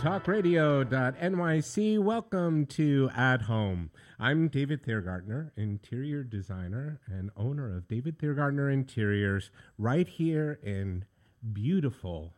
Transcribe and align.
blogtalkradio.nyc. 0.00 1.98
Welcome 1.98 2.64
to 2.64 3.10
At 3.14 3.42
Home. 3.42 3.90
I'm 4.18 4.48
David 4.48 4.82
Thiergartner, 4.82 5.50
interior 5.58 6.24
designer 6.24 7.02
and 7.06 7.30
owner 7.36 7.76
of 7.76 7.86
David 7.86 8.18
Thiergartner 8.18 8.72
Interiors, 8.72 9.50
right 9.76 10.08
here 10.08 10.58
in 10.62 11.04
beautiful, 11.52 12.32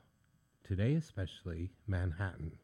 today 0.65 0.95
especially, 0.95 1.71
Manhattan. 1.87 2.59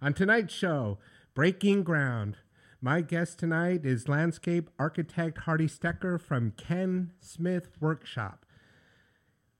On 0.00 0.14
tonight's 0.14 0.54
show, 0.54 0.96
Breaking 1.34 1.82
Ground. 1.82 2.38
My 2.80 3.02
guest 3.02 3.38
tonight 3.38 3.84
is 3.84 4.08
landscape 4.08 4.70
architect 4.78 5.36
Hardy 5.40 5.68
Stecker 5.68 6.18
from 6.18 6.52
Ken 6.52 7.12
Smith 7.20 7.72
Workshop. 7.78 8.46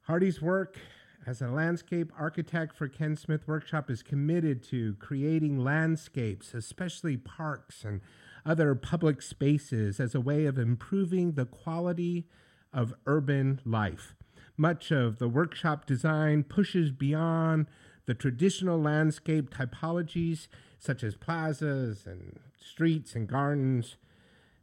Hardy's 0.04 0.40
work 0.40 0.78
as 1.27 1.41
a 1.41 1.48
landscape 1.48 2.12
architect 2.19 2.77
for 2.77 2.88
Ken 2.88 3.16
Smith 3.16 3.48
Workshop 3.48 3.91
is 3.91 4.02
committed 4.02 4.62
to 4.65 4.95
creating 4.95 5.59
landscapes, 5.59 6.52
especially 6.52 7.16
parks 7.16 7.84
and 7.84 8.01
other 8.45 8.74
public 8.74 9.23
spaces, 9.23 9.98
as 10.01 10.15
a 10.15 10.20
way 10.20 10.45
of 10.45 10.59
improving 10.59 11.32
the 11.32 11.46
quality 11.46 12.27
of 12.73 12.95
urban 13.06 13.60
life. 13.65 14.15
Much 14.57 14.90
of 14.90 15.18
the 15.18 15.29
workshop 15.29 15.87
design 15.87 16.45
pushes 16.45 16.90
beyond 16.90 17.66
the 18.07 18.15
traditional 18.15 18.79
landscape 18.79 19.51
typologies, 19.51 20.46
such 20.79 21.02
as 21.02 21.16
plazas 21.16 22.07
and 22.07 22.38
streets 22.60 23.15
and 23.15 23.26
gardens, 23.26 23.96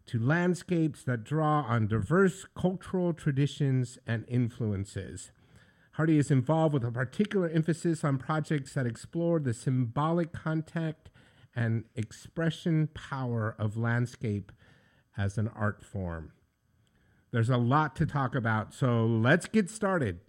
to 0.06 0.20
landscapes 0.20 1.04
that 1.04 1.24
draw 1.24 1.62
on 1.62 1.88
diverse 1.88 2.46
cultural 2.56 3.14
traditions 3.14 3.98
and 4.06 4.26
influences. 4.28 5.32
Hardy 5.94 6.18
is 6.18 6.32
involved 6.32 6.74
with 6.74 6.84
a 6.84 6.92
particular 6.92 7.50
emphasis 7.50 8.04
on 8.04 8.18
projects 8.18 8.74
that 8.74 8.86
explore 8.86 9.40
the 9.40 9.54
symbolic 9.54 10.32
contact 10.32 11.10
and 11.56 11.84
expression 11.96 12.88
power 12.94 13.56
of 13.60 13.76
landscape 13.76 14.52
as 15.18 15.38
an 15.38 15.50
art 15.50 15.84
form. 15.84 16.32
There's 17.32 17.50
a 17.50 17.58
lot 17.58 17.96
to 17.98 18.06
talk 18.06 18.36
about, 18.36 18.74
so 18.74 19.06
let's 19.06 19.48
get 19.48 19.70
started. 19.70 20.20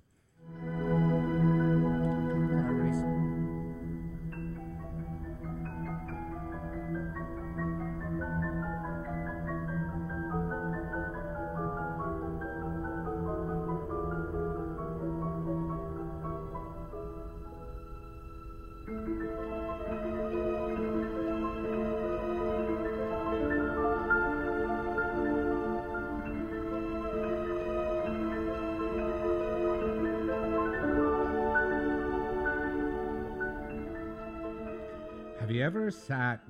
Ever 35.62 35.93
sat 35.93 36.41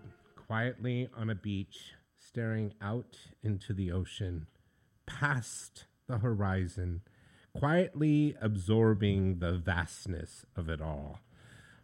quietly 0.46 1.06
on 1.14 1.28
a 1.28 1.34
beach, 1.34 1.92
staring 2.18 2.72
out 2.80 3.18
into 3.42 3.74
the 3.74 3.92
ocean, 3.92 4.46
past 5.04 5.84
the 6.08 6.16
horizon, 6.16 7.02
quietly 7.54 8.34
absorbing 8.40 9.38
the 9.38 9.52
vastness 9.52 10.46
of 10.56 10.70
it 10.70 10.80
all, 10.80 11.20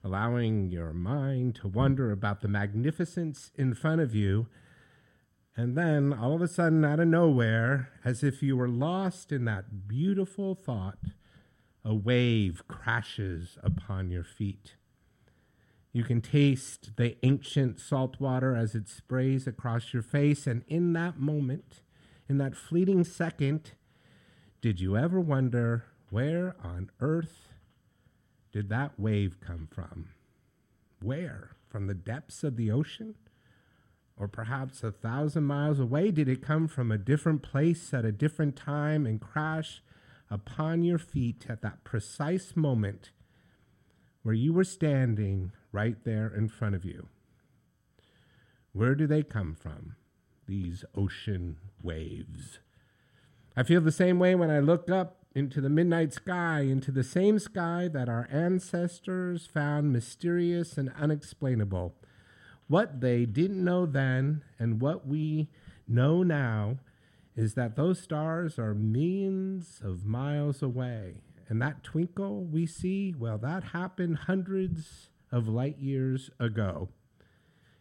allowing 0.02 0.70
your 0.70 0.94
mind 0.94 1.54
to 1.54 1.68
wonder 1.68 2.10
about 2.10 2.40
the 2.40 2.48
magnificence 2.48 3.50
in 3.56 3.74
front 3.74 4.00
of 4.00 4.14
you? 4.14 4.46
And 5.54 5.76
then, 5.76 6.14
all 6.14 6.34
of 6.34 6.40
a 6.40 6.48
sudden, 6.48 6.82
out 6.82 7.00
of 7.00 7.08
nowhere, 7.08 7.90
as 8.06 8.24
if 8.24 8.42
you 8.42 8.56
were 8.56 8.70
lost 8.70 9.32
in 9.32 9.44
that 9.44 9.86
beautiful 9.86 10.54
thought, 10.54 10.98
a 11.84 11.94
wave 11.94 12.62
crashes 12.68 13.58
upon 13.62 14.10
your 14.10 14.24
feet. 14.24 14.76
You 15.98 16.04
can 16.04 16.20
taste 16.20 16.92
the 16.96 17.16
ancient 17.26 17.80
salt 17.80 18.20
water 18.20 18.54
as 18.54 18.76
it 18.76 18.88
sprays 18.88 19.48
across 19.48 19.92
your 19.92 20.04
face. 20.04 20.46
And 20.46 20.62
in 20.68 20.92
that 20.92 21.18
moment, 21.18 21.80
in 22.28 22.38
that 22.38 22.54
fleeting 22.54 23.02
second, 23.02 23.72
did 24.60 24.80
you 24.80 24.96
ever 24.96 25.18
wonder 25.18 25.86
where 26.10 26.54
on 26.62 26.92
earth 27.00 27.48
did 28.52 28.68
that 28.68 28.92
wave 28.96 29.40
come 29.40 29.66
from? 29.74 30.10
Where? 31.02 31.56
From 31.66 31.88
the 31.88 31.94
depths 31.94 32.44
of 32.44 32.54
the 32.54 32.70
ocean? 32.70 33.16
Or 34.16 34.28
perhaps 34.28 34.84
a 34.84 34.92
thousand 34.92 35.46
miles 35.46 35.80
away? 35.80 36.12
Did 36.12 36.28
it 36.28 36.46
come 36.46 36.68
from 36.68 36.92
a 36.92 36.96
different 36.96 37.42
place 37.42 37.92
at 37.92 38.04
a 38.04 38.12
different 38.12 38.54
time 38.54 39.04
and 39.04 39.20
crash 39.20 39.82
upon 40.30 40.84
your 40.84 40.98
feet 40.98 41.46
at 41.48 41.60
that 41.62 41.82
precise 41.82 42.54
moment 42.54 43.10
where 44.22 44.34
you 44.34 44.52
were 44.52 44.62
standing 44.62 45.50
right 45.72 45.96
there 46.04 46.32
in 46.34 46.48
front 46.48 46.74
of 46.74 46.84
you. 46.84 47.08
Where 48.72 48.94
do 48.94 49.06
they 49.06 49.22
come 49.22 49.54
from, 49.54 49.96
these 50.46 50.84
ocean 50.94 51.56
waves? 51.82 52.60
I 53.56 53.62
feel 53.62 53.80
the 53.80 53.90
same 53.90 54.18
way 54.18 54.34
when 54.34 54.50
I 54.50 54.60
look 54.60 54.90
up 54.90 55.24
into 55.34 55.60
the 55.60 55.68
midnight 55.68 56.12
sky, 56.12 56.60
into 56.60 56.90
the 56.90 57.04
same 57.04 57.38
sky 57.38 57.88
that 57.92 58.08
our 58.08 58.28
ancestors 58.30 59.46
found 59.46 59.92
mysterious 59.92 60.78
and 60.78 60.92
unexplainable. 60.98 61.94
What 62.66 63.00
they 63.00 63.24
didn't 63.24 63.64
know 63.64 63.86
then 63.86 64.42
and 64.58 64.80
what 64.80 65.06
we 65.06 65.48
know 65.86 66.22
now 66.22 66.78
is 67.36 67.54
that 67.54 67.76
those 67.76 68.00
stars 68.00 68.58
are 68.58 68.74
millions 68.74 69.80
of 69.82 70.04
miles 70.04 70.62
away. 70.62 71.22
And 71.48 71.62
that 71.62 71.82
twinkle 71.82 72.44
we 72.44 72.66
see, 72.66 73.14
well, 73.16 73.38
that 73.38 73.64
happened 73.64 74.18
hundreds 74.26 75.08
of 75.30 75.48
light 75.48 75.78
years 75.78 76.30
ago. 76.38 76.88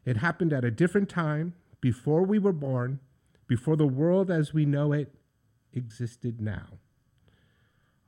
It 0.06 0.18
happened 0.18 0.54
at 0.54 0.66
a 0.66 0.72
different 0.72 1.10
time, 1.10 1.54
before 1.82 2.24
we 2.24 2.40
were 2.40 2.54
born, 2.54 3.00
before 3.48 3.76
the 3.76 3.88
world 3.88 4.32
as 4.32 4.54
we 4.54 4.66
know 4.66 4.94
it 4.94 5.14
existed 5.74 6.42
now. 6.42 6.80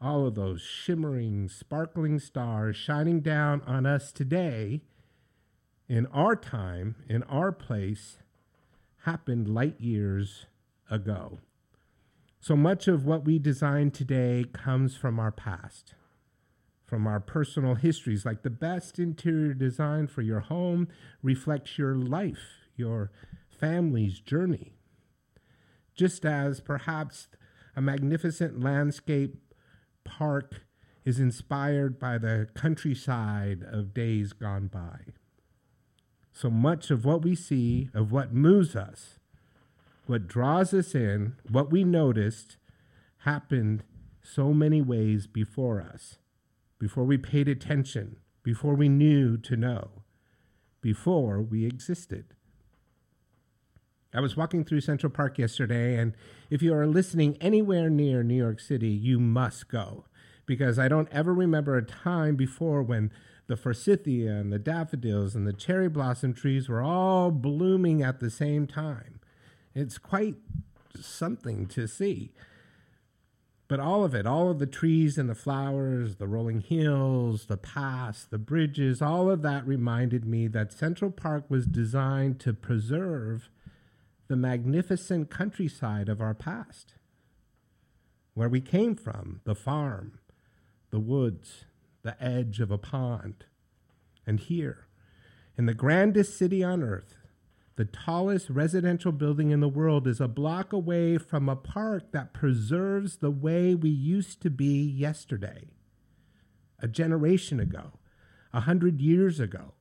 All 0.01 0.25
of 0.25 0.35
those 0.35 0.61
shimmering, 0.61 1.49
sparkling 1.49 2.19
stars 2.19 2.75
shining 2.75 3.19
down 3.19 3.61
on 3.67 3.85
us 3.85 4.11
today, 4.11 4.81
in 5.87 6.05
our 6.07 6.35
time, 6.35 6.95
in 7.09 7.23
our 7.23 7.51
place, 7.51 8.17
happened 9.03 9.47
light 9.49 9.79
years 9.79 10.45
ago. 10.89 11.39
So 12.39 12.55
much 12.55 12.87
of 12.87 13.05
what 13.05 13.25
we 13.25 13.39
design 13.39 13.91
today 13.91 14.45
comes 14.53 14.95
from 14.95 15.19
our 15.19 15.31
past 15.31 15.93
from 16.89 17.05
our 17.05 17.19
personal 17.19 17.75
histories. 17.75 18.25
Like 18.25 18.41
the 18.41 18.49
best 18.49 18.97
interior 18.97 19.53
design 19.53 20.07
for 20.07 20.23
your 20.23 20.39
home 20.39 20.87
reflects 21.21 21.77
your 21.77 21.95
life, 21.95 22.67
your 22.75 23.11
family's 23.47 24.19
journey. 24.19 24.73
Just 25.95 26.25
as 26.25 26.59
perhaps 26.59 27.27
a 27.75 27.81
magnificent 27.81 28.59
landscape 28.59 29.37
park 30.03 30.61
is 31.05 31.19
inspired 31.19 31.99
by 31.99 32.17
the 32.17 32.47
countryside 32.55 33.63
of 33.69 33.93
days 33.93 34.33
gone 34.33 34.67
by. 34.67 35.13
So 36.33 36.49
much 36.49 36.89
of 36.89 37.05
what 37.05 37.21
we 37.21 37.35
see, 37.35 37.89
of 37.93 38.11
what 38.11 38.33
moves 38.33 38.75
us, 38.75 39.19
what 40.07 40.27
draws 40.27 40.73
us 40.73 40.95
in, 40.95 41.35
what 41.49 41.69
we 41.69 41.83
noticed, 41.83 42.57
happened 43.19 43.83
so 44.23 44.53
many 44.53 44.81
ways 44.81 45.27
before 45.27 45.81
us 45.81 46.18
before 46.79 47.03
we 47.03 47.17
paid 47.17 47.47
attention, 47.47 48.15
before 48.41 48.73
we 48.73 48.89
knew 48.89 49.37
to 49.37 49.55
know, 49.55 50.03
before 50.81 51.41
we 51.41 51.65
existed. 51.65 52.33
I 54.13 54.21
was 54.21 54.35
walking 54.35 54.63
through 54.65 54.81
Central 54.81 55.11
Park 55.11 55.37
yesterday, 55.37 55.95
and 55.95 56.13
if 56.49 56.63
you 56.63 56.73
are 56.73 56.87
listening 56.87 57.37
anywhere 57.39 57.89
near 57.91 58.23
New 58.23 58.35
York 58.35 58.59
City, 58.59 58.89
you 58.89 59.19
must 59.19 59.67
go 59.67 60.05
because 60.47 60.79
I 60.79 60.87
don't 60.87 61.07
ever 61.11 61.31
remember 61.31 61.77
a 61.77 61.85
time 61.85 62.35
before 62.35 62.81
when 62.81 63.11
the 63.45 63.55
forsythia 63.55 64.31
and 64.31 64.51
the 64.51 64.57
daffodils 64.57 65.35
and 65.35 65.45
the 65.45 65.53
cherry 65.53 65.89
blossom 65.89 66.33
trees 66.33 66.67
were 66.67 66.81
all 66.81 67.29
blooming 67.29 68.01
at 68.01 68.19
the 68.19 68.31
same 68.31 68.65
time. 68.65 69.19
It's 69.75 69.99
quite 69.99 70.37
something 70.99 71.67
to 71.67 71.87
see. 71.87 72.31
But 73.69 73.79
all 73.79 74.03
of 74.03 74.15
it, 74.15 74.25
all 74.25 74.49
of 74.49 74.57
the 74.57 74.65
trees 74.65 75.19
and 75.19 75.29
the 75.29 75.35
flowers, 75.35 76.15
the 76.15 76.27
rolling 76.27 76.61
hills, 76.61 77.45
the 77.45 77.55
paths, 77.55 78.25
the 78.25 78.39
bridges, 78.39 78.99
all 78.99 79.29
of 79.29 79.43
that 79.43 79.65
reminded 79.65 80.25
me 80.25 80.47
that 80.47 80.73
Central 80.73 81.11
Park 81.11 81.45
was 81.49 81.67
designed 81.67 82.39
to 82.39 82.51
preserve 82.51 83.47
the 84.27 84.35
magnificent 84.35 85.29
countryside 85.29 86.09
of 86.09 86.19
our 86.19 86.33
past, 86.33 86.95
where 88.33 88.49
we 88.49 88.59
came 88.59 88.95
from, 88.95 89.41
the 89.43 89.55
farm, 89.55 90.17
the 90.89 90.99
woods, 90.99 91.65
the 92.01 92.21
edge 92.21 92.59
of 92.59 92.71
a 92.71 92.77
pond. 92.79 93.45
And 94.25 94.39
here, 94.39 94.87
In 95.59 95.67
the 95.67 95.75
grandest 95.75 96.37
city 96.37 96.63
on 96.63 96.81
earth, 96.81 97.18
the 97.79 97.85
tallest 97.85 98.49
residential 98.49 99.13
building 99.13 99.51
in 99.51 99.61
the 99.61 99.69
world 99.69 100.05
is 100.05 100.19
a 100.19 100.27
block 100.27 100.73
away 100.73 101.17
from 101.17 101.47
a 101.47 101.55
park 101.55 102.11
that 102.11 102.33
preserves 102.33 103.19
the 103.19 103.31
way 103.31 103.73
we 103.73 103.89
used 103.89 104.41
to 104.41 104.49
be 104.49 104.83
yesterday, 104.83 105.69
a 106.79 106.89
generation 106.89 107.57
ago, 107.57 107.93
a 108.51 108.59
hundred 108.59 108.99
years 108.99 109.39
ago. 109.39 109.71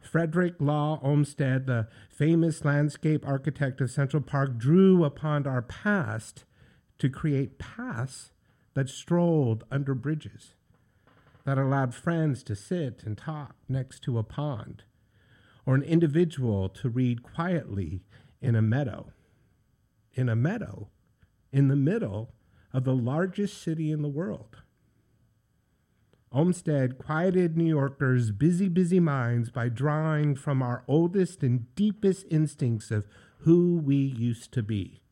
Frederick 0.00 0.54
Law 0.60 1.00
Olmsted, 1.02 1.66
the 1.66 1.88
famous 2.08 2.64
landscape 2.64 3.26
architect 3.26 3.80
of 3.80 3.90
Central 3.90 4.22
Park, 4.22 4.56
drew 4.56 5.02
upon 5.02 5.44
our 5.44 5.62
past 5.62 6.44
to 7.00 7.10
create 7.10 7.58
paths 7.58 8.30
that 8.74 8.88
strolled 8.88 9.64
under 9.72 9.96
bridges, 9.96 10.54
that 11.44 11.58
allowed 11.58 11.96
friends 11.96 12.44
to 12.44 12.54
sit 12.54 13.02
and 13.04 13.18
talk 13.18 13.56
next 13.68 14.04
to 14.04 14.18
a 14.18 14.22
pond, 14.22 14.84
or 15.64 15.74
an 15.74 15.82
individual 15.82 16.68
to 16.68 16.88
read 16.88 17.22
quietly 17.22 18.02
in 18.40 18.54
a 18.54 18.62
meadow. 18.62 19.12
In 20.14 20.28
a 20.28 20.36
meadow, 20.36 20.88
in 21.52 21.68
the 21.68 21.76
middle 21.76 22.34
of 22.72 22.84
the 22.84 22.94
largest 22.94 23.62
city 23.62 23.90
in 23.90 24.02
the 24.02 24.08
world. 24.08 24.56
Olmsted 26.32 26.96
quieted 26.96 27.56
New 27.56 27.68
Yorkers' 27.68 28.30
busy, 28.30 28.68
busy 28.68 29.00
minds 29.00 29.50
by 29.50 29.68
drawing 29.68 30.34
from 30.34 30.62
our 30.62 30.82
oldest 30.88 31.42
and 31.42 31.74
deepest 31.74 32.24
instincts 32.30 32.90
of 32.90 33.06
who 33.40 33.76
we 33.76 33.96
used 33.96 34.50
to 34.52 34.62
be. 34.62 35.02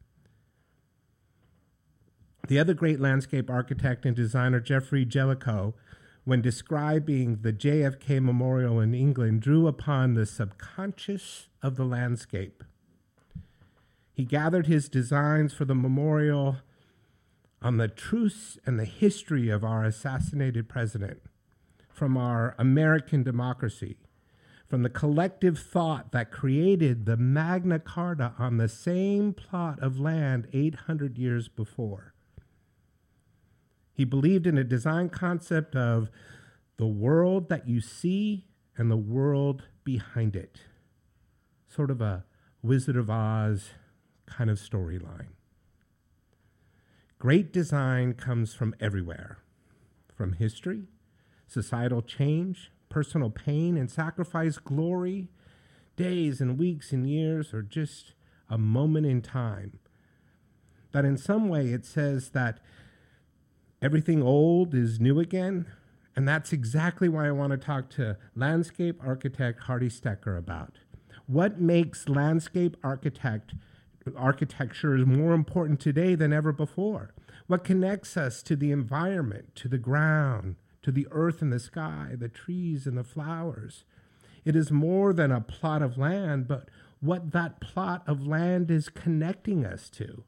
The 2.49 2.59
other 2.59 2.75
great 2.75 2.99
landscape 2.99 3.51
architect 3.51 4.07
and 4.07 4.17
designer, 4.17 4.61
Geoffrey 4.61 5.05
Jellicoe, 5.05 5.75
when 6.25 6.43
describing 6.43 7.39
the 7.43 7.53
JFK 7.53 8.23
Memorial 8.23 8.81
in 8.81 8.95
England, 8.95 9.41
drew 9.41 9.67
upon 9.67 10.15
the 10.15 10.27
subconscious 10.27 11.49
of 11.63 11.77
the 11.77 11.85
landscape. 11.85 12.63
He 14.13 14.25
gathered 14.25 14.67
his 14.67 14.89
designs 14.89 15.55
for 15.55 15.65
the 15.65 15.75
memorial 15.75 16.59
on 17.63 17.77
the 17.77 17.89
truths 17.89 18.59
and 18.67 18.79
the 18.79 18.85
history 18.85 19.49
of 19.49 19.65
our 19.65 19.85
assassinated 19.85 20.69
president, 20.69 21.23
from 21.89 22.17
our 22.17 22.55
American 22.59 23.23
democracy, 23.23 23.97
from 24.67 24.83
the 24.83 24.91
collective 24.91 25.59
thought 25.59 26.13
that 26.13 26.31
created 26.31 27.05
the 27.05 27.17
Magna 27.17 27.79
Carta 27.79 28.35
on 28.39 28.57
the 28.57 28.69
same 28.69 29.33
plot 29.33 29.79
of 29.81 29.99
land 29.99 30.49
800 30.53 31.19
years 31.19 31.49
before. 31.49 32.15
He 33.93 34.05
believed 34.05 34.47
in 34.47 34.57
a 34.57 34.65
design 34.65 35.09
concept 35.09 35.77
of 35.77 36.11
the 36.77 36.87
world 36.87 37.49
that 37.49 37.69
you 37.69 37.81
see 37.81 38.47
and 38.77 38.91
the 38.91 38.97
world 38.97 39.65
behind 39.85 40.35
it. 40.35 40.61
Sort 41.69 41.91
of 41.91 42.01
a 42.01 42.25
Wizard 42.63 42.97
of 42.97 43.11
Oz 43.11 43.71
kind 44.27 44.49
of 44.51 44.59
storyline. 44.59 45.29
Great 47.19 47.53
design 47.53 48.15
comes 48.15 48.55
from 48.55 48.75
everywhere 48.81 49.39
from 50.21 50.35
history, 50.35 50.85
societal 51.47 52.03
change, 52.03 52.71
personal 52.91 53.31
pain 53.31 53.77
and 53.77 53.91
sacrifice, 53.91 54.59
glory, 54.59 55.29
days 55.97 56.43
and 56.43 56.59
weeks 56.59 56.93
and 56.93 57.09
years, 57.09 57.55
or 57.55 57.63
just 57.63 58.13
a 58.51 58.59
moment 58.59 59.07
in 59.07 59.23
time. 59.23 59.79
That 60.93 61.07
in 61.07 61.17
some 61.17 61.49
way 61.49 61.69
it 61.69 61.87
says 61.87 62.31
that 62.31 62.61
everything 63.83 64.23
old 64.23 64.75
is 64.75 65.01
new 65.01 65.19
again. 65.21 65.67
And 66.17 66.27
that's 66.27 66.53
exactly 66.53 67.09
why 67.09 67.29
I 67.29 67.33
want 67.33 67.53
to 67.53 67.57
talk 67.57 67.89
to 67.91 68.17
landscape 68.35 69.01
architect 69.05 69.61
Hardy 69.65 69.89
Stecker 69.89 70.37
about. 70.37 70.75
What 71.27 71.61
makes 71.61 72.09
landscape 72.09 72.77
architect 72.83 73.55
architecture 74.17 74.97
is 74.97 75.07
more 75.07 75.33
important 75.33 75.79
today 75.79 76.15
than 76.15 76.33
ever 76.33 76.53
before? 76.53 77.15
What 77.47 77.65
connects 77.65 78.17
us 78.17 78.43
to 78.45 78.57
the 78.57 78.73
environment, 78.73 79.55
to 79.57 79.69
the 79.69 79.79
ground, 79.79 80.57
to 80.83 80.91
the 80.91 81.07
earth 81.11 81.43
and 81.43 81.53
the 81.53 81.61
sky, 81.61 82.15
the 82.19 82.29
trees 82.29 82.87
and 82.87 82.97
the 82.99 83.05
flowers? 83.05 83.85
It 84.45 84.57
is 84.57 84.71
more 84.71 85.13
than 85.13 85.31
a 85.31 85.41
plot 85.41 85.83
of 85.83 85.99
land, 85.99 86.49
but 86.49 86.69
what 87.01 87.33
that 87.33 87.61
plot 87.61 88.03
of 88.07 88.27
land 88.27 88.71
is 88.71 88.89
connecting 88.89 89.65
us 89.65 89.89
to. 89.91 90.25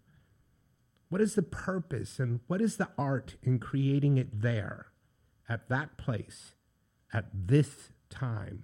What 1.13 1.21
is 1.21 1.35
the 1.35 1.43
purpose 1.43 2.19
and 2.19 2.41
what 2.47 2.63
is 2.63 2.79
the 2.79 2.89
art 2.97 3.37
in 3.43 3.59
creating 3.59 4.17
it 4.17 4.41
there, 4.41 4.87
at 5.47 5.69
that 5.69 5.99
place, 5.99 6.55
at 7.13 7.27
this 7.35 7.91
time? 8.09 8.63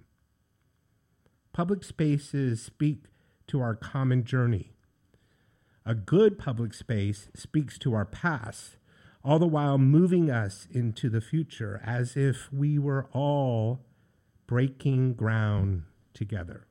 Public 1.53 1.83
spaces 1.83 2.59
speak 2.59 3.03
to 3.49 3.61
our 3.61 3.75
common 3.75 4.23
journey. 4.23 4.71
A 5.85 5.93
good 5.93 6.39
public 6.39 6.73
space 6.73 7.29
speaks 7.35 7.77
to 7.77 7.93
our 7.93 8.03
past, 8.03 8.77
all 9.23 9.37
the 9.37 9.45
while 9.45 9.77
moving 9.77 10.31
us 10.31 10.67
into 10.71 11.07
the 11.07 11.21
future 11.21 11.79
as 11.85 12.17
if 12.17 12.51
we 12.51 12.79
were 12.79 13.09
all 13.13 13.85
breaking 14.47 15.13
ground 15.13 15.83
together. 16.15 16.65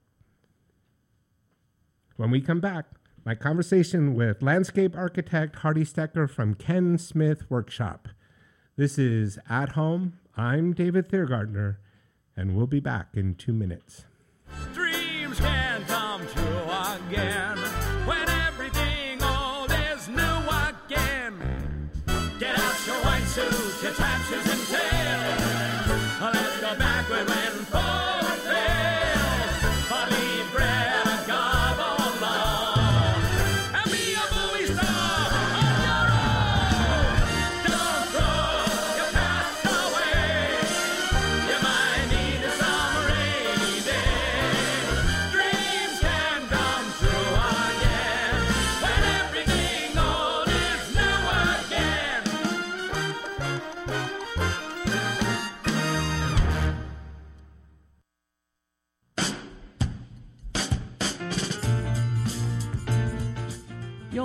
When 2.17 2.33
we 2.33 2.41
come 2.41 2.59
back, 2.59 2.98
my 3.25 3.35
conversation 3.35 4.15
with 4.15 4.43
landscape 4.43 4.97
architect 4.97 5.57
Hardy 5.57 5.85
Stecker 5.85 6.29
from 6.29 6.55
Ken 6.55 6.99
Smith 6.99 7.51
Workshop. 7.51 8.09
This 8.77 8.99
is 8.99 9.39
At 9.49 9.71
Home. 9.71 10.19
I'm 10.37 10.73
David 10.73 11.09
Thiergartner, 11.09 11.77
and 12.37 12.57
we'll 12.57 12.67
be 12.67 12.81
back 12.81 13.09
in 13.15 13.35
two 13.35 13.53
minutes. 13.53 14.05
Dreams 14.73 15.41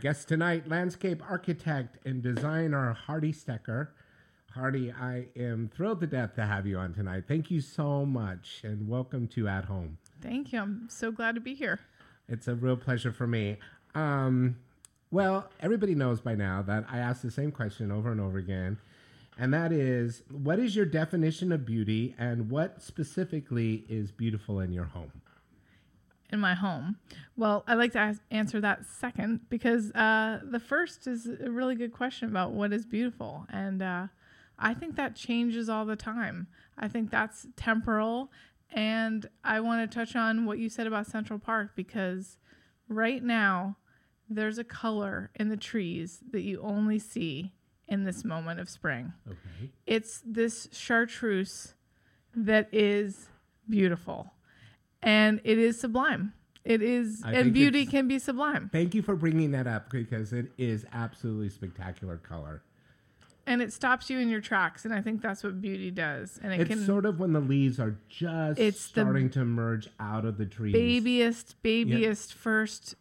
Guest 0.00 0.28
tonight, 0.28 0.66
landscape 0.66 1.22
architect 1.28 1.98
and 2.06 2.22
designer 2.22 2.94
Hardy 2.94 3.34
Stecker. 3.34 3.88
Hardy, 4.52 4.90
I 4.90 5.26
am 5.36 5.68
thrilled 5.68 6.00
to 6.00 6.06
death 6.06 6.34
to 6.36 6.46
have 6.46 6.66
you 6.66 6.78
on 6.78 6.94
tonight. 6.94 7.24
Thank 7.28 7.50
you 7.50 7.60
so 7.60 8.06
much 8.06 8.62
and 8.64 8.88
welcome 8.88 9.28
to 9.28 9.46
At 9.46 9.66
Home. 9.66 9.98
Thank 10.22 10.54
you. 10.54 10.60
I'm 10.60 10.88
so 10.88 11.12
glad 11.12 11.34
to 11.34 11.40
be 11.42 11.54
here. 11.54 11.80
It's 12.28 12.48
a 12.48 12.54
real 12.54 12.78
pleasure 12.78 13.12
for 13.12 13.26
me. 13.26 13.58
Um, 13.94 14.56
well, 15.10 15.50
everybody 15.60 15.94
knows 15.94 16.22
by 16.22 16.34
now 16.34 16.62
that 16.62 16.86
I 16.90 16.98
ask 16.98 17.20
the 17.20 17.30
same 17.30 17.52
question 17.52 17.92
over 17.92 18.10
and 18.10 18.22
over 18.22 18.38
again, 18.38 18.78
and 19.38 19.52
that 19.52 19.70
is 19.70 20.22
what 20.30 20.58
is 20.58 20.74
your 20.74 20.86
definition 20.86 21.52
of 21.52 21.66
beauty 21.66 22.14
and 22.18 22.48
what 22.48 22.82
specifically 22.82 23.84
is 23.88 24.12
beautiful 24.12 24.60
in 24.60 24.72
your 24.72 24.86
home? 24.86 25.12
In 26.32 26.40
my 26.40 26.54
home? 26.54 26.96
Well, 27.36 27.64
I'd 27.66 27.74
like 27.74 27.92
to 27.92 27.98
ask, 27.98 28.20
answer 28.30 28.60
that 28.60 28.84
second 28.86 29.40
because 29.48 29.90
uh, 29.92 30.40
the 30.44 30.60
first 30.60 31.06
is 31.06 31.26
a 31.26 31.50
really 31.50 31.74
good 31.74 31.92
question 31.92 32.28
about 32.28 32.52
what 32.52 32.72
is 32.72 32.86
beautiful. 32.86 33.46
And 33.50 33.82
uh, 33.82 34.06
I 34.58 34.74
think 34.74 34.96
that 34.96 35.16
changes 35.16 35.68
all 35.68 35.84
the 35.84 35.96
time. 35.96 36.48
I 36.78 36.88
think 36.88 37.10
that's 37.10 37.46
temporal. 37.56 38.30
And 38.72 39.28
I 39.42 39.60
want 39.60 39.90
to 39.90 39.98
touch 39.98 40.14
on 40.14 40.46
what 40.46 40.58
you 40.58 40.68
said 40.68 40.86
about 40.86 41.06
Central 41.06 41.38
Park 41.38 41.72
because 41.74 42.36
right 42.88 43.22
now 43.22 43.76
there's 44.28 44.58
a 44.58 44.64
color 44.64 45.30
in 45.34 45.48
the 45.48 45.56
trees 45.56 46.20
that 46.30 46.42
you 46.42 46.60
only 46.62 46.98
see 46.98 47.52
in 47.88 48.04
this 48.04 48.24
moment 48.24 48.60
of 48.60 48.70
spring. 48.70 49.12
Okay. 49.26 49.70
It's 49.86 50.22
this 50.24 50.68
chartreuse 50.72 51.74
that 52.34 52.68
is 52.72 53.28
beautiful 53.68 54.32
and 55.02 55.40
it 55.44 55.58
is 55.58 55.80
sublime. 55.80 56.32
It 56.64 56.82
is, 56.82 57.22
I 57.24 57.32
and 57.32 57.54
beauty 57.54 57.86
can 57.86 58.06
be 58.06 58.18
sublime. 58.18 58.68
Thank 58.70 58.94
you 58.94 59.02
for 59.02 59.16
bringing 59.16 59.52
that 59.52 59.66
up 59.66 59.90
because 59.90 60.32
it 60.32 60.52
is 60.58 60.84
absolutely 60.92 61.48
spectacular 61.48 62.18
color. 62.18 62.62
And 63.46 63.62
it 63.62 63.72
stops 63.72 64.10
you 64.10 64.18
in 64.18 64.28
your 64.28 64.42
tracks, 64.42 64.84
and 64.84 64.92
I 64.94 65.00
think 65.00 65.22
that's 65.22 65.42
what 65.42 65.60
beauty 65.60 65.90
does. 65.90 66.38
And 66.42 66.52
it 66.52 66.60
It's 66.60 66.68
can 66.68 66.84
sort 66.84 67.06
of 67.06 67.18
when 67.18 67.32
the 67.32 67.40
leaves 67.40 67.80
are 67.80 67.98
just 68.08 68.60
It's 68.60 68.80
starting 68.80 69.30
to 69.30 69.40
emerge 69.40 69.88
out 69.98 70.24
of 70.24 70.36
the 70.36 70.46
trees. 70.46 70.72
babiest, 70.72 71.60
babiest 71.62 72.34
first, 72.34 72.94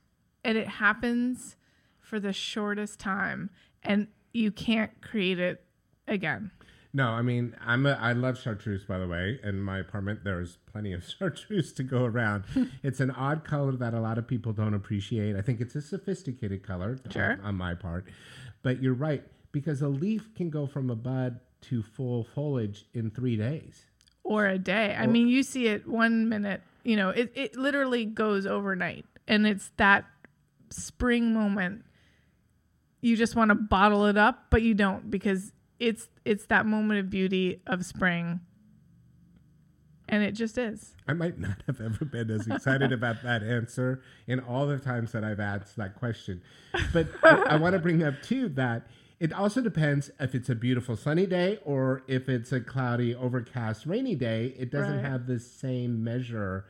and 0.43 0.57
it 0.57 0.67
happens 0.67 1.57
for 1.99 2.19
the 2.19 2.33
shortest 2.33 2.99
time, 2.99 3.49
and 3.83 4.07
you 4.33 4.51
can't 4.51 5.01
create 5.01 5.37
it 5.37 5.63
again. 6.07 6.51
No, 6.91 7.09
I 7.09 7.21
mean 7.21 7.55
I'm 7.63 7.85
a, 7.85 7.91
I 7.93 8.13
love 8.13 8.39
chartreuse 8.39 8.83
by 8.83 8.97
the 8.97 9.07
way. 9.07 9.39
In 9.43 9.61
my 9.61 9.77
apartment, 9.79 10.23
there's 10.23 10.57
plenty 10.71 10.91
of 10.93 11.03
chartreuse 11.19 11.71
to 11.73 11.83
go 11.83 12.03
around. 12.05 12.45
it's 12.83 12.99
an 12.99 13.11
odd 13.11 13.43
color 13.43 13.73
that 13.73 13.93
a 13.93 13.99
lot 13.99 14.17
of 14.17 14.27
people 14.27 14.53
don't 14.53 14.73
appreciate. 14.73 15.35
I 15.35 15.41
think 15.41 15.61
it's 15.61 15.75
a 15.75 15.81
sophisticated 15.81 16.63
color 16.63 16.97
Sure. 17.11 17.33
on, 17.33 17.41
on 17.41 17.55
my 17.55 17.75
part, 17.75 18.05
but 18.63 18.81
you're 18.81 18.93
right 18.95 19.23
because 19.51 19.81
a 19.81 19.87
leaf 19.87 20.33
can 20.35 20.49
go 20.49 20.65
from 20.67 20.89
a 20.89 20.95
bud 20.95 21.39
to 21.61 21.83
full 21.83 22.23
foliage 22.23 22.85
in 22.93 23.11
three 23.11 23.35
days. 23.35 23.85
or 24.23 24.45
a 24.47 24.57
day. 24.59 24.95
I 24.97 25.07
mean, 25.07 25.27
you 25.27 25.43
see 25.43 25.67
it 25.67 25.87
one 25.87 26.29
minute, 26.29 26.61
you 26.83 26.95
know, 26.95 27.09
it, 27.09 27.31
it 27.35 27.55
literally 27.57 28.05
goes 28.05 28.45
overnight. 28.45 29.05
And 29.27 29.45
it's 29.45 29.71
that 29.77 30.05
spring 30.69 31.33
moment. 31.33 31.83
You 33.01 33.15
just 33.17 33.35
want 33.35 33.49
to 33.49 33.55
bottle 33.55 34.05
it 34.05 34.17
up, 34.17 34.45
but 34.49 34.61
you 34.61 34.73
don't 34.73 35.09
because 35.09 35.51
it's 35.79 36.07
it's 36.25 36.45
that 36.47 36.65
moment 36.65 36.99
of 36.99 37.09
beauty 37.09 37.61
of 37.67 37.85
spring. 37.85 38.41
And 40.11 40.23
it 40.23 40.31
just 40.31 40.57
is. 40.57 40.95
I 41.07 41.13
might 41.13 41.37
not 41.37 41.61
have 41.67 41.79
ever 41.79 42.03
been 42.03 42.31
as 42.31 42.47
excited 42.47 42.91
about 42.91 43.21
that 43.23 43.43
answer 43.43 44.01
in 44.25 44.39
all 44.39 44.65
the 44.65 44.79
times 44.79 45.11
that 45.11 45.23
I've 45.23 45.39
asked 45.39 45.75
that 45.77 45.95
question. 45.95 46.41
But 46.91 47.07
I, 47.23 47.29
I 47.49 47.55
want 47.57 47.73
to 47.73 47.79
bring 47.79 48.01
up 48.03 48.15
too 48.23 48.49
that 48.49 48.87
it 49.19 49.31
also 49.31 49.61
depends 49.61 50.09
if 50.19 50.33
it's 50.33 50.49
a 50.49 50.55
beautiful 50.55 50.95
sunny 50.95 51.27
day 51.27 51.59
or 51.63 52.01
if 52.07 52.27
it's 52.27 52.51
a 52.51 52.59
cloudy, 52.59 53.13
overcast, 53.13 53.85
rainy 53.85 54.15
day. 54.15 54.55
It 54.57 54.71
doesn't 54.71 54.95
Right. 54.97 55.05
have 55.05 55.27
the 55.27 55.39
same 55.39 56.03
measure 56.03 56.65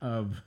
of. 0.00 0.40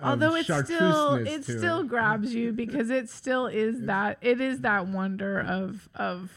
Although 0.00 0.34
it 0.36 0.44
still 0.44 1.14
it 1.14 1.42
still 1.44 1.82
grabs 1.84 2.34
you 2.34 2.52
because 2.52 2.90
it 2.90 3.08
still 3.08 3.46
is 3.46 3.82
that 3.86 4.18
it 4.20 4.40
is 4.40 4.60
that 4.60 4.86
wonder 4.88 5.40
of 5.40 5.88
of 5.94 6.30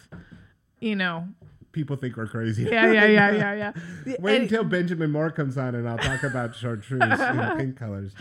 you 0.79 0.95
know 0.95 1.27
People 1.73 1.95
think 1.95 2.17
we're 2.17 2.25
crazy. 2.27 2.63
yeah 2.63 2.91
yeah 2.91 3.05
yeah 3.05 3.31
yeah 3.31 3.53
yeah 4.07 4.15
Wait 4.19 4.33
And- 4.35 4.43
until 4.43 4.63
Benjamin 4.63 5.11
Moore 5.11 5.29
comes 5.29 5.57
on, 5.59 5.75
and 5.75 5.87
I'll 5.87 5.97
talk 5.99 6.23
about 6.23 6.55
chartreuse 6.55 7.01
in 7.19 7.57
pink 7.57 7.77
colors. 7.77 8.13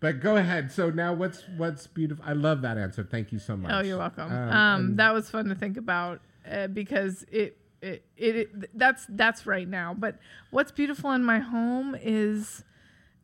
But 0.00 0.20
go 0.20 0.36
ahead. 0.36 0.72
So 0.72 0.90
now, 0.90 1.14
what's 1.14 1.44
what's 1.56 1.86
beautiful? 1.86 2.24
I 2.26 2.32
love 2.32 2.62
that 2.62 2.76
answer. 2.78 3.04
Thank 3.04 3.30
you 3.32 3.38
so 3.38 3.56
much. 3.56 3.70
Oh, 3.72 3.80
you're 3.80 3.96
welcome. 3.98 4.32
Um, 4.32 4.50
Um, 4.50 4.96
that 4.96 5.14
was 5.14 5.30
fun 5.30 5.44
to 5.46 5.54
think 5.54 5.76
about 5.76 6.20
uh, 6.50 6.66
because 6.66 7.24
it, 7.30 7.56
it, 7.80 8.04
it, 8.16 8.36
it, 8.36 8.76
that's 8.78 9.06
that's 9.10 9.46
right 9.46 9.68
now. 9.68 9.94
But 9.96 10.18
what's 10.50 10.72
beautiful 10.72 11.12
in 11.12 11.24
my 11.24 11.38
home 11.38 11.96
is 12.02 12.64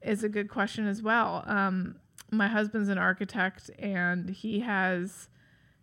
is 0.00 0.22
a 0.22 0.28
good 0.28 0.48
question 0.48 0.86
as 0.86 1.02
well. 1.02 1.42
Um, 1.46 1.96
my 2.30 2.46
husband's 2.48 2.88
an 2.88 2.98
architect, 2.98 3.68
and 3.80 4.30
he 4.30 4.60
has 4.60 5.28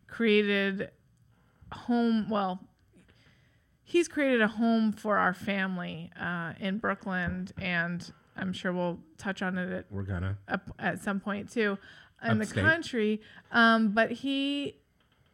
created 0.08 0.90
home. 1.72 2.30
Well, 2.30 2.62
he's 3.90 4.08
created 4.08 4.42
a 4.42 4.48
home 4.48 4.92
for 4.92 5.18
our 5.18 5.34
family 5.34 6.12
uh, 6.20 6.54
in 6.60 6.78
Brooklyn, 6.78 7.48
and 7.60 8.12
I'm 8.38 8.54
sure 8.54 8.72
we'll 8.72 9.00
touch 9.18 9.42
on 9.42 9.58
it 9.58 9.72
at 9.72 9.86
We're 9.92 10.04
gonna. 10.04 10.38
up 10.48 10.70
at 10.78 11.02
some 11.02 11.20
point 11.20 11.52
too 11.52 11.78
in 12.24 12.38
the 12.38 12.46
country. 12.46 13.20
Um, 13.52 13.90
but 13.94 14.12
he, 14.12 14.76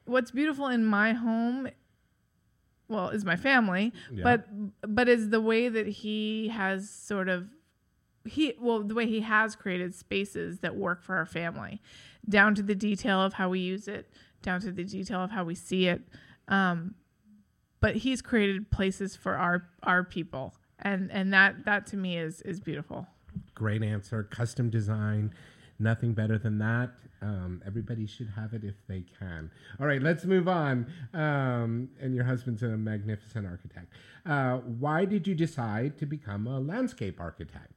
what's 0.05 0.31
beautiful 0.31 0.67
in 0.67 0.85
my 0.85 1.13
home, 1.13 1.67
well, 2.88 3.09
is 3.09 3.25
my 3.25 3.35
family, 3.35 3.91
Yeah. 4.12 4.24
but 4.24 4.47
but 4.95 5.09
is 5.09 5.29
the 5.31 5.41
way 5.41 5.67
that 5.67 5.88
he 5.88 6.47
has 6.50 6.89
sort 6.89 7.27
of 7.27 7.50
he 8.24 8.53
well 8.59 8.81
the 8.81 8.95
way 8.95 9.05
he 9.05 9.19
has 9.21 9.55
created 9.55 9.93
spaces 9.93 10.59
that 10.59 10.75
work 10.75 11.03
for 11.03 11.15
our 11.17 11.25
family, 11.25 11.81
down 12.27 12.55
to 12.55 12.63
the 12.63 12.75
detail 12.75 13.21
of 13.21 13.33
how 13.33 13.50
we 13.50 13.59
use 13.59 13.88
it, 13.88 14.09
down 14.41 14.62
to 14.62 14.71
the 14.71 14.83
detail 14.83 15.21
of 15.24 15.31
how 15.31 15.43
we 15.43 15.55
see 15.55 15.88
it. 15.88 16.01
Um, 16.47 16.95
but 17.86 17.98
he's 17.98 18.20
created 18.20 18.72
places 18.72 19.15
for 19.15 19.36
our 19.36 19.70
our 19.84 20.04
people, 20.04 20.56
and 20.80 21.12
and 21.12 21.32
that 21.32 21.65
that 21.65 21.86
to 21.86 21.96
me 21.96 22.18
is 22.18 22.42
is 22.42 22.60
beautiful. 22.60 23.06
Great 23.54 23.84
answer. 23.84 24.24
Custom 24.24 24.72
design. 24.72 25.32
Nothing 25.77 26.13
better 26.13 26.39
than 26.39 26.58
that. 26.58 26.89
Um, 27.22 27.62
everybody 27.63 28.08
should 28.08 28.30
have 28.30 28.56
it 28.56 28.63
if 28.63 28.74
they 28.88 29.04
can. 29.20 29.51
All 29.80 29.86
right, 29.86 30.01
let's 30.01 30.25
move 30.25 30.48
on. 30.48 30.88
Um, 31.13 31.89
and 32.01 32.15
your 32.15 32.24
husband's 32.24 32.63
a 32.63 32.70
magnificent 32.70 33.46
architect. 33.46 33.94
Uh, 34.25 34.58
why 34.58 35.06
did 35.06 35.27
you 35.27 35.36
decide 35.36 36.00
to 36.00 36.08
become 36.08 36.48
a 36.48 36.60
landscape 36.60 37.20
architect? 37.20 37.75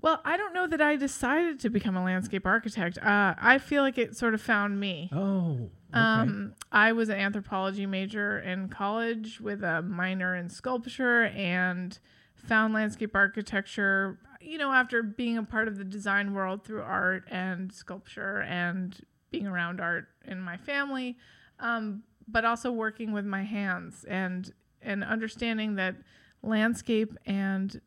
Well, 0.00 0.20
I 0.24 0.36
don't 0.36 0.52
know 0.52 0.66
that 0.66 0.80
I 0.80 0.96
decided 0.96 1.58
to 1.60 1.70
become 1.70 1.96
a 1.96 2.04
landscape 2.04 2.46
architect. 2.46 2.98
Uh, 2.98 3.34
I 3.38 3.58
feel 3.58 3.82
like 3.82 3.98
it 3.98 4.16
sort 4.16 4.34
of 4.34 4.42
found 4.42 4.78
me. 4.78 5.10
Oh, 5.12 5.70
okay. 5.90 6.00
Um, 6.00 6.54
I 6.70 6.92
was 6.92 7.08
an 7.08 7.18
anthropology 7.18 7.86
major 7.86 8.38
in 8.38 8.68
college 8.68 9.40
with 9.40 9.64
a 9.64 9.82
minor 9.82 10.36
in 10.36 10.48
sculpture 10.48 11.24
and 11.24 11.98
found 12.34 12.74
landscape 12.74 13.16
architecture, 13.16 14.18
you 14.40 14.58
know, 14.58 14.70
after 14.72 15.02
being 15.02 15.38
a 15.38 15.42
part 15.42 15.66
of 15.66 15.78
the 15.78 15.84
design 15.84 16.34
world 16.34 16.64
through 16.64 16.82
art 16.82 17.24
and 17.30 17.72
sculpture 17.72 18.42
and 18.42 19.00
being 19.30 19.46
around 19.46 19.80
art 19.80 20.08
in 20.26 20.40
my 20.40 20.56
family, 20.58 21.16
um, 21.58 22.02
but 22.28 22.44
also 22.44 22.70
working 22.70 23.12
with 23.12 23.24
my 23.24 23.42
hands 23.42 24.04
and 24.04 24.52
and 24.82 25.02
understanding 25.02 25.74
that 25.76 25.96
landscape 26.42 27.16
and 27.24 27.80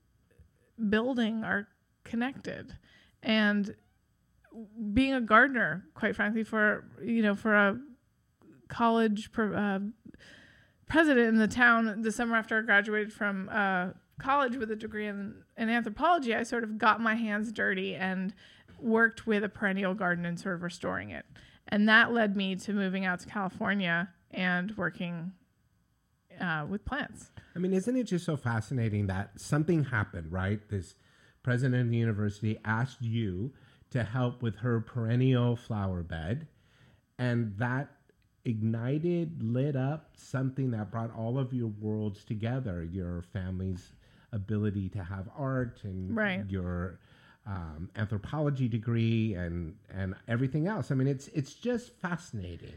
building 0.89 1.43
are 1.43 1.67
connected 2.09 2.75
and 3.23 3.75
being 4.93 5.13
a 5.13 5.21
gardener 5.21 5.85
quite 5.93 6.15
frankly 6.15 6.43
for 6.43 6.85
you 7.03 7.21
know 7.21 7.35
for 7.35 7.53
a 7.53 7.77
college 8.67 9.29
uh, 9.37 9.79
president 10.87 11.27
in 11.27 11.37
the 11.37 11.47
town 11.47 12.01
the 12.01 12.11
summer 12.11 12.35
after 12.35 12.57
i 12.57 12.61
graduated 12.61 13.13
from 13.13 13.47
uh, 13.51 13.89
college 14.19 14.57
with 14.57 14.69
a 14.71 14.75
degree 14.75 15.07
in, 15.07 15.35
in 15.57 15.69
anthropology 15.69 16.35
i 16.35 16.43
sort 16.43 16.63
of 16.63 16.77
got 16.77 16.99
my 16.99 17.15
hands 17.15 17.51
dirty 17.51 17.95
and 17.95 18.33
worked 18.79 19.27
with 19.27 19.43
a 19.43 19.49
perennial 19.49 19.93
garden 19.93 20.25
and 20.25 20.39
sort 20.39 20.55
of 20.55 20.63
restoring 20.63 21.09
it 21.09 21.25
and 21.69 21.87
that 21.87 22.11
led 22.11 22.35
me 22.35 22.55
to 22.55 22.73
moving 22.73 23.05
out 23.05 23.19
to 23.21 23.27
California 23.27 24.09
and 24.31 24.75
working 24.75 25.31
uh, 26.41 26.65
with 26.67 26.83
plants. 26.83 27.31
I 27.55 27.59
mean, 27.59 27.73
isn't 27.73 27.95
it 27.95 28.03
just 28.03 28.25
so 28.25 28.35
fascinating 28.35 29.07
that 29.07 29.39
something 29.39 29.85
happened, 29.85 30.31
right? 30.31 30.59
This 30.69 30.95
president 31.43 31.83
of 31.85 31.89
the 31.91 31.97
university 31.97 32.57
asked 32.65 33.01
you 33.01 33.51
to 33.91 34.03
help 34.03 34.41
with 34.41 34.57
her 34.57 34.79
perennial 34.81 35.55
flower 35.55 36.03
bed, 36.03 36.47
and 37.17 37.55
that 37.57 37.89
ignited, 38.45 39.41
lit 39.43 39.75
up 39.75 40.11
something 40.15 40.71
that 40.71 40.91
brought 40.91 41.13
all 41.15 41.37
of 41.37 41.53
your 41.53 41.67
worlds 41.67 42.23
together 42.23 42.83
your 42.83 43.21
family's 43.33 43.93
ability 44.31 44.89
to 44.89 45.03
have 45.03 45.27
art 45.37 45.79
and 45.83 46.15
Right. 46.15 46.43
your 46.49 46.99
um, 47.45 47.89
anthropology 47.95 48.67
degree 48.67 49.33
and 49.33 49.75
and 49.89 50.13
everything 50.27 50.67
else. 50.67 50.91
I 50.91 50.95
mean, 50.95 51.07
it's 51.07 51.27
it's 51.29 51.53
just 51.53 51.93
fascinating. 51.99 52.73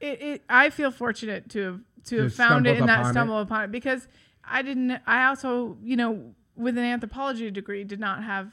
it, 0.00 0.20
it 0.22 0.42
I 0.48 0.68
feel 0.70 0.90
fortunate 0.90 1.48
to 1.50 1.60
have 1.64 1.80
to 2.04 2.16
To 2.16 2.22
have 2.24 2.34
found 2.34 2.66
it 2.66 2.78
and 2.78 2.88
that 2.88 3.06
stumble 3.06 3.38
upon 3.38 3.64
it 3.64 3.72
because 3.72 4.06
I 4.44 4.60
didn't 4.62 5.00
I 5.06 5.26
also, 5.26 5.78
you 5.82 5.96
know, 5.96 6.34
with 6.56 6.76
an 6.76 6.84
anthropology 6.84 7.50
degree 7.50 7.84
did 7.84 8.00
not 8.00 8.22
have 8.22 8.52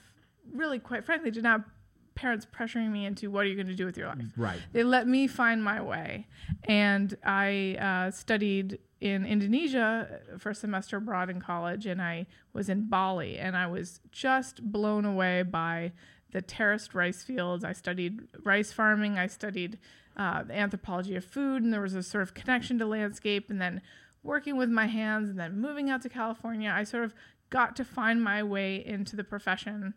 really 0.53 0.79
quite 0.79 1.05
frankly 1.05 1.31
did 1.31 1.43
not 1.43 1.61
have 1.61 1.69
parents 2.19 2.45
pressuring 2.45 2.91
me 2.91 3.05
into 3.05 3.31
what 3.31 3.45
are 3.45 3.47
you 3.47 3.55
going 3.55 3.67
to 3.67 3.75
do 3.75 3.85
with 3.85 3.97
your 3.97 4.07
life. 4.07 4.25
Right. 4.35 4.59
They 4.73 4.83
let 4.83 5.07
me 5.07 5.25
find 5.25 5.63
my 5.63 5.81
way. 5.81 6.27
And 6.65 7.15
I 7.23 7.77
uh, 7.79 8.11
studied 8.11 8.79
in 8.99 9.25
Indonesia 9.25 10.19
for 10.37 10.49
a 10.49 10.55
semester 10.55 10.97
abroad 10.97 11.29
in 11.29 11.39
college, 11.39 11.85
and 11.85 12.01
I 12.01 12.27
was 12.51 12.67
in 12.67 12.89
Bali, 12.89 13.37
and 13.37 13.55
I 13.55 13.67
was 13.67 14.01
just 14.11 14.61
blown 14.69 15.05
away 15.05 15.43
by 15.43 15.93
the 16.31 16.41
terraced 16.41 16.93
rice 16.93 17.23
fields. 17.23 17.63
I 17.63 17.71
studied 17.71 18.19
rice 18.43 18.73
farming, 18.73 19.17
I 19.17 19.27
studied 19.27 19.79
uh, 20.17 20.43
the 20.43 20.57
anthropology 20.57 21.15
of 21.15 21.23
food, 21.23 21.63
and 21.63 21.71
there 21.71 21.79
was 21.79 21.95
a 21.95 22.03
sort 22.03 22.23
of 22.23 22.33
connection 22.33 22.77
to 22.79 22.85
landscape, 22.85 23.49
and 23.49 23.61
then 23.61 23.81
working 24.21 24.57
with 24.57 24.69
my 24.69 24.87
hands, 24.87 25.29
and 25.29 25.39
then 25.39 25.61
moving 25.61 25.89
out 25.89 26.01
to 26.01 26.09
California, 26.09 26.69
I 26.75 26.83
sort 26.83 27.05
of 27.05 27.13
got 27.49 27.75
to 27.77 27.85
find 27.85 28.23
my 28.23 28.43
way 28.43 28.83
into 28.85 29.15
the 29.15 29.23
profession 29.23 29.93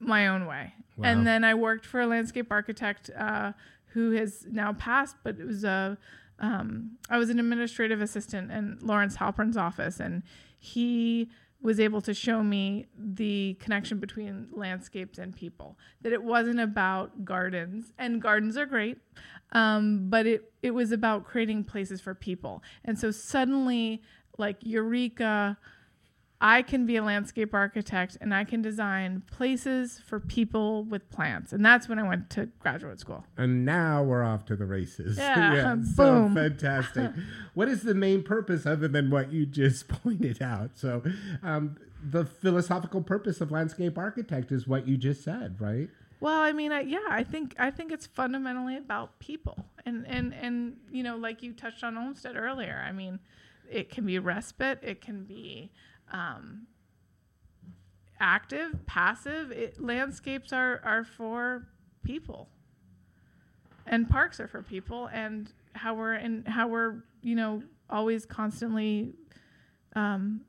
my 0.00 0.28
own 0.28 0.46
way. 0.46 0.74
Wow. 0.96 1.08
And 1.08 1.26
then 1.26 1.44
I 1.44 1.54
worked 1.54 1.84
for 1.84 2.00
a 2.00 2.06
landscape 2.06 2.48
architect 2.50 3.10
uh, 3.16 3.52
who 3.86 4.12
has 4.12 4.46
now 4.50 4.72
passed, 4.72 5.16
but 5.22 5.38
it 5.38 5.46
was 5.46 5.64
a 5.64 5.98
um, 6.40 6.98
I 7.10 7.18
was 7.18 7.30
an 7.30 7.40
administrative 7.40 8.00
assistant 8.00 8.52
in 8.52 8.78
Lawrence 8.80 9.16
Halprin's 9.16 9.56
office, 9.56 9.98
and 9.98 10.22
he 10.58 11.30
was 11.60 11.80
able 11.80 12.00
to 12.00 12.14
show 12.14 12.44
me 12.44 12.86
the 12.96 13.56
connection 13.58 13.98
between 13.98 14.46
landscapes 14.52 15.18
and 15.18 15.34
people. 15.34 15.76
That 16.02 16.12
it 16.12 16.22
wasn't 16.22 16.60
about 16.60 17.24
gardens, 17.24 17.92
and 17.98 18.22
gardens 18.22 18.56
are 18.56 18.66
great, 18.66 18.98
um, 19.50 20.08
but 20.08 20.26
it 20.26 20.52
it 20.62 20.70
was 20.72 20.92
about 20.92 21.24
creating 21.24 21.64
places 21.64 22.00
for 22.00 22.14
people. 22.14 22.62
And 22.84 22.98
so 22.98 23.10
suddenly, 23.10 24.02
like 24.36 24.58
Eureka. 24.60 25.58
I 26.40 26.62
can 26.62 26.86
be 26.86 26.94
a 26.96 27.02
landscape 27.02 27.52
architect 27.52 28.16
and 28.20 28.32
I 28.32 28.44
can 28.44 28.62
design 28.62 29.22
places 29.30 30.00
for 30.06 30.20
people 30.20 30.84
with 30.84 31.10
plants. 31.10 31.52
And 31.52 31.66
that's 31.66 31.88
when 31.88 31.98
I 31.98 32.06
went 32.06 32.30
to 32.30 32.46
graduate 32.60 33.00
school. 33.00 33.24
And 33.36 33.64
now 33.64 34.04
we're 34.04 34.22
off 34.22 34.44
to 34.46 34.56
the 34.56 34.66
races. 34.66 35.18
Yeah, 35.38 35.76
so 35.96 36.04
boom. 36.04 36.34
fantastic. 36.34 37.10
what 37.54 37.68
is 37.68 37.82
the 37.82 37.94
main 37.94 38.22
purpose 38.22 38.66
other 38.66 38.88
than 38.88 39.10
what 39.10 39.32
you 39.32 39.46
just 39.46 39.88
pointed 40.02 40.42
out? 40.42 40.70
So, 40.74 41.02
um, 41.42 41.76
the 42.02 42.24
philosophical 42.24 43.02
purpose 43.02 43.40
of 43.40 43.50
landscape 43.50 43.98
architect 43.98 44.52
is 44.52 44.66
what 44.66 44.86
you 44.86 44.96
just 44.96 45.22
said, 45.22 45.60
right? 45.60 45.88
Well, 46.20 46.40
I 46.40 46.52
mean, 46.52 46.72
I, 46.72 46.80
yeah, 46.80 46.98
I 47.08 47.24
think 47.24 47.54
I 47.58 47.70
think 47.70 47.92
it's 47.92 48.06
fundamentally 48.06 48.76
about 48.76 49.18
people, 49.18 49.64
and 49.86 50.06
and 50.06 50.34
and 50.34 50.76
you 50.90 51.02
know, 51.02 51.16
like 51.16 51.42
you 51.42 51.52
touched 51.52 51.84
on 51.84 51.96
Olmsted 51.96 52.36
earlier. 52.36 52.84
I 52.86 52.92
mean, 52.92 53.20
it 53.70 53.90
can 53.90 54.06
be 54.06 54.18
respite, 54.18 54.80
it 54.82 55.00
can 55.00 55.24
be 55.24 55.70
um, 56.12 56.66
active, 58.20 58.86
passive. 58.86 59.50
It, 59.50 59.80
landscapes 59.80 60.52
are 60.52 60.80
are 60.84 61.04
for 61.04 61.66
people, 62.02 62.48
and 63.86 64.08
parks 64.08 64.40
are 64.40 64.48
for 64.48 64.62
people, 64.62 65.08
and 65.12 65.52
how 65.74 65.94
we're 65.94 66.14
and 66.14 66.46
how 66.46 66.68
we're 66.68 67.04
you 67.22 67.34
know 67.34 67.62
always 67.90 68.26
constantly 68.26 69.14
um, 69.96 70.42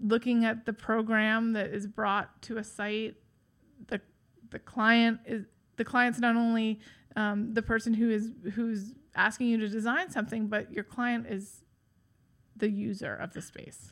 looking 0.00 0.44
at 0.44 0.66
the 0.66 0.72
program 0.72 1.52
that 1.54 1.70
is 1.70 1.86
brought 1.86 2.40
to 2.42 2.58
a 2.58 2.64
site 2.64 3.14
the 3.88 4.00
the 4.50 4.58
client 4.58 5.20
is 5.26 5.44
the 5.76 5.84
client's 5.84 6.18
not 6.18 6.36
only 6.36 6.80
um, 7.16 7.54
the 7.54 7.62
person 7.62 7.94
who 7.94 8.10
is 8.10 8.30
who's 8.54 8.94
asking 9.14 9.48
you 9.48 9.58
to 9.58 9.68
design 9.68 10.10
something, 10.10 10.46
but 10.46 10.72
your 10.72 10.84
client 10.84 11.26
is 11.28 11.64
the 12.54 12.70
user 12.70 13.14
of 13.14 13.32
the 13.32 13.42
space. 13.42 13.90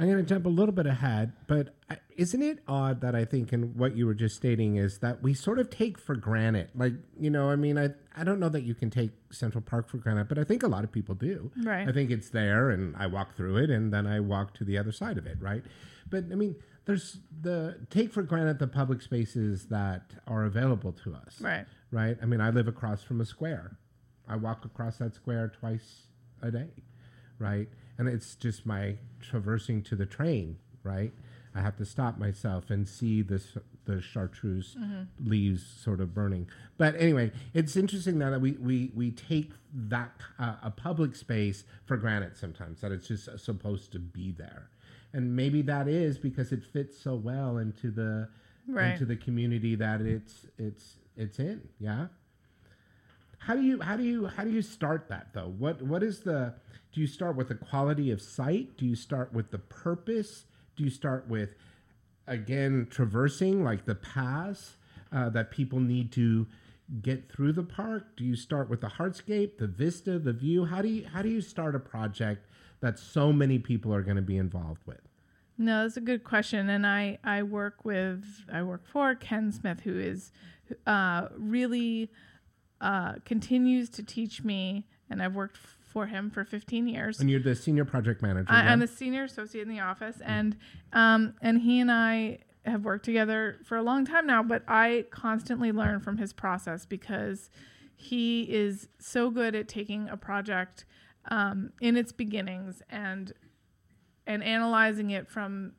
I'm 0.00 0.06
going 0.10 0.16
to 0.16 0.22
jump 0.28 0.46
a 0.46 0.48
little 0.48 0.72
bit 0.74 0.86
ahead, 0.86 1.34
but 1.46 1.74
uh, 1.90 1.96
isn't 2.16 2.40
it 2.42 2.60
odd 2.66 3.02
that 3.02 3.14
I 3.14 3.26
think 3.26 3.52
in 3.52 3.76
what 3.76 3.94
you 3.94 4.06
were 4.06 4.14
just 4.14 4.34
stating 4.34 4.76
is 4.76 4.98
that 5.00 5.22
we 5.22 5.34
sort 5.34 5.58
of 5.58 5.68
take 5.68 5.98
for 5.98 6.16
granted, 6.16 6.70
like 6.74 6.94
you 7.18 7.28
know, 7.28 7.50
I 7.50 7.56
mean, 7.56 7.76
I 7.78 7.90
I 8.16 8.24
don't 8.24 8.40
know 8.40 8.48
that 8.48 8.62
you 8.62 8.74
can 8.74 8.88
take 8.88 9.10
Central 9.30 9.60
Park 9.60 9.90
for 9.90 9.98
granted, 9.98 10.26
but 10.28 10.38
I 10.38 10.44
think 10.44 10.62
a 10.62 10.68
lot 10.68 10.84
of 10.84 10.90
people 10.90 11.14
do. 11.14 11.52
Right. 11.62 11.86
I 11.86 11.92
think 11.92 12.10
it's 12.10 12.30
there, 12.30 12.70
and 12.70 12.96
I 12.96 13.08
walk 13.08 13.36
through 13.36 13.58
it, 13.58 13.68
and 13.68 13.92
then 13.92 14.06
I 14.06 14.20
walk 14.20 14.54
to 14.54 14.64
the 14.64 14.78
other 14.78 14.90
side 14.90 15.18
of 15.18 15.26
it, 15.26 15.36
right? 15.38 15.62
But 16.08 16.24
I 16.32 16.34
mean, 16.34 16.56
there's 16.86 17.18
the 17.42 17.76
take 17.90 18.10
for 18.10 18.22
granted 18.22 18.58
the 18.58 18.68
public 18.68 19.02
spaces 19.02 19.66
that 19.66 20.14
are 20.26 20.44
available 20.44 20.92
to 21.04 21.14
us, 21.14 21.42
Right. 21.42 21.66
right? 21.92 22.16
I 22.22 22.24
mean, 22.24 22.40
I 22.40 22.48
live 22.48 22.68
across 22.68 23.02
from 23.02 23.20
a 23.20 23.26
square. 23.26 23.76
I 24.26 24.36
walk 24.36 24.64
across 24.64 24.96
that 24.96 25.14
square 25.14 25.52
twice 25.60 26.04
a 26.40 26.50
day, 26.50 26.70
right? 27.38 27.68
And 28.00 28.08
it's 28.08 28.34
just 28.34 28.64
my 28.64 28.96
traversing 29.20 29.82
to 29.82 29.94
the 29.94 30.06
train, 30.06 30.56
right? 30.82 31.12
I 31.54 31.60
have 31.60 31.76
to 31.76 31.84
stop 31.84 32.16
myself 32.16 32.70
and 32.70 32.88
see 32.88 33.20
this 33.20 33.58
the 33.84 34.00
chartreuse 34.00 34.74
leaves 35.22 35.62
sort 35.66 36.00
of 36.00 36.14
burning. 36.14 36.48
But 36.78 36.94
anyway, 36.96 37.30
it's 37.52 37.76
interesting 37.76 38.16
now 38.16 38.30
that 38.30 38.40
we 38.40 38.52
we 38.52 38.90
we 38.94 39.10
take 39.10 39.52
that 39.74 40.12
uh, 40.38 40.54
a 40.62 40.70
public 40.70 41.14
space 41.14 41.64
for 41.84 41.98
granted 41.98 42.38
sometimes 42.38 42.80
that 42.80 42.90
it's 42.90 43.06
just 43.08 43.38
supposed 43.38 43.92
to 43.92 43.98
be 43.98 44.32
there. 44.32 44.70
And 45.12 45.36
maybe 45.36 45.60
that 45.62 45.86
is 45.86 46.16
because 46.16 46.52
it 46.52 46.64
fits 46.64 46.98
so 46.98 47.14
well 47.14 47.58
into 47.58 47.90
the 47.90 48.28
Right. 48.66 48.92
into 48.92 49.04
the 49.04 49.16
community 49.16 49.74
that 49.74 50.00
it's 50.00 50.46
it's 50.56 50.96
it's 51.16 51.38
in. 51.38 51.68
Yeah. 51.78 52.06
How 53.40 53.56
do 53.56 53.62
you 53.62 53.80
how 53.80 53.96
do 53.96 54.02
you 54.02 54.26
how 54.26 54.44
do 54.44 54.50
you 54.50 54.62
start 54.62 55.08
that 55.08 55.28
though? 55.32 55.52
What 55.58 55.82
what 55.82 56.02
is 56.02 56.20
the 56.20 56.54
do 56.92 57.00
you 57.00 57.06
start 57.06 57.36
with 57.36 57.48
the 57.48 57.54
quality 57.54 58.10
of 58.10 58.20
sight? 58.20 58.76
Do 58.76 58.84
you 58.84 58.94
start 58.94 59.32
with 59.32 59.50
the 59.50 59.58
purpose? 59.58 60.44
Do 60.76 60.84
you 60.84 60.90
start 60.90 61.28
with 61.28 61.54
again 62.26 62.86
traversing 62.90 63.64
like 63.64 63.86
the 63.86 63.94
paths 63.94 64.76
uh, 65.10 65.30
that 65.30 65.50
people 65.50 65.80
need 65.80 66.12
to 66.12 66.46
get 67.02 67.32
through 67.32 67.52
the 67.54 67.62
park? 67.62 68.16
Do 68.16 68.24
you 68.24 68.36
start 68.36 68.68
with 68.68 68.82
the 68.82 68.88
hardscape, 68.88 69.56
the 69.56 69.66
vista, 69.66 70.18
the 70.18 70.34
view? 70.34 70.66
How 70.66 70.82
do 70.82 70.88
you 70.88 71.06
how 71.06 71.22
do 71.22 71.30
you 71.30 71.40
start 71.40 71.74
a 71.74 71.80
project 71.80 72.46
that 72.80 72.98
so 72.98 73.32
many 73.32 73.58
people 73.58 73.94
are 73.94 74.02
going 74.02 74.16
to 74.16 74.22
be 74.22 74.36
involved 74.36 74.82
with? 74.84 75.00
No, 75.56 75.82
that's 75.82 75.96
a 75.96 76.02
good 76.02 76.24
question, 76.24 76.68
and 76.68 76.86
I 76.86 77.18
I 77.24 77.42
work 77.42 77.86
with 77.86 78.44
I 78.52 78.62
work 78.62 78.86
for 78.86 79.14
Ken 79.14 79.50
Smith, 79.50 79.80
who 79.80 79.98
is 79.98 80.30
uh, 80.86 81.28
really 81.36 82.10
uh, 82.80 83.14
continues 83.24 83.88
to 83.90 84.02
teach 84.02 84.42
me, 84.42 84.86
and 85.08 85.22
I've 85.22 85.34
worked 85.34 85.56
for 85.56 86.06
him 86.06 86.30
for 86.30 86.44
15 86.44 86.88
years. 86.88 87.20
And 87.20 87.28
you're 87.28 87.40
the 87.40 87.54
senior 87.54 87.84
project 87.84 88.22
manager. 88.22 88.46
I, 88.50 88.62
yeah? 88.62 88.72
I'm 88.72 88.82
a 88.82 88.86
senior 88.86 89.24
associate 89.24 89.62
in 89.62 89.68
the 89.68 89.80
office, 89.80 90.16
and 90.24 90.56
um, 90.92 91.34
and 91.42 91.60
he 91.60 91.80
and 91.80 91.90
I 91.90 92.38
have 92.64 92.84
worked 92.84 93.04
together 93.04 93.58
for 93.64 93.76
a 93.76 93.82
long 93.82 94.04
time 94.04 94.26
now. 94.26 94.42
But 94.42 94.62
I 94.68 95.06
constantly 95.10 95.72
learn 95.72 96.00
from 96.00 96.18
his 96.18 96.32
process 96.32 96.86
because 96.86 97.50
he 97.96 98.42
is 98.44 98.88
so 98.98 99.30
good 99.30 99.54
at 99.54 99.68
taking 99.68 100.08
a 100.08 100.16
project 100.16 100.84
um, 101.28 101.72
in 101.80 101.96
its 101.96 102.12
beginnings 102.12 102.82
and 102.88 103.32
and 104.26 104.42
analyzing 104.44 105.10
it 105.10 105.28
from 105.28 105.72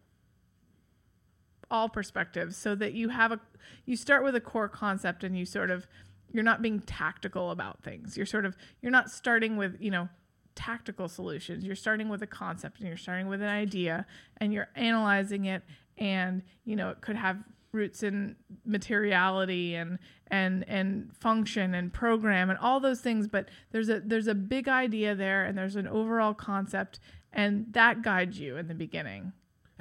all 1.70 1.88
perspectives 1.88 2.58
so 2.58 2.76
that 2.76 2.94
you 2.94 3.10
have 3.10 3.32
a 3.32 3.40
you 3.86 3.96
start 3.96 4.24
with 4.24 4.36
a 4.36 4.42
core 4.42 4.68
concept 4.68 5.24
and 5.24 5.38
you 5.38 5.46
sort 5.46 5.72
of 5.72 5.88
you're 6.32 6.44
not 6.44 6.62
being 6.62 6.80
tactical 6.80 7.52
about 7.52 7.82
things 7.84 8.18
you're 8.18 8.26
sort 8.26 8.46
of 8.46 8.56
you're 8.82 8.92
not 8.92 9.10
starting 9.10 9.58
with 9.58 9.76
you 9.80 9.92
know 9.92 10.08
tactical 10.56 11.08
solutions 11.08 11.64
you're 11.64 11.76
starting 11.76 12.10
with 12.10 12.22
a 12.22 12.28
concept 12.28 12.80
and 12.80 12.88
you're 12.88 12.98
starting 12.98 13.28
with 13.28 13.42
an 13.42 13.48
idea 13.48 14.06
and 14.38 14.54
you're 14.54 14.68
analyzing 14.76 15.46
it 15.46 15.64
and 15.98 16.42
you 16.66 16.76
know 16.76 16.90
it 16.90 17.02
could 17.02 17.16
have 17.16 17.38
roots 17.72 18.04
in 18.04 18.36
materiality 18.66 19.76
and 19.76 19.98
and 20.28 20.68
and 20.68 21.16
function 21.16 21.74
and 21.74 21.94
program 21.94 22.50
and 22.50 22.60
all 22.60 22.82
those 22.82 23.00
things 23.00 23.28
but 23.28 23.48
there's 23.72 23.88
a 23.90 24.02
there's 24.02 24.28
a 24.28 24.36
big 24.36 24.68
idea 24.68 25.16
there 25.16 25.46
and 25.46 25.58
there's 25.58 25.78
an 25.78 25.88
overall 25.88 26.34
concept 26.34 27.00
and 27.32 27.66
that 27.72 28.02
guides 28.02 28.40
you 28.40 28.58
in 28.58 28.68
the 28.68 28.76
beginning 28.76 29.32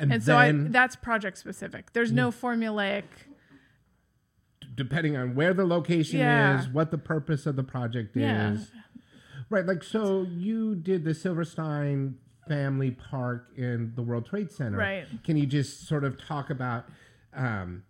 and, 0.01 0.15
and 0.15 0.23
so 0.23 0.37
I, 0.37 0.51
that's 0.53 0.97
project 0.97 1.37
specific. 1.37 1.93
There's 1.93 2.11
no 2.11 2.31
hmm. 2.31 2.47
formulaic. 2.47 3.05
Depending 4.81 5.17
on 5.17 5.35
where 5.35 5.53
the 5.55 5.65
location 5.67 6.19
Yeah. 6.21 6.59
is, 6.59 6.69
what 6.69 6.91
the 6.91 6.99
purpose 6.99 7.47
of 7.47 7.55
the 7.57 7.63
project 7.63 8.17
Yeah. 8.17 8.53
is. 8.53 8.73
Right. 9.51 9.67
Like, 9.67 9.83
so 9.83 10.23
you 10.23 10.75
did 10.75 11.05
the 11.05 11.13
Silverstein 11.15 12.17
Family 12.49 12.91
Park 12.93 13.49
in 13.57 13.93
the 13.95 14.03
World 14.03 14.27
Trade 14.27 14.51
Center. 14.51 14.79
Right. 14.79 15.07
Can 15.25 15.37
you 15.37 15.47
just 15.47 15.87
sort 15.87 16.05
of 16.05 16.19
talk 16.19 16.51
about 16.51 16.87
um, 17.35 17.83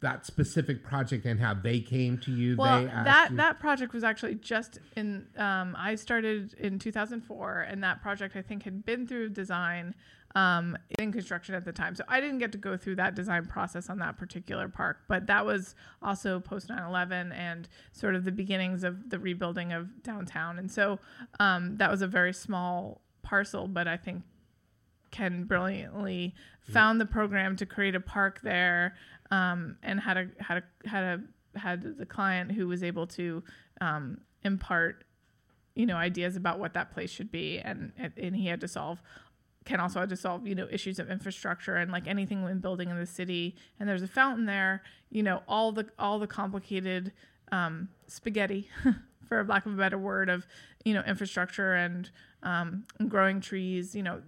that 0.00 0.26
specific 0.26 0.84
project 0.84 1.24
and 1.24 1.40
how 1.40 1.54
they 1.54 1.80
came 1.80 2.18
to 2.18 2.30
you? 2.30 2.56
Well, 2.56 2.82
they 2.82 2.88
asked 2.88 3.04
that 3.04 3.30
you? 3.30 3.36
that 3.38 3.60
project 3.60 3.92
was 3.92 4.04
actually 4.04 4.36
just 4.36 4.78
in. 4.96 5.26
Um, 5.36 5.76
I 5.78 5.94
started 5.94 6.54
in 6.54 6.78
2004, 6.78 7.60
and 7.60 7.82
that 7.82 8.02
project 8.02 8.36
I 8.36 8.42
think 8.42 8.62
had 8.62 8.84
been 8.84 9.06
through 9.06 9.30
design, 9.30 9.94
um, 10.34 10.76
in 10.98 11.12
construction 11.12 11.54
at 11.54 11.64
the 11.64 11.72
time. 11.72 11.94
So 11.94 12.04
I 12.08 12.20
didn't 12.20 12.38
get 12.38 12.52
to 12.52 12.58
go 12.58 12.76
through 12.76 12.96
that 12.96 13.14
design 13.14 13.46
process 13.46 13.88
on 13.88 13.98
that 13.98 14.16
particular 14.16 14.68
park, 14.68 14.98
but 15.08 15.26
that 15.26 15.44
was 15.44 15.74
also 16.02 16.40
post 16.40 16.68
9/11 16.68 17.32
and 17.32 17.68
sort 17.92 18.14
of 18.14 18.24
the 18.24 18.32
beginnings 18.32 18.84
of 18.84 19.10
the 19.10 19.18
rebuilding 19.18 19.72
of 19.72 20.02
downtown. 20.02 20.58
And 20.58 20.70
so 20.70 20.98
um, 21.40 21.76
that 21.78 21.90
was 21.90 22.02
a 22.02 22.06
very 22.06 22.32
small 22.32 23.00
parcel, 23.22 23.68
but 23.68 23.88
I 23.88 23.96
think 23.96 24.22
Ken 25.10 25.44
brilliantly 25.44 26.34
found 26.60 27.00
the 27.00 27.06
program 27.06 27.56
to 27.56 27.66
create 27.66 27.94
a 27.94 28.00
park 28.00 28.40
there, 28.42 28.94
um, 29.30 29.76
and 29.82 30.00
had 30.00 30.16
a 30.16 30.28
had 30.40 30.58
a 30.58 30.88
had 30.88 31.04
a 31.04 31.58
had 31.58 31.98
the 31.98 32.06
client 32.06 32.52
who 32.52 32.68
was 32.68 32.82
able 32.82 33.06
to 33.06 33.42
um, 33.80 34.18
impart, 34.42 35.04
you 35.74 35.86
know, 35.86 35.96
ideas 35.96 36.36
about 36.36 36.58
what 36.58 36.74
that 36.74 36.92
place 36.92 37.10
should 37.10 37.30
be, 37.30 37.58
and 37.58 37.92
and 38.16 38.36
he 38.36 38.46
had 38.46 38.60
to 38.60 38.68
solve. 38.68 39.00
Ken 39.64 39.80
also 39.80 40.00
had 40.00 40.08
to 40.08 40.16
solve, 40.16 40.46
you 40.46 40.54
know, 40.54 40.66
issues 40.70 40.98
of 40.98 41.10
infrastructure 41.10 41.76
and 41.76 41.92
like 41.92 42.06
anything 42.06 42.42
when 42.42 42.58
building 42.58 42.88
in 42.88 42.98
the 42.98 43.04
city. 43.04 43.54
And 43.78 43.86
there's 43.86 44.02
a 44.02 44.08
fountain 44.08 44.46
there, 44.46 44.82
you 45.10 45.22
know, 45.22 45.42
all 45.46 45.72
the 45.72 45.86
all 45.98 46.18
the 46.18 46.26
complicated 46.26 47.12
um, 47.52 47.88
spaghetti, 48.06 48.68
for 49.28 49.44
lack 49.44 49.66
of 49.66 49.74
a 49.74 49.76
better 49.76 49.98
word, 49.98 50.30
of 50.30 50.46
you 50.84 50.94
know 50.94 51.02
infrastructure 51.06 51.74
and 51.74 52.10
um, 52.42 52.84
growing 53.08 53.40
trees. 53.40 53.94
You 53.94 54.02
know, 54.02 54.22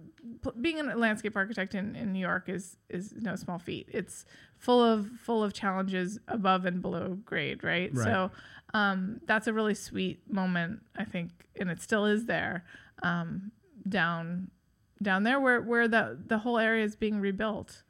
being 0.59 0.79
a 0.79 0.95
landscape 0.95 1.35
architect 1.35 1.75
in, 1.75 1.95
in 1.95 2.13
New 2.13 2.19
York 2.19 2.47
is 2.49 2.77
is 2.89 3.13
no 3.17 3.35
small 3.35 3.59
feat. 3.59 3.87
It's 3.91 4.25
full 4.57 4.83
of 4.83 5.07
full 5.23 5.43
of 5.43 5.53
challenges 5.53 6.19
above 6.27 6.65
and 6.65 6.81
below 6.81 7.17
grade, 7.25 7.63
right? 7.63 7.93
Right. 7.93 8.05
So 8.05 8.31
um, 8.73 9.19
that's 9.25 9.47
a 9.47 9.53
really 9.53 9.73
sweet 9.75 10.21
moment, 10.31 10.81
I 10.95 11.03
think, 11.05 11.31
and 11.59 11.69
it 11.69 11.81
still 11.81 12.05
is 12.05 12.25
there 12.25 12.63
um, 13.03 13.51
down 13.87 14.51
down 15.01 15.23
there 15.23 15.39
where 15.39 15.61
where 15.61 15.87
the 15.87 16.17
the 16.27 16.39
whole 16.39 16.57
area 16.59 16.83
is 16.85 16.95
being 16.95 17.19
rebuilt. 17.19 17.83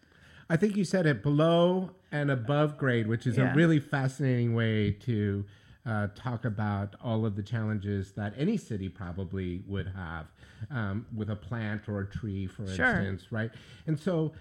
I 0.49 0.57
think 0.57 0.75
you 0.75 0.83
said 0.83 1.05
it 1.05 1.23
below 1.23 1.91
and 2.11 2.29
above 2.29 2.77
grade, 2.77 3.07
which 3.07 3.25
is 3.25 3.37
Yeah. 3.37 3.51
a 3.51 3.55
really 3.55 3.79
fascinating 3.79 4.53
way 4.53 4.91
to 4.91 5.45
uh, 5.85 6.07
talk 6.15 6.45
about 6.45 6.95
all 7.03 7.25
of 7.25 7.35
the 7.35 7.43
challenges 7.43 8.11
that 8.13 8.33
any 8.37 8.55
city 8.57 8.87
probably 8.89 9.63
would 9.67 9.87
have 9.95 10.27
um, 10.69 11.05
with 11.15 11.29
a 11.29 11.35
plant 11.35 11.87
or 11.89 12.01
a 12.01 12.05
tree, 12.05 12.45
for 12.47 12.67
Sure. 12.67 12.85
instance, 12.99 13.31
right? 13.31 13.51
And 13.87 13.99
so, 13.99 14.31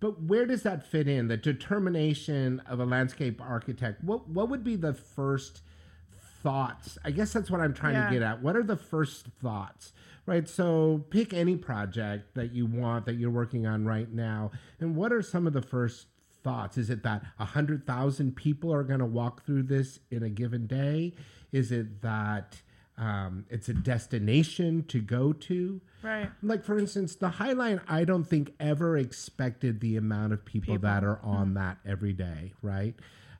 but 0.00 0.20
where 0.22 0.44
does 0.46 0.62
that 0.64 0.84
fit 0.86 1.08
in? 1.08 1.28
The 1.28 1.36
determination 1.36 2.60
of 2.66 2.80
a 2.80 2.84
landscape 2.84 3.40
architect. 3.40 4.02
What 4.04 4.28
what 4.28 4.48
would 4.48 4.62
be 4.64 4.76
the 4.76 4.92
first 4.94 5.62
thoughts? 6.42 6.98
I 7.04 7.10
guess 7.12 7.32
that's 7.32 7.50
what 7.50 7.60
I'm 7.60 7.72
trying 7.74 7.94
Yeah. 7.94 8.06
to 8.06 8.12
get 8.12 8.22
at. 8.22 8.42
What 8.42 8.56
are 8.56 8.62
the 8.62 8.76
first 8.76 9.28
thoughts? 9.40 9.92
Right. 10.26 10.48
So 10.48 11.04
pick 11.10 11.32
any 11.34 11.56
project 11.56 12.34
that 12.34 12.52
you 12.52 12.64
want 12.66 13.06
that 13.06 13.14
you're 13.14 13.30
working 13.30 13.66
on 13.66 13.84
right 13.84 14.08
now. 14.12 14.52
And 14.78 14.94
what 14.94 15.12
are 15.12 15.22
some 15.22 15.46
of 15.48 15.52
the 15.52 15.62
first 15.62 16.06
thoughts? 16.42 16.78
Is 16.78 16.90
it 16.90 17.02
that 17.02 17.22
100,000 17.36 18.36
people 18.36 18.72
are 18.72 18.82
going 18.82 19.00
to 19.00 19.06
walk 19.06 19.44
through 19.44 19.64
this 19.64 19.98
in 20.10 20.22
a 20.22 20.28
given 20.28 20.66
day? 20.66 21.14
Is 21.52 21.72
it 21.72 22.02
that 22.02 22.60
um, 22.98 23.46
it's 23.50 23.68
a 23.68 23.74
destination 23.74 24.84
to 24.88 25.00
go 25.00 25.32
to? 25.32 25.80
Right. 26.02 26.28
Like, 26.42 26.64
for 26.64 26.78
instance, 26.78 27.14
the 27.14 27.28
High 27.28 27.52
Line, 27.52 27.80
I 27.88 28.04
don't 28.04 28.24
think 28.24 28.54
ever 28.60 28.96
expected 28.96 29.80
the 29.80 29.96
amount 29.96 30.32
of 30.32 30.44
people, 30.44 30.78
that 30.78 31.04
are 31.04 31.20
on 31.22 31.54
that 31.54 31.78
every 31.86 32.12
day, 32.12 32.52
right? 32.62 32.94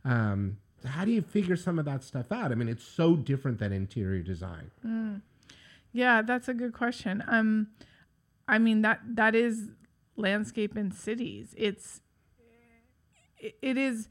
Um, 0.05 0.59
how 0.85 1.05
do 1.05 1.13
you 1.13 1.23
figure 1.23 1.57
some 1.57 1.79
of 1.79 1.85
that 1.85 2.03
stuff 2.03 2.33
out? 2.33 2.53
I 2.53 2.55
mean, 2.55 2.69
it's 2.69 2.85
so 2.85 3.17
different 3.17 3.59
than 3.59 3.73
interior 3.73 4.23
design. 4.23 4.71
Yeah, 5.93 6.23
that's 6.23 6.49
a 6.49 6.55
good 6.55 6.73
question. 6.73 7.23
Um, 7.27 7.69
I 8.49 8.59
mean 8.59 8.83
that 8.83 9.01
that 9.07 9.35
is 9.35 9.71
landscape 10.17 10.77
in 10.77 10.93
cities. 10.93 11.55
It's 11.57 12.02
it, 13.43 13.77
is 13.77 14.09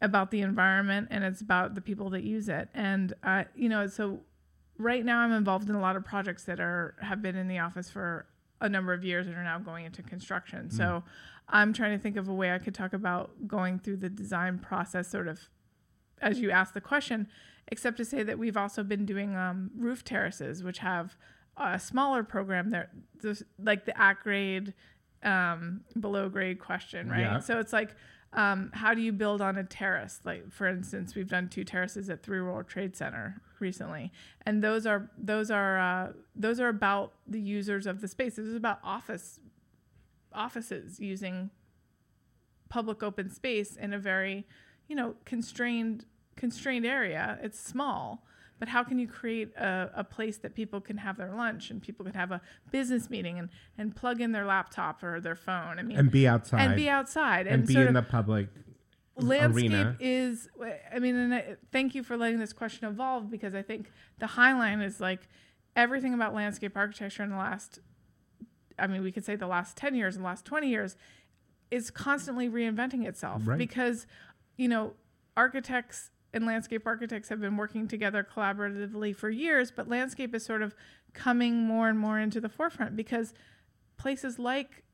about 0.00 0.30
the 0.30 0.40
environment 0.40 1.08
and 1.10 1.24
it's 1.24 1.40
about 1.40 1.74
the 1.74 1.80
people 1.80 2.10
that 2.10 2.22
use 2.22 2.48
it. 2.48 2.68
And 2.74 3.14
uh, 3.22 3.44
you 3.54 3.68
know, 3.68 3.86
so 3.86 4.20
right 4.78 5.04
now 5.04 5.20
I'm 5.20 5.32
involved 5.32 5.68
in 5.68 5.74
a 5.74 5.80
lot 5.80 5.96
of 5.96 6.04
projects 6.04 6.44
that 6.44 6.60
are 6.60 6.96
have 7.00 7.22
been 7.22 7.36
in 7.36 7.48
the 7.48 7.58
office 7.58 7.90
for 7.90 8.26
a 8.60 8.68
number 8.68 8.92
of 8.92 9.04
years 9.04 9.26
and 9.26 9.36
are 9.36 9.44
now 9.44 9.58
going 9.58 9.84
into 9.84 10.02
construction. 10.02 10.70
So 10.70 11.02
I'm 11.48 11.72
trying 11.72 11.96
to 11.96 12.02
think 12.02 12.16
of 12.16 12.28
a 12.28 12.34
way 12.34 12.52
I 12.52 12.58
could 12.58 12.74
talk 12.74 12.92
about 12.92 13.46
going 13.46 13.78
through 13.78 13.98
the 13.98 14.08
design 14.08 14.58
process 14.58 15.08
sort 15.08 15.28
of 15.28 15.48
as 16.22 16.40
you 16.40 16.50
asked 16.50 16.74
the 16.74 16.80
question, 16.80 17.28
except 17.68 17.96
to 17.98 18.04
say 18.04 18.22
that 18.22 18.38
we've 18.38 18.56
also 18.56 18.82
been 18.82 19.04
doing 19.04 19.36
um, 19.36 19.70
roof 19.76 20.04
terraces, 20.04 20.62
which 20.62 20.78
have 20.78 21.16
a 21.56 21.78
smaller 21.78 22.24
program 22.24 22.70
there, 22.70 22.90
like 23.58 23.84
the 23.84 24.00
at 24.00 24.20
grade, 24.22 24.74
um, 25.22 25.82
below 25.98 26.28
grade 26.28 26.58
question, 26.58 27.08
right? 27.08 27.20
Yeah. 27.20 27.38
So 27.38 27.58
it's 27.58 27.72
like, 27.72 27.94
um, 28.34 28.70
how 28.74 28.94
do 28.94 29.00
you 29.00 29.12
build 29.12 29.40
on 29.40 29.56
a 29.56 29.64
terrace? 29.64 30.20
Like, 30.24 30.52
for 30.52 30.66
instance, 30.66 31.14
we've 31.14 31.28
done 31.28 31.48
two 31.48 31.64
terraces 31.64 32.10
at 32.10 32.22
Three 32.22 32.40
World 32.40 32.68
Trade 32.68 32.96
Center 32.96 33.40
recently, 33.60 34.12
and 34.44 34.62
those 34.62 34.86
are 34.86 35.10
those 35.16 35.50
are 35.50 35.78
uh, 35.78 36.12
those 36.34 36.60
are 36.60 36.68
about 36.68 37.12
the 37.26 37.40
users 37.40 37.86
of 37.86 38.00
the 38.00 38.08
space. 38.08 38.36
This 38.36 38.46
is 38.46 38.56
about 38.56 38.80
office 38.82 39.40
offices 40.32 40.98
using 40.98 41.50
public 42.68 43.02
open 43.02 43.30
space 43.30 43.76
in 43.76 43.92
a 43.92 43.98
very 43.98 44.46
you 44.88 44.96
know 44.96 45.14
constrained 45.24 46.04
constrained 46.34 46.84
area 46.84 47.38
it's 47.40 47.60
small 47.60 48.26
but 48.64 48.70
how 48.70 48.82
can 48.82 48.98
you 48.98 49.06
create 49.06 49.54
a, 49.58 49.90
a 49.96 50.02
place 50.04 50.38
that 50.38 50.54
people 50.54 50.80
can 50.80 50.96
have 50.96 51.18
their 51.18 51.34
lunch 51.34 51.70
and 51.70 51.82
people 51.82 52.02
can 52.02 52.14
have 52.14 52.32
a 52.32 52.40
business 52.70 53.10
meeting 53.10 53.38
and, 53.38 53.50
and 53.76 53.94
plug 53.94 54.22
in 54.22 54.32
their 54.32 54.46
laptop 54.46 55.02
or 55.02 55.20
their 55.20 55.34
phone 55.36 55.78
i 55.78 55.82
mean 55.82 55.98
And 55.98 56.10
be 56.10 56.26
outside. 56.26 56.62
and 56.62 56.74
be 56.74 56.88
outside 56.88 57.46
and, 57.46 57.56
and, 57.56 57.66
be 57.66 57.76
in 57.76 57.92
the 57.92 58.00
public 58.00 58.48
landscape 59.16 59.70
arena. 59.70 59.96
is 60.00 60.48
i 60.94 60.98
mean 60.98 61.14
and 61.14 61.34
I, 61.34 61.56
thank 61.70 61.94
you 61.94 62.02
for 62.02 62.16
letting 62.16 62.38
this 62.38 62.54
question 62.54 62.88
evolve 62.88 63.30
because 63.30 63.54
i 63.54 63.60
think 63.60 63.90
the 64.18 64.28
high 64.28 64.54
line 64.54 64.80
is 64.80 64.98
like 64.98 65.28
everything 65.76 66.14
about 66.14 66.32
landscape 66.34 66.74
architecture 66.74 67.22
in 67.22 67.28
the 67.28 67.36
last 67.36 67.80
i 68.78 68.86
mean 68.86 69.02
we 69.02 69.12
could 69.12 69.26
say 69.26 69.36
the 69.36 69.46
last 69.46 69.76
10 69.76 69.94
years 69.94 70.16
and 70.16 70.24
the 70.24 70.28
last 70.28 70.46
20 70.46 70.70
years 70.70 70.96
is 71.70 71.90
constantly 71.90 72.48
reinventing 72.48 73.04
itself 73.06 73.42
Right. 73.44 73.58
because 73.58 74.06
you 74.56 74.68
know 74.68 74.94
architects 75.36 76.10
and 76.34 76.44
landscape 76.44 76.86
architects 76.86 77.28
have 77.28 77.40
been 77.40 77.56
working 77.56 77.88
together 77.88 78.26
collaboratively 78.28 79.14
for 79.16 79.30
years 79.30 79.70
but 79.70 79.88
landscape 79.88 80.34
is 80.34 80.44
sort 80.44 80.62
of 80.62 80.74
coming 81.14 81.64
more 81.64 81.88
and 81.88 81.98
more 81.98 82.18
into 82.18 82.40
the 82.40 82.48
forefront 82.48 82.94
because 82.96 83.32
places 83.96 84.38
like 84.38 84.84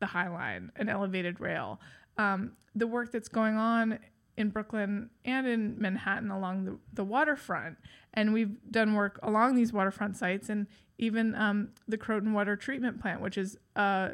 the 0.00 0.06
High 0.06 0.28
Line, 0.28 0.70
an 0.76 0.88
elevated 0.88 1.40
rail, 1.40 1.80
um, 2.18 2.52
the 2.74 2.86
work 2.86 3.12
that's 3.12 3.28
going 3.28 3.56
on 3.56 3.98
in 4.36 4.50
Brooklyn 4.50 5.10
and 5.24 5.46
in 5.46 5.76
Manhattan 5.78 6.30
along 6.30 6.64
the, 6.64 6.78
the 6.92 7.04
waterfront. 7.04 7.78
And 8.12 8.32
we've 8.32 8.56
done 8.70 8.94
work 8.94 9.18
along 9.22 9.54
these 9.54 9.72
waterfront 9.72 10.16
sites 10.16 10.48
and 10.48 10.66
even 10.98 11.34
um, 11.36 11.70
the 11.88 11.96
Croton 11.96 12.32
Water 12.32 12.56
Treatment 12.56 13.00
Plant, 13.00 13.20
which 13.20 13.38
is 13.38 13.56
a 13.76 14.12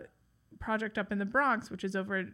project 0.58 0.98
up 0.98 1.10
in 1.10 1.18
the 1.18 1.24
Bronx, 1.24 1.70
which 1.70 1.84
is 1.84 1.96
over 1.96 2.20
a 2.20 2.26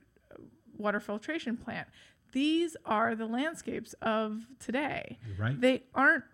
water 0.76 1.00
filtration 1.00 1.56
plant. 1.56 1.88
These 2.37 2.77
are 2.85 3.14
the 3.14 3.25
landscapes 3.25 3.94
of 4.03 4.42
today. 4.59 5.16
Right. 5.38 5.59
They 5.59 5.85
aren't 5.94 6.25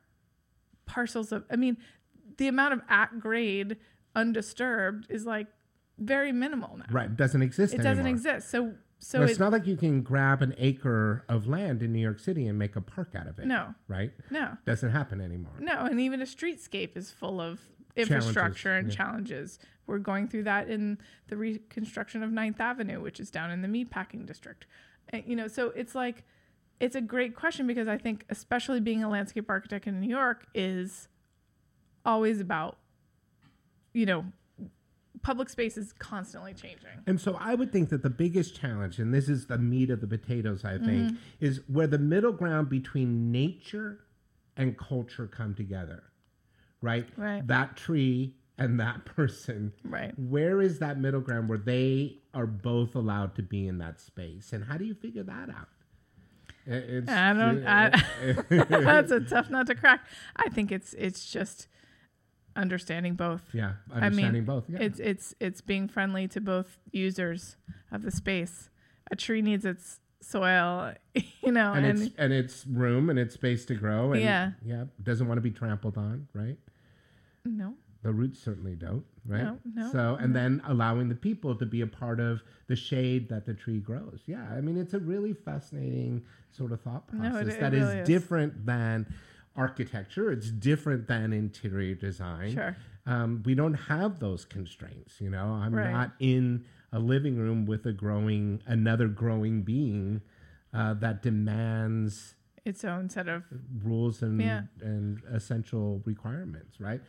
parcels 0.85 1.31
of, 1.31 1.45
I 1.49 1.55
mean, 1.55 1.77
the 2.39 2.49
amount 2.49 2.75
of 2.75 2.81
at 2.89 3.21
grade 3.21 3.77
undisturbed 4.17 5.07
is 5.09 5.27
like 5.27 5.47
very 5.99 6.33
minimal 6.33 6.77
now. 6.77 6.87
right. 6.91 7.07
It 7.07 7.17
doesn't 7.17 7.43
exist 7.43 7.73
It 7.73 7.85
doesn't 7.85 8.09
exist. 8.09 8.51
So, 8.51 8.75
so 8.99 9.19
No, 9.19 9.27
it, 9.27 9.31
it's 9.31 9.39
not 9.39 9.53
like 9.53 9.65
you 9.65 9.77
can 9.77 10.03
grab 10.03 10.43
an 10.43 10.57
acre 10.59 11.25
of 11.29 11.47
land 11.47 11.85
in 11.85 11.93
New 11.93 12.03
York 12.03 12.19
City 12.19 12.49
and 12.49 12.59
make 12.59 12.75
a 12.75 12.81
park 12.81 13.15
out 13.17 13.29
of 13.29 13.39
it. 13.39 13.47
No. 13.47 13.73
Right? 13.87 14.11
no, 14.29 14.57
Doesn't 14.67 14.91
happen 14.91 15.21
anymore. 15.21 15.53
no. 15.61 15.85
And 15.85 16.01
even 16.01 16.21
a 16.21 16.25
streetscape 16.25 16.97
is 16.97 17.13
full 17.13 17.41
of 17.41 17.61
infrastructure 17.95 18.75
and 18.75 18.89
yeah. 18.89 18.97
challenges. 18.97 19.61
We're 19.87 19.99
going 19.99 20.27
through 20.27 20.45
that 20.45 20.69
in 20.69 20.99
the 21.29 21.37
reconstruction 21.37 22.25
of 22.25 22.33
Ninth 22.33 22.61
Avenue, 22.61 23.01
which 23.01 23.21
is 23.21 23.31
down 23.31 23.53
in 23.53 23.63
the 23.63 23.69
meatpacking 23.69 24.27
district. 24.27 24.67
And, 25.11 25.23
you 25.27 25.37
know, 25.37 25.49
so 25.49 25.69
it's 25.77 25.95
like, 25.95 26.25
it's 26.81 26.97
a 26.97 27.01
great 27.01 27.35
question 27.37 27.67
because 27.67 27.87
I 27.89 27.99
think, 27.99 28.25
especially 28.31 28.81
being 28.81 29.03
a 29.05 29.09
landscape 29.09 29.47
architect 29.49 29.87
in 29.87 30.01
New 30.01 30.09
York, 30.09 30.47
is 30.55 31.09
always 32.05 32.41
about, 32.41 32.79
you 33.93 34.07
know, 34.07 34.25
public 35.23 35.49
space 35.49 35.77
is 35.77 35.93
constantly 35.93 36.53
changing. 36.53 36.89
And 37.07 37.21
so 37.21 37.37
I 37.39 37.55
would 37.55 37.71
think 37.71 37.91
that 37.91 38.03
the 38.03 38.11
biggest 38.11 38.57
challenge, 38.59 38.99
and 38.99 39.15
this 39.15 39.29
is 39.29 39.47
the 39.47 39.59
meat 39.59 39.91
of 39.91 40.01
the 40.01 40.09
potatoes, 40.09 40.65
I 40.65 40.79
think, 40.79 41.13
Mhm. 41.13 41.17
is 41.39 41.61
where 41.69 41.87
the 41.87 41.99
middle 41.99 42.33
ground 42.33 42.69
between 42.69 43.31
nature 43.31 44.01
and 44.57 44.77
culture 44.77 45.29
come 45.29 45.55
together, 45.55 46.03
right? 46.81 47.07
Right. 47.17 47.47
That 47.47 47.77
tree 47.77 48.35
and 48.59 48.81
that 48.81 49.05
person. 49.05 49.73
Right. 49.85 50.19
Where 50.19 50.61
is 50.61 50.81
that 50.81 50.99
middle 50.99 51.21
ground 51.21 51.49
where 51.49 51.59
they 51.59 52.22
are 52.35 52.47
both 52.47 52.95
allowed 52.95 53.35
to 53.37 53.43
be 53.43 53.67
in 53.67 53.79
that 53.79 54.01
space? 54.01 54.53
And 54.53 54.65
how 54.65 54.77
do 54.77 54.85
you 54.85 54.95
figure 54.95 55.23
that 55.25 55.49
out? 55.51 55.69
I- 56.67 56.71
It's, 56.71 57.11
I 57.11 57.33
don't. 57.33 57.67
I, 57.67 57.91
that's 58.49 59.11
a 59.11 59.21
tough 59.21 59.51
nut 59.51 59.67
to 59.67 59.75
crack. 59.75 60.07
I 60.37 60.49
think 60.49 60.71
it's 60.71 60.95
it's 60.95 61.31
just 61.31 61.67
understanding 62.55 63.15
both. 63.15 63.43
Yeah, 63.53 63.73
I 63.91 63.95
mean, 63.95 64.05
understanding 64.05 64.45
both, 64.45 64.65
yeah. 64.69 64.79
It's 64.81 65.01
it's 65.01 65.35
it's 65.41 65.61
being 65.61 65.89
friendly 65.89 66.29
to 66.29 66.41
both 66.41 66.79
users 66.93 67.57
of 67.91 68.03
the 68.03 68.11
space. 68.11 68.71
A 69.11 69.17
tree 69.17 69.43
needs 69.43 69.65
its 69.65 69.99
soil, 70.21 70.95
you 71.43 71.51
know, 71.53 71.73
and, 71.73 71.85
and, 71.85 72.01
it's 72.03 72.15
and 72.17 72.33
it's 72.33 72.67
room 72.67 73.11
and 73.11 73.19
it's 73.19 73.35
space 73.35 73.65
to 73.67 73.75
grow. 73.75 74.13
And, 74.13 74.23
Yeah. 74.23 74.53
yeah, 74.65 74.85
doesn't 75.03 75.27
want 75.27 75.39
to 75.39 75.43
be 75.43 75.51
trampled 75.51 75.99
on, 75.99 76.29
right? 76.33 76.57
no, 77.45 77.75
The 78.03 78.13
roots 78.13 78.41
certainly 78.41 78.75
don't, 78.75 79.05
right? 79.25 79.45
No, 79.45 79.59
no, 79.75 79.93
So, 79.93 80.17
and 80.21 80.33
no. 80.33 80.41
then 80.41 80.63
allowing 80.67 81.09
the 81.09 81.15
people 81.15 81.55
to 81.55 81.65
be 81.65 81.83
a 81.83 81.87
part 81.87 82.19
of 82.19 82.43
the 82.67 82.75
shade 82.75 83.29
that 83.29 83.47
the 83.47 83.55
tree 83.55 83.79
grows. 83.79 84.23
Yeah, 84.27 84.45
I 84.51 84.61
mean, 84.61 84.77
it's 84.77 84.93
a 84.95 84.99
really 84.99 85.33
fascinating 85.35 86.25
sort 86.51 86.73
of 86.73 86.81
thought 86.81 87.13
No, 87.13 87.27
it- 87.29 87.31
process 87.31 87.55
it 87.55 87.61
that 87.61 87.75
is 87.75 87.81
really 87.87 87.99
is. 88.01 88.09
different 88.09 88.67
than 88.67 89.07
architecture. 89.55 90.33
It's 90.33 90.51
different 90.51 91.07
than 91.07 91.33
interior 91.33 91.95
design. 91.95 92.53
Sure. 92.55 92.77
Um, 93.07 93.43
we 93.45 93.55
don't 93.55 93.75
have 93.75 94.19
those 94.19 94.45
constraints. 94.45 95.21
You 95.21 95.31
know, 95.31 95.47
I'm 95.53 95.75
Right. 95.75 95.91
not 95.93 96.15
in 96.19 96.65
a 96.91 96.99
living 96.99 97.37
room 97.39 97.67
with 97.67 97.87
a 97.87 97.93
growing, 97.93 98.63
another 98.67 99.09
growing 99.09 99.63
being 99.63 100.23
uh, 100.75 100.95
that 100.95 101.23
demands 101.23 102.35
its 102.65 102.83
own 102.85 103.11
set 103.11 103.29
of 103.29 103.45
rules 103.85 104.23
and 104.23 104.41
Yeah. 104.41 104.63
and 104.81 105.21
essential 105.31 106.03
requirements, 106.07 106.81
right? 106.81 107.03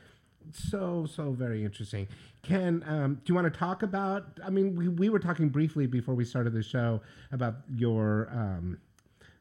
So 0.51 1.05
so 1.05 1.31
very 1.31 1.63
interesting. 1.63 2.07
Ken, 2.41 2.83
um, 2.87 3.15
do 3.15 3.21
you 3.31 3.35
want 3.35 3.51
to 3.51 3.57
talk 3.57 3.83
about? 3.83 4.39
I 4.45 4.49
mean, 4.49 4.75
we, 4.75 4.87
we 4.89 5.09
were 5.09 5.19
talking 5.19 5.49
briefly 5.49 5.87
before 5.87 6.13
we 6.13 6.25
started 6.25 6.53
the 6.53 6.63
show 6.63 7.01
about 7.31 7.55
your 7.73 8.29
um, 8.31 8.79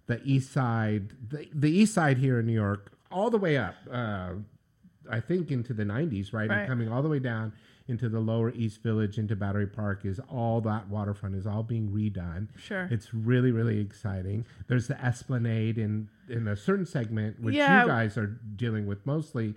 the 0.06 0.20
East 0.24 0.52
Side, 0.52 1.12
the, 1.30 1.48
the 1.54 1.70
East 1.70 1.94
Side 1.94 2.18
here 2.18 2.38
in 2.38 2.46
New 2.46 2.52
York, 2.52 2.92
all 3.10 3.28
the 3.30 3.38
way 3.38 3.56
up. 3.56 3.74
Uh, 3.90 4.30
I 5.10 5.18
think 5.20 5.50
into 5.50 5.74
the 5.74 5.84
'90s, 5.84 6.32
right? 6.32 6.48
Right. 6.48 6.58
And 6.60 6.68
coming 6.68 6.88
all 6.88 7.02
the 7.02 7.08
way 7.08 7.18
down 7.18 7.52
into 7.88 8.08
the 8.08 8.20
Lower 8.20 8.50
East 8.52 8.82
Village, 8.84 9.18
into 9.18 9.34
Battery 9.34 9.66
Park, 9.66 10.04
is 10.04 10.20
all 10.30 10.60
that 10.60 10.88
waterfront 10.88 11.34
is 11.34 11.46
all 11.46 11.64
being 11.64 11.88
redone. 11.88 12.46
Sure. 12.56 12.86
It's 12.90 13.12
really, 13.12 13.50
really 13.50 13.80
exciting. 13.80 14.46
There's 14.68 14.86
the 14.86 15.04
Esplanade 15.04 15.76
in 15.78 16.08
in 16.28 16.46
a 16.46 16.56
certain 16.56 16.86
segment, 16.86 17.40
which 17.40 17.56
Yeah. 17.56 17.82
you 17.82 17.88
guys 17.88 18.16
are 18.16 18.38
dealing 18.56 18.86
with 18.86 19.04
mostly. 19.04 19.54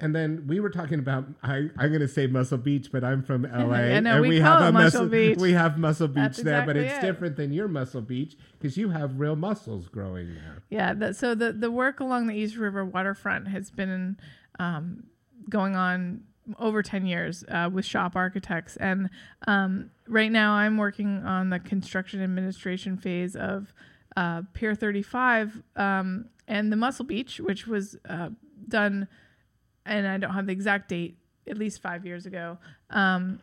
And 0.00 0.14
then 0.14 0.44
we 0.46 0.60
were 0.60 0.70
talking 0.70 0.98
about 0.98 1.26
I, 1.42 1.68
I'm 1.78 1.88
going 1.88 2.00
to 2.00 2.08
say 2.08 2.26
Muscle 2.26 2.58
Beach, 2.58 2.90
but 2.90 3.04
I'm 3.04 3.22
from 3.22 3.42
LA, 3.42 3.48
I 3.52 4.00
know, 4.00 4.12
and 4.12 4.22
we 4.22 4.28
we, 4.28 4.40
call 4.40 4.58
have 4.58 4.62
it 4.62 4.68
a 4.68 4.72
Muscle 4.72 5.06
Beach. 5.06 5.38
We 5.38 5.52
have 5.52 5.78
Muscle 5.78 6.08
Beach 6.08 6.16
That's 6.16 6.42
there, 6.42 6.66
but 6.66 6.76
it's 6.76 6.98
it. 6.98 7.00
different 7.02 7.36
than 7.36 7.52
your 7.52 7.68
Muscle 7.68 8.00
Beach 8.00 8.36
because 8.58 8.76
you 8.76 8.90
have 8.90 9.20
real 9.20 9.36
muscles 9.36 9.88
growing 9.88 10.34
there. 10.34 10.62
Yeah. 10.70 10.94
The, 10.94 11.14
so 11.14 11.34
the 11.34 11.52
the 11.52 11.70
work 11.70 12.00
along 12.00 12.26
the 12.26 12.34
East 12.34 12.56
River 12.56 12.84
waterfront 12.84 13.48
has 13.48 13.70
been 13.70 14.18
um, 14.58 15.04
going 15.48 15.76
on 15.76 16.22
over 16.58 16.82
10 16.82 17.06
years 17.06 17.44
uh, 17.48 17.68
with 17.72 17.84
SHoP 17.84 18.16
architects 18.16 18.76
and 18.76 19.10
um, 19.46 19.90
right 20.08 20.32
now 20.32 20.54
i'm 20.54 20.76
working 20.76 21.22
on 21.24 21.50
the 21.50 21.58
construction 21.60 22.22
administration 22.22 22.96
phase 22.96 23.36
of 23.36 23.72
uh, 24.16 24.42
pier 24.52 24.74
35 24.74 25.62
um, 25.76 26.28
and 26.48 26.72
the 26.72 26.76
mussel 26.76 27.04
beach 27.04 27.38
which 27.40 27.66
was 27.66 27.96
uh, 28.08 28.30
done 28.68 29.06
and 29.86 30.06
i 30.06 30.16
don't 30.16 30.32
have 30.34 30.46
the 30.46 30.52
exact 30.52 30.88
date 30.88 31.16
at 31.48 31.56
least 31.56 31.80
five 31.82 32.04
years 32.04 32.26
ago 32.26 32.58
um, 32.90 33.40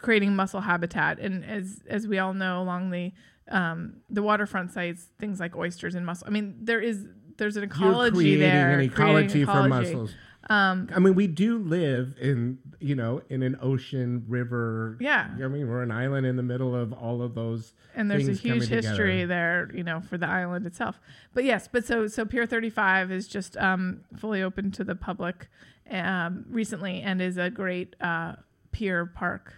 creating 0.00 0.34
mussel 0.36 0.60
habitat. 0.60 1.18
And 1.18 1.44
as 1.44 1.82
as 1.88 2.06
we 2.06 2.18
all 2.18 2.34
know, 2.34 2.60
along 2.62 2.90
the 2.90 3.12
um, 3.48 3.96
the 4.10 4.22
waterfront 4.22 4.72
sites, 4.72 5.06
things 5.18 5.40
like 5.40 5.56
oysters 5.56 5.94
and 5.94 6.06
mussel. 6.06 6.26
I 6.26 6.30
mean, 6.30 6.56
there 6.62 6.80
is 6.80 7.06
there's 7.36 7.56
an 7.56 7.64
ecology 7.64 8.28
You're 8.30 8.38
creating 8.38 8.40
there. 8.40 8.70
an 8.80 8.90
creating 8.90 8.92
ecology, 8.92 9.44
for 9.44 9.50
ecology. 9.50 9.70
mussels. 9.70 10.14
Um, 10.50 10.88
I 10.94 10.98
mean, 10.98 11.14
we 11.14 11.26
do 11.26 11.58
live 11.58 12.14
in 12.20 12.58
you 12.80 12.94
know 12.94 13.22
in 13.30 13.42
an 13.42 13.56
ocean 13.62 14.24
river. 14.28 14.98
Yeah. 15.00 15.30
I 15.42 15.48
mean, 15.48 15.68
we're 15.68 15.82
an 15.82 15.90
island 15.90 16.26
in 16.26 16.36
the 16.36 16.42
middle 16.42 16.74
of 16.74 16.92
all 16.92 17.22
of 17.22 17.34
those. 17.34 17.72
and 17.94 18.10
there's 18.10 18.28
a 18.28 18.32
huge 18.32 18.66
history 18.66 19.22
together. 19.22 19.26
there, 19.26 19.70
you 19.74 19.82
know, 19.82 20.00
for 20.00 20.18
the 20.18 20.26
island 20.26 20.66
itself. 20.66 21.00
But 21.32 21.44
yes, 21.44 21.68
but 21.70 21.84
so 21.84 22.06
so 22.06 22.24
Pier 22.24 22.46
35 22.46 23.10
is 23.10 23.26
just 23.26 23.56
um, 23.56 24.02
fully 24.16 24.42
open 24.42 24.70
to 24.72 24.84
the 24.84 24.94
public 24.94 25.48
um, 25.90 26.44
recently, 26.48 27.00
and 27.00 27.22
is 27.22 27.38
a 27.38 27.50
great 27.50 27.96
uh, 28.00 28.34
pier 28.72 29.06
park. 29.06 29.54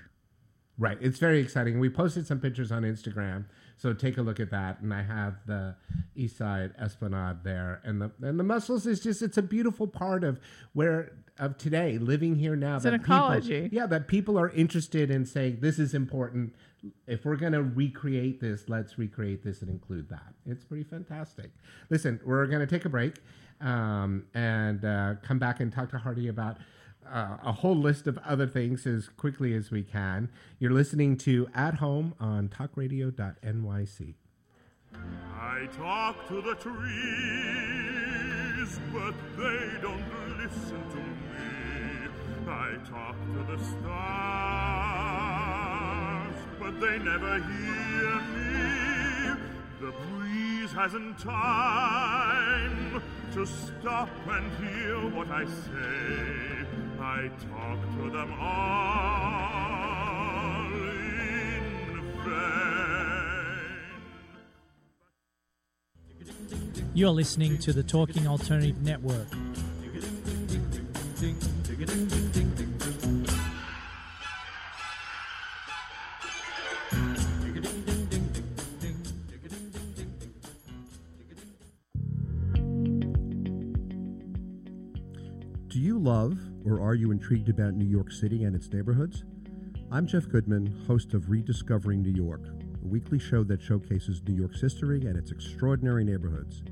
Right. 0.78 0.98
It's 1.00 1.18
very 1.18 1.40
exciting. 1.40 1.80
We 1.80 1.88
posted 1.88 2.26
some 2.26 2.38
pictures 2.38 2.70
on 2.70 2.82
Instagram, 2.82 3.46
so 3.76 3.92
take 3.92 4.18
a 4.18 4.22
look 4.22 4.38
at 4.40 4.50
that. 4.50 4.80
And 4.80 4.92
I 4.92 5.02
have 5.02 5.34
the 5.46 5.74
East 6.16 6.36
Side 6.36 6.72
Esplanade 6.78 7.38
there, 7.44 7.80
and 7.84 8.00
the 8.00 8.10
and 8.22 8.38
the 8.38 8.44
mussels 8.44 8.86
is 8.86 9.00
just 9.00 9.22
it's 9.22 9.36
a 9.38 9.42
beautiful 9.42 9.86
part 9.86 10.24
of 10.24 10.40
where 10.72 11.12
of 11.38 11.58
today, 11.58 11.98
living 11.98 12.36
here 12.36 12.56
now. 12.56 12.76
It's 12.76 12.84
an 12.86 12.92
that 12.92 13.02
people- 13.02 13.14
ecology. 13.16 13.68
yeah, 13.72 13.86
that 13.86 14.08
people 14.08 14.38
are 14.38 14.48
interested 14.50 15.10
in 15.10 15.26
saying 15.26 15.58
this 15.60 15.78
is 15.78 15.92
important. 15.94 16.54
If 17.06 17.24
we're 17.24 17.36
gonna 17.36 17.62
recreate 17.62 18.40
this, 18.40 18.68
let's 18.68 18.98
recreate 18.98 19.42
this 19.44 19.60
and 19.60 19.70
include 19.70 20.08
that. 20.08 20.34
It's 20.46 20.64
pretty 20.64 20.84
fantastic. 20.84 21.50
Listen, 21.90 22.20
we're 22.24 22.46
gonna 22.46 22.66
take 22.66 22.84
a 22.84 22.88
break 22.88 23.16
um, 23.60 24.24
and 24.34 24.84
uh, 24.84 25.14
come 25.22 25.38
back 25.38 25.60
and 25.60 25.72
talk 25.72 25.90
to 25.90 25.98
Hardy 25.98 26.28
about 26.28 26.58
uh, 27.10 27.36
a 27.44 27.52
whole 27.52 27.76
list 27.76 28.06
of 28.06 28.18
other 28.18 28.46
things 28.46 28.86
as 28.86 29.08
quickly 29.08 29.54
as 29.54 29.70
we 29.70 29.82
can. 29.82 30.28
You're 30.58 30.72
listening 30.72 31.16
to 31.18 31.48
At 31.54 31.74
Home 31.74 32.14
on 32.18 32.48
talkradio.nyc. 32.48 34.14
I 35.38 35.66
talk 35.76 36.26
to 36.28 36.40
the 36.42 36.54
trees, 36.54 36.70
but 38.92 39.14
they 39.36 39.78
don't 39.80 40.04
listen 40.38 40.82
to 40.90 40.96
me. 40.96 42.08
I 42.48 42.76
talk 42.88 43.16
to 43.34 43.42
the 43.52 43.58
stars, 43.64 44.76
but 46.60 46.80
they 46.80 46.98
never 46.98 47.38
hear 47.38 48.20
me. 48.34 48.56
The 49.80 49.92
breeze 50.08 50.72
hasn't 50.72 51.18
time 51.18 53.02
to 53.32 53.44
stop 53.46 54.08
and 54.28 54.50
hear 54.56 54.98
what 55.14 55.28
I 55.30 55.44
say. 55.44 56.66
I 57.00 57.28
talk 57.50 57.78
to 57.98 58.10
them 58.10 58.32
all 58.40 59.66
in 60.72 61.62
vain. 62.24 63.15
You're 66.94 67.10
listening 67.10 67.58
to 67.58 67.72
the 67.72 67.82
Talking 67.82 68.26
Alternative 68.26 68.80
Network. 68.82 69.28
Do 85.68 85.82
you 85.82 85.98
love 85.98 86.38
or 86.64 86.80
are 86.80 86.94
you 86.94 87.10
intrigued 87.10 87.50
about 87.50 87.74
New 87.74 87.84
York 87.84 88.10
City 88.10 88.44
and 88.44 88.56
its 88.56 88.72
neighborhoods? 88.72 89.24
I'm 89.92 90.06
Jeff 90.06 90.28
Goodman, 90.28 90.84
host 90.86 91.12
of 91.14 91.30
Rediscovering 91.30 92.02
New 92.02 92.10
York, 92.10 92.40
a 92.86 92.88
weekly 92.88 93.18
show 93.18 93.42
that 93.42 93.60
showcases 93.60 94.22
New 94.28 94.34
York's 94.34 94.60
history 94.60 95.06
and 95.06 95.16
its 95.16 95.32
extraordinary 95.32 96.04
neighborhoods. 96.04 96.62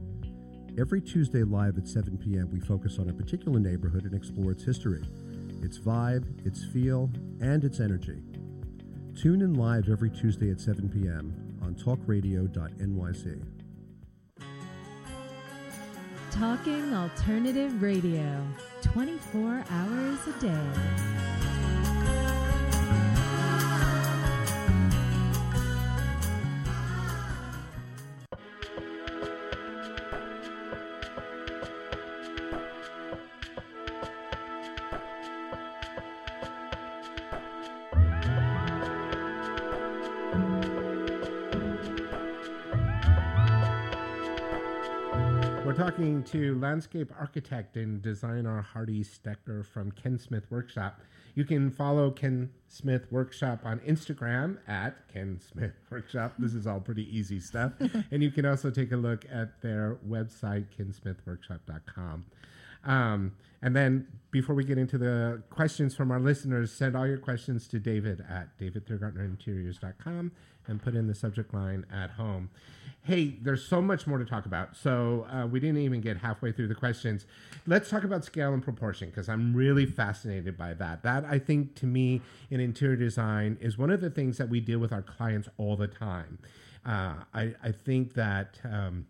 Every 0.79 1.00
Tuesday 1.00 1.42
live 1.42 1.77
at 1.77 1.88
7 1.88 2.18
p.m., 2.18 2.50
we 2.53 2.61
focus 2.61 2.98
on 3.00 3.09
a 3.09 3.12
particular 3.12 3.59
neighborhood 3.59 4.05
and 4.05 4.14
explore 4.14 4.53
its 4.53 4.62
history, 4.62 5.03
its 5.61 5.79
vibe, 5.79 6.46
its 6.46 6.64
feel, 6.66 7.11
and 7.40 7.64
its 7.64 7.81
energy. 7.81 8.22
Tune 9.20 9.42
in 9.42 9.55
live 9.55 9.88
every 9.88 10.11
Tuesday 10.11 10.50
at 10.50 10.61
7 10.61 10.88
p.m. 10.88 11.59
on 11.62 11.74
talkradio.nyc. 11.74 13.44
Talking 16.31 16.94
Alternative 16.94 17.83
Radio, 17.83 18.46
24 18.83 19.64
hours 19.68 20.18
a 20.29 20.40
day. 20.40 21.53
We're 45.74 45.90
talking 45.90 46.22
to 46.24 46.56
landscape 46.60 47.10
architect 47.18 47.76
and 47.76 48.00
designer 48.00 48.62
Hardy 48.62 49.02
Stecker 49.02 49.66
from 49.66 49.90
Ken 49.90 50.20
Smith 50.20 50.44
Workshop. 50.48 51.00
You 51.34 51.44
can 51.44 51.72
follow 51.72 52.12
Ken 52.12 52.50
Smith 52.68 53.10
Workshop 53.10 53.62
on 53.64 53.80
Instagram 53.80 54.58
at 54.68 55.08
Ken 55.12 55.40
Smith 55.40 55.72
Workshop. 55.90 56.34
This 56.38 56.54
is 56.54 56.68
all 56.68 56.78
pretty 56.78 57.08
easy 57.10 57.40
stuff. 57.40 57.72
and 58.12 58.22
you 58.22 58.30
can 58.30 58.46
also 58.46 58.70
take 58.70 58.92
a 58.92 58.96
look 58.96 59.24
at 59.32 59.62
their 59.62 59.98
website, 60.08 60.66
kensmithworkshop.com. 60.78 62.24
Um, 62.84 63.32
and 63.60 63.74
then 63.74 64.06
before 64.30 64.54
we 64.54 64.62
get 64.62 64.78
into 64.78 64.96
the 64.96 65.42
questions 65.50 65.96
from 65.96 66.12
our 66.12 66.20
listeners, 66.20 66.70
send 66.70 66.94
all 66.94 67.06
your 67.08 67.18
questions 67.18 67.66
to 67.66 67.80
David 67.80 68.24
at 68.30 68.56
davidthiergartnerinteriors.com 68.60 70.30
and 70.68 70.82
put 70.82 70.94
in 70.94 71.08
the 71.08 71.14
subject 71.16 71.52
line 71.52 71.84
at 71.92 72.10
home. 72.10 72.50
Hey, 73.04 73.36
there's 73.42 73.62
so 73.62 73.82
much 73.82 74.06
more 74.06 74.16
to 74.16 74.24
talk 74.24 74.46
about. 74.46 74.76
So 74.76 75.26
uh, 75.30 75.46
we 75.46 75.60
didn't 75.60 75.76
even 75.78 76.00
get 76.00 76.16
halfway 76.16 76.52
through 76.52 76.68
the 76.68 76.74
questions. 76.74 77.26
Let's 77.66 77.90
talk 77.90 78.02
about 78.02 78.24
scale 78.24 78.54
and 78.54 78.62
proportion 78.62 79.10
because 79.10 79.28
I'm 79.28 79.54
really 79.54 79.84
fascinated 79.84 80.56
by 80.56 80.72
that. 80.74 81.02
That 81.02 81.26
I 81.26 81.38
think 81.38 81.74
to 81.76 81.86
me 81.86 82.22
in 82.50 82.60
interior 82.60 82.96
design 82.96 83.58
is 83.60 83.76
one 83.76 83.90
of 83.90 84.00
the 84.00 84.08
things 84.08 84.38
that 84.38 84.48
we 84.48 84.60
deal 84.60 84.78
with 84.78 84.90
our 84.90 85.02
clients 85.02 85.48
all 85.58 85.76
the 85.76 85.86
time. 85.86 86.38
Uh, 86.86 87.16
I, 87.34 87.54
I 87.62 87.72
think 87.72 88.14
that. 88.14 88.58
Um, 88.64 89.06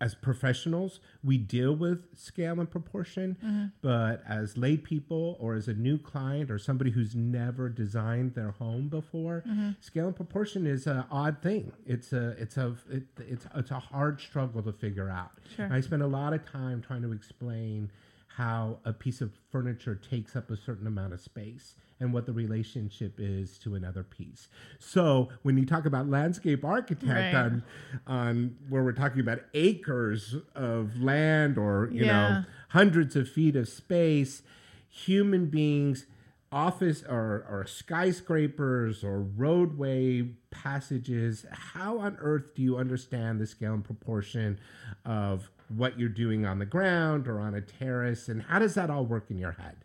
as 0.00 0.14
professionals, 0.14 0.98
we 1.22 1.38
deal 1.38 1.74
with 1.74 2.00
scale 2.18 2.58
and 2.60 2.70
proportion, 2.70 3.36
Mm-hmm. 3.44 3.66
but 3.80 4.22
as 4.28 4.56
lay 4.56 4.76
people 4.76 5.36
or 5.40 5.54
as 5.54 5.68
a 5.68 5.74
new 5.74 5.98
client 5.98 6.50
or 6.50 6.58
somebody 6.58 6.90
who's 6.90 7.14
never 7.14 7.68
designed 7.68 8.34
their 8.34 8.50
home 8.52 8.88
before, 8.88 9.44
Mm-hmm. 9.48 9.70
scale 9.80 10.06
and 10.08 10.16
proportion 10.16 10.66
is 10.66 10.86
an 10.86 11.04
odd 11.10 11.40
thing. 11.42 11.72
It's 11.86 12.12
a 12.12 12.30
it's 12.38 12.56
a 12.56 12.74
it, 12.90 13.04
it's 13.18 13.46
it's 13.54 13.70
a 13.70 13.78
hard 13.78 14.20
struggle 14.20 14.62
to 14.62 14.72
figure 14.72 15.08
out. 15.08 15.30
Sure. 15.56 15.72
I 15.72 15.80
spend 15.80 16.02
a 16.02 16.06
lot 16.08 16.32
of 16.32 16.44
time 16.50 16.82
trying 16.82 17.02
to 17.02 17.12
explain 17.12 17.90
how 18.36 18.78
a 18.84 18.92
piece 18.92 19.20
of 19.20 19.30
furniture 19.50 19.94
takes 19.94 20.34
up 20.34 20.50
a 20.50 20.56
certain 20.56 20.86
amount 20.86 21.12
of 21.12 21.20
space 21.20 21.76
and 22.00 22.12
what 22.12 22.26
the 22.26 22.32
relationship 22.32 23.14
is 23.18 23.56
to 23.58 23.76
another 23.76 24.02
piece. 24.02 24.48
So 24.80 25.28
when 25.42 25.56
you 25.56 25.64
talk 25.64 25.86
about 25.86 26.08
landscape 26.08 26.64
architect 26.64 27.32
Right. 27.32 27.34
on 27.34 27.62
on 28.06 28.56
where 28.68 28.82
we're 28.82 28.92
talking 28.92 29.20
about 29.20 29.40
acres 29.54 30.34
of 30.54 31.00
land 31.00 31.56
or 31.56 31.88
you 31.92 32.04
Yeah. 32.04 32.12
know 32.12 32.44
hundreds 32.70 33.14
of 33.14 33.28
feet 33.28 33.54
of 33.54 33.68
space, 33.68 34.42
human 34.88 35.46
beings 35.46 36.06
office 36.54 37.02
or, 37.02 37.44
or 37.50 37.66
skyscrapers 37.66 39.02
or 39.02 39.20
roadway 39.20 40.22
passages 40.50 41.44
how 41.50 41.98
on 41.98 42.16
earth 42.20 42.54
do 42.54 42.62
you 42.62 42.76
understand 42.76 43.40
the 43.40 43.46
scale 43.46 43.74
and 43.74 43.84
proportion 43.84 44.58
of 45.04 45.50
what 45.68 45.98
you're 45.98 46.08
doing 46.08 46.46
on 46.46 46.60
the 46.60 46.64
ground 46.64 47.26
or 47.26 47.40
on 47.40 47.54
a 47.54 47.60
terrace 47.60 48.28
and 48.28 48.42
how 48.42 48.60
does 48.60 48.74
that 48.74 48.88
all 48.88 49.04
work 49.04 49.30
in 49.30 49.36
your 49.36 49.52
head? 49.52 49.76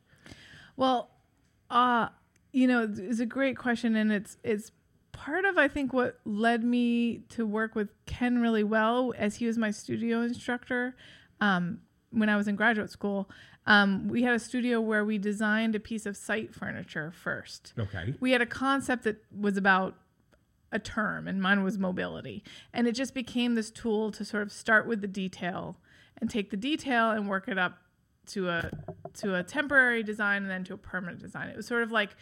Well, 0.78 1.10
uh, 1.70 2.10
you 2.52 2.68
know, 2.68 2.90
it's 2.98 3.20
a 3.20 3.26
great 3.26 3.58
question, 3.58 3.96
and 3.96 4.12
it's 4.12 4.38
it's 4.44 4.72
part 5.12 5.44
of 5.46 5.58
I 5.58 5.68
think 5.68 5.92
what 5.92 6.20
led 6.24 6.64
me 6.64 7.24
to 7.30 7.46
work 7.46 7.76
with 7.76 7.90
Ken 8.06 8.40
really 8.40 8.64
well, 8.64 9.14
as 9.18 9.36
he 9.36 9.46
was 9.46 9.58
my 9.58 9.72
studio 9.72 10.22
instructor. 10.22 10.96
Um, 11.42 11.82
when 12.12 12.30
I 12.30 12.38
was 12.38 12.48
in 12.48 12.56
graduate 12.56 12.90
school. 12.90 13.30
Um, 13.66 14.08
we 14.08 14.24
had 14.24 14.34
a 14.34 14.40
studio 14.40 14.82
where 14.82 15.06
we 15.06 15.18
designed 15.18 15.76
a 15.76 15.80
piece 15.80 16.06
of 16.06 16.18
site 16.18 16.56
furniture 16.56 17.12
first. 17.12 17.74
okay 17.78 18.16
We 18.20 18.32
had 18.32 18.42
a 18.42 18.46
concept 18.46 19.04
that 19.04 19.18
was 19.38 19.58
about 19.58 19.96
a 20.72 20.80
term, 20.80 21.28
and 21.28 21.42
mine 21.42 21.64
was 21.64 21.78
mobility. 21.78 22.44
And 22.74 22.88
it 22.88 22.94
just 22.94 23.14
became 23.14 23.56
this 23.56 23.72
tool 23.72 24.12
to 24.12 24.24
sort 24.24 24.44
of 24.44 24.52
start 24.52 24.88
with 24.88 25.02
the 25.02 25.08
detail 25.08 25.78
and 26.20 26.30
take 26.30 26.52
the 26.52 26.58
detail 26.58 27.12
and 27.12 27.28
work 27.28 27.48
it 27.48 27.58
up 27.58 27.78
to 28.28 28.50
a 28.50 28.70
to 29.16 29.36
a 29.36 29.44
temporary 29.44 30.04
design 30.04 30.44
and 30.44 30.52
then 30.52 30.64
to 30.66 30.74
a 30.74 30.78
permanent 30.78 31.20
design. 31.20 31.50
It 31.50 31.58
was 31.58 31.66
sort 31.66 31.84
of 31.84 31.92
like 31.92 32.16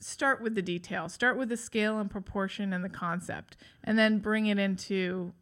start 0.00 0.42
with 0.42 0.54
the 0.54 0.62
detail, 0.62 1.08
start 1.08 1.36
with 1.36 1.48
the 1.48 1.56
scale 1.56 1.98
and 1.98 2.10
proportion 2.10 2.72
and 2.72 2.84
the 2.84 2.88
concept, 2.88 3.56
and 3.84 3.98
then 3.98 4.18
bring 4.18 4.46
it 4.46 4.58
into 4.58 5.32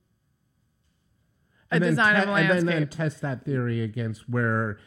a 1.70 1.80
design 1.80 2.16
te- 2.16 2.22
of 2.22 2.28
a 2.28 2.32
and 2.32 2.50
then, 2.50 2.66
then 2.66 2.88
test 2.88 3.20
that 3.22 3.44
theory 3.44 3.82
against 3.82 4.28
where 4.28 4.78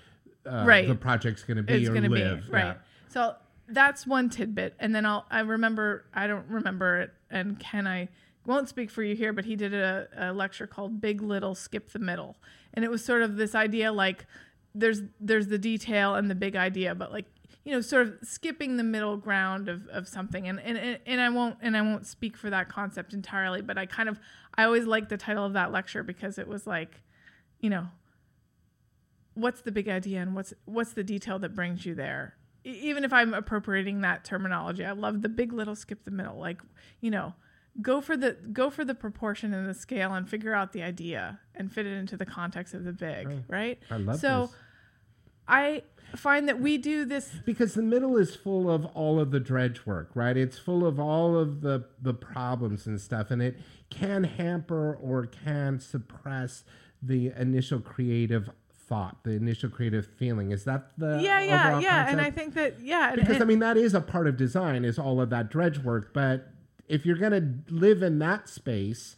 uh, 0.46 0.64
Right. 0.68 0.88
the 0.88 0.96
project's 0.96 1.44
going 1.44 1.58
to 1.58 1.64
be 1.64 1.74
it's 1.74 1.90
or 1.90 1.94
going 1.94 2.04
to 2.04 2.10
live 2.10 2.46
be 2.46 2.52
right. 2.52 2.66
Yeah. 2.66 2.74
So 3.08 3.36
that's 3.68 4.06
one 4.06 4.30
tidbit, 4.30 4.76
and 4.80 4.94
then 4.94 5.06
I'll 5.06 5.26
I 5.32 5.40
remember 5.42 6.06
I 6.14 6.28
don't 6.28 6.48
remember 6.50 7.00
it, 7.02 7.14
and 7.30 7.60
Ken 7.60 7.88
I 7.88 8.10
won't 8.46 8.68
speak 8.68 8.92
for 8.92 9.04
you 9.04 9.16
here, 9.16 9.32
but 9.32 9.46
he 9.46 9.56
did 9.56 9.74
a, 9.74 10.08
a 10.18 10.34
lecture 10.34 10.68
called 10.68 11.00
Big 11.00 11.22
Little 11.22 11.56
Skip 11.56 11.92
the 11.92 12.00
Middle, 12.00 12.36
and 12.74 12.84
it 12.84 12.92
was 12.92 13.04
sort 13.06 13.22
of 13.22 13.38
this 13.38 13.56
idea 13.56 13.92
like 13.94 14.26
there's 14.76 15.02
there's 15.20 15.48
the 15.48 15.58
detail 15.58 16.16
and 16.16 16.30
the 16.30 16.36
big 16.36 16.56
idea, 16.56 16.94
but 16.94 17.12
like 17.14 17.26
you 17.64 17.72
know 17.72 17.80
sort 17.80 18.08
of 18.08 18.16
skipping 18.24 18.76
the 18.76 18.84
middle 18.84 19.16
ground 19.16 19.70
of, 19.70 19.88
of 19.88 20.08
something 20.10 20.48
and 20.50 20.60
and 20.60 21.00
and 21.06 21.22
I 21.22 21.30
won't 21.30 21.56
and 21.62 21.78
I 21.78 21.82
won't 21.82 22.06
speak 22.06 22.36
for 22.36 22.50
that 22.50 22.68
concept 22.68 23.14
entirely, 23.14 23.62
but 23.62 23.78
I 23.78 23.86
kind 23.86 24.10
of 24.10 24.20
I 24.56 24.64
always 24.64 24.86
liked 24.86 25.10
the 25.10 25.18
title 25.18 25.46
of 25.46 25.54
that 25.54 25.72
lecture 25.72 26.04
because 26.04 26.38
it 26.38 26.48
was 26.48 26.68
like, 26.68 27.02
you 27.60 27.70
know, 27.70 27.88
what's 29.34 29.62
the 29.62 29.72
big 29.72 29.90
idea 29.90 30.22
and 30.22 30.36
what's 30.36 30.54
what's 30.66 30.94
the 30.94 31.04
detail 31.04 31.40
that 31.40 31.56
brings 31.56 31.86
you 31.86 31.96
there? 31.96 32.36
E- 32.66 32.80
even 32.84 33.04
if 33.04 33.12
i'm 33.12 33.34
appropriating 33.34 34.02
that 34.02 34.24
terminology 34.24 34.86
i 34.86 34.92
love 34.92 35.22
the 35.22 35.30
big 35.30 35.54
little 35.54 35.76
skip 35.76 36.04
the 36.06 36.12
middle 36.12 36.38
like 36.38 36.62
you 37.02 37.12
know 37.12 37.34
go 37.82 38.02
for 38.02 38.16
the 38.16 38.38
go 38.52 38.70
for 38.70 38.86
the 38.86 38.94
proportion 38.96 39.54
and 39.54 39.68
the 39.68 39.74
scale 39.74 40.14
and 40.14 40.30
figure 40.30 40.54
out 40.54 40.74
the 40.74 40.82
idea 40.84 41.40
and 41.56 41.72
fit 41.72 41.86
it 41.86 41.94
into 41.94 42.16
the 42.16 42.26
context 42.26 42.74
of 42.74 42.84
the 42.84 42.94
big 42.94 43.28
right. 43.48 43.80
I 43.90 43.98
love 43.98 44.20
so 44.20 44.42
this. 44.44 44.56
i 45.48 45.84
find 46.16 46.48
that 46.48 46.60
we 46.60 46.78
do 46.78 47.06
this 47.06 47.32
because 47.44 47.74
the 47.74 47.82
middle 47.82 48.18
is 48.18 48.36
full 48.36 48.70
of 48.70 48.86
all 48.86 49.20
of 49.20 49.32
the 49.32 49.40
dredge 49.40 49.86
work 49.86 50.12
right? 50.14 50.38
It's 50.38 50.60
full 50.60 50.86
of 50.86 51.00
all 51.00 51.36
of 51.36 51.62
the 51.62 51.86
the 52.00 52.14
problems 52.14 52.86
and 52.86 53.02
stuff 53.02 53.32
and 53.32 53.42
it 53.42 53.58
can 53.94 54.24
hamper 54.24 54.96
or 55.02 55.26
can 55.26 55.80
suppress 55.80 56.64
the 57.02 57.32
initial 57.38 57.80
creative 57.80 58.50
thought 58.88 59.24
the 59.24 59.32
initial 59.32 59.70
creative 59.70 60.06
feeling 60.06 60.52
is 60.52 60.66
that 60.66 60.90
the 60.98 61.20
yeah 61.24 61.40
yeah 61.42 61.80
yeah 61.80 62.10
and 62.10 62.20
i 62.20 62.30
think 62.30 62.54
that 62.54 62.80
yeah 62.82 63.16
because 63.16 63.36
and- 63.36 63.44
i 63.44 63.46
mean 63.46 63.60
that 63.60 63.78
is 63.78 63.94
a 63.94 64.02
part 64.02 64.28
of 64.28 64.36
design 64.36 64.84
is 64.84 65.00
all 65.00 65.22
of 65.22 65.30
that 65.30 65.50
dredge 65.50 65.80
work 65.80 66.14
but 66.14 66.50
if 66.90 67.06
you're 67.06 67.16
going 67.18 67.32
to 67.32 67.74
live 67.74 68.04
in 68.04 68.20
that 68.20 68.50
space 68.50 69.16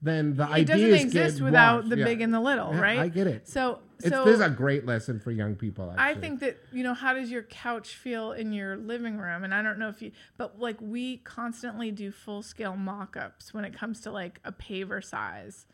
then 0.00 0.36
the 0.36 0.44
it 0.44 0.50
ideas 0.50 0.68
doesn't 0.80 0.94
exist 0.94 1.40
without 1.40 1.78
washed. 1.78 1.90
the 1.90 1.98
Yeah. 1.98 2.04
big 2.04 2.20
and 2.20 2.32
the 2.32 2.40
little 2.40 2.70
Yeah, 2.72 2.80
right 2.80 2.98
i 3.00 3.08
get 3.08 3.26
it 3.26 3.48
so 3.48 3.80
it's, 4.00 4.08
so 4.08 4.24
this 4.24 4.36
is 4.36 4.40
a 4.40 4.50
great 4.50 4.86
lesson 4.86 5.18
for 5.18 5.30
young 5.30 5.54
people 5.54 5.92
I 5.96 6.14
think 6.14 6.40
that 6.40 6.58
you 6.72 6.82
know 6.82 6.94
how 6.94 7.14
does 7.14 7.30
your 7.30 7.42
couch 7.42 7.94
feel 7.94 8.32
in 8.32 8.52
your 8.52 8.76
living 8.76 9.18
room, 9.18 9.44
and 9.44 9.54
I 9.54 9.62
don't 9.62 9.78
know 9.78 9.88
if 9.88 10.00
you, 10.02 10.12
but 10.36 10.58
like 10.58 10.76
we 10.80 11.18
constantly 11.18 11.90
do 11.90 12.10
full 12.10 12.42
scale 12.42 12.76
mock-ups 12.76 13.52
when 13.52 13.64
it 13.64 13.76
comes 13.76 14.00
to 14.02 14.10
like 14.10 14.40
a 14.44 14.52
paver 14.52 15.04
size. 15.04 15.66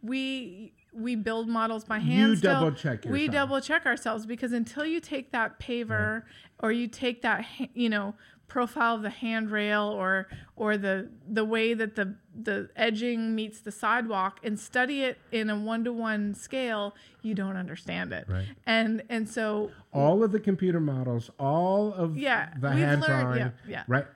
We 0.00 0.74
we 0.92 1.16
build 1.16 1.48
models 1.48 1.84
by 1.84 1.98
hand. 1.98 2.30
You 2.30 2.36
still. 2.36 2.54
double-check 2.54 3.04
We 3.06 3.28
double 3.28 3.60
check 3.60 3.84
ourselves 3.84 4.26
because 4.26 4.52
until 4.52 4.86
you 4.86 5.00
take 5.00 5.32
that 5.32 5.58
paver 5.58 6.22
or 6.60 6.72
you 6.72 6.86
take 6.86 7.22
that 7.22 7.44
you 7.74 7.88
know 7.88 8.14
profile 8.48 8.94
of 8.96 9.02
the 9.02 9.10
handrail 9.10 9.82
or 9.84 10.26
or 10.56 10.76
the 10.76 11.08
the 11.28 11.44
way 11.44 11.74
that 11.74 11.94
the 11.94 12.14
the 12.40 12.70
edging 12.76 13.34
meets 13.34 13.60
the 13.60 13.70
sidewalk 13.72 14.40
and 14.42 14.58
study 14.58 15.02
it 15.02 15.18
in 15.32 15.50
a 15.50 15.58
one 15.58 15.84
to 15.84 15.92
one 15.92 16.34
scale, 16.34 16.94
you 17.22 17.34
don't 17.34 17.56
understand 17.56 18.12
it. 18.12 18.26
Right. 18.28 18.46
And 18.66 19.02
and 19.08 19.28
so 19.28 19.70
all 19.92 20.24
of 20.24 20.32
the 20.32 20.40
computer 20.40 20.80
models, 20.80 21.30
all 21.38 21.92
of 21.92 22.16
Yeah, 22.16 22.50
the 22.58 22.70
hand 22.70 23.02
learned- 23.02 23.22
drawing, 23.22 23.38
yeah, 23.38 23.50
yeah. 23.68 23.84
right? 23.86 24.06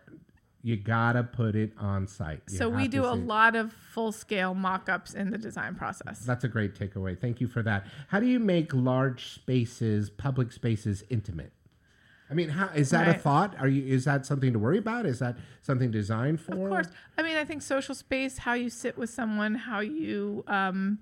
You 0.65 0.77
gotta 0.77 1.25
put 1.25 1.57
it 1.57 1.73
on 1.77 2.07
site. 2.07 2.43
You 2.49 2.57
so 2.57 2.69
we 2.69 2.87
do 2.87 3.05
a 3.05 3.15
lot 3.15 3.57
of 3.57 3.73
full 3.73 4.13
scale 4.13 4.55
mock 4.55 4.89
ups 4.89 5.13
in 5.13 5.31
the 5.31 5.39
design 5.39 5.75
process. 5.75 6.21
That's 6.21 6.45
a 6.45 6.49
great 6.49 6.75
takeaway. 6.77 7.21
Thank 7.21 7.41
you 7.41 7.49
for 7.49 7.63
that. 7.65 7.85
How 8.09 8.21
do 8.21 8.27
you 8.27 8.39
make 8.39 8.73
large 8.73 9.27
spaces, 9.35 10.09
public 10.09 10.53
spaces, 10.53 11.03
intimate? 11.11 11.53
I 12.33 12.35
mean, 12.35 12.49
how 12.49 12.69
is 12.75 12.89
that 12.91 13.09
a 13.09 13.19
thought? 13.19 13.55
Are 13.59 13.69
you 13.69 13.85
is 13.95 14.07
that 14.07 14.25
something 14.25 14.55
to 14.55 14.59
worry 14.59 14.79
about? 14.79 15.05
Is 15.05 15.19
that 15.19 15.37
something 15.61 15.91
designed 15.91 16.41
for? 16.41 16.55
Of 16.55 16.69
course. 16.71 16.89
I 17.19 17.23
mean, 17.23 17.37
I 17.37 17.45
think 17.45 17.61
social 17.61 17.95
space, 17.95 18.39
how 18.39 18.55
you 18.55 18.71
sit 18.71 18.97
with 18.97 19.11
someone, 19.11 19.55
how 19.55 19.81
you, 19.81 20.43
um, 20.47 21.01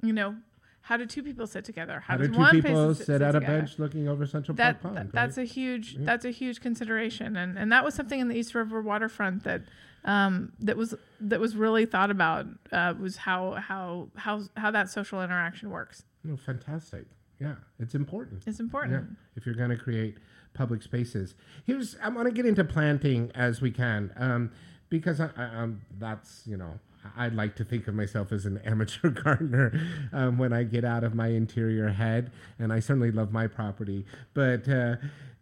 you 0.00 0.12
know, 0.12 0.36
how 0.82 0.96
do 0.96 1.06
two 1.06 1.24
people 1.24 1.48
sit 1.48 1.64
together? 1.64 1.98
How 2.06 2.16
does 2.16 2.28
do 2.28 2.34
two 2.34 2.38
one 2.38 2.50
people 2.52 2.88
person 2.88 3.04
sit, 3.04 3.20
at 3.20 3.34
a 3.34 3.40
bench 3.40 3.80
looking 3.80 4.06
over 4.06 4.26
Central 4.26 4.54
That, 4.54 4.80
Park 4.80 4.94
Pond? 4.94 5.08
that- 5.08 5.12
that's 5.12 5.38
a 5.38 5.44
huge 5.44 5.96
that's 5.98 6.24
a 6.24 6.30
huge 6.30 6.60
consideration, 6.60 7.36
and 7.36 7.58
and 7.58 7.72
that 7.72 7.84
was 7.84 7.94
something 7.94 8.20
in 8.20 8.28
the 8.28 8.36
East 8.36 8.54
River 8.54 8.80
waterfront 8.80 9.42
that 9.42 9.62
um, 10.04 10.52
that 10.60 10.76
was 10.76 10.94
that 11.20 11.40
was 11.40 11.56
really 11.56 11.84
thought 11.84 12.12
about 12.12 12.46
uh, 12.70 12.94
was 13.00 13.16
how 13.16 13.52
how 13.52 14.08
how 14.14 14.42
how 14.56 14.70
that 14.70 14.88
social 14.88 15.20
interaction 15.20 15.70
works. 15.70 16.04
Oh, 16.30 16.36
fantastic. 16.36 17.06
Yeah, 17.40 17.54
it's 17.78 17.94
important. 17.94 18.42
It's 18.46 18.60
important. 18.60 18.92
Yeah, 19.10 19.16
if 19.36 19.44
you're 19.46 19.54
going 19.54 19.70
to 19.70 19.76
create 19.76 20.18
public 20.54 20.82
spaces. 20.82 21.34
Here's 21.64 21.96
I 22.02 22.08
want 22.08 22.26
to 22.28 22.32
get 22.32 22.46
into 22.46 22.64
planting 22.64 23.30
as 23.34 23.60
we 23.60 23.70
can 23.72 24.12
um, 24.16 24.52
because 24.88 25.20
I, 25.20 25.30
I, 25.36 25.68
that's 25.98 26.42
you 26.46 26.56
know 26.56 26.78
I'd 27.16 27.34
like 27.34 27.56
to 27.56 27.64
think 27.64 27.88
of 27.88 27.94
myself 27.94 28.30
as 28.32 28.46
an 28.46 28.58
amateur 28.64 29.10
gardener 29.10 29.78
um, 30.12 30.38
when 30.38 30.52
I 30.52 30.62
get 30.62 30.84
out 30.84 31.02
of 31.04 31.14
my 31.14 31.28
interior 31.28 31.88
head, 31.88 32.30
and 32.58 32.72
I 32.72 32.78
certainly 32.80 33.10
love 33.10 33.32
my 33.32 33.46
property. 33.48 34.06
But 34.32 34.68
uh, 34.68 34.96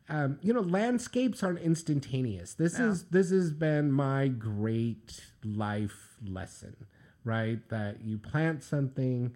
um, 0.08 0.38
you 0.42 0.52
know, 0.52 0.60
landscapes 0.60 1.42
aren't 1.42 1.60
instantaneous. 1.60 2.54
This 2.54 2.78
No. 2.78 2.88
is 2.88 3.04
this 3.04 3.30
has 3.30 3.52
been 3.52 3.92
my 3.92 4.28
great 4.28 5.20
life 5.44 6.16
lesson, 6.26 6.74
right? 7.24 7.60
That 7.68 8.00
you 8.02 8.16
plant 8.18 8.62
something 8.64 9.34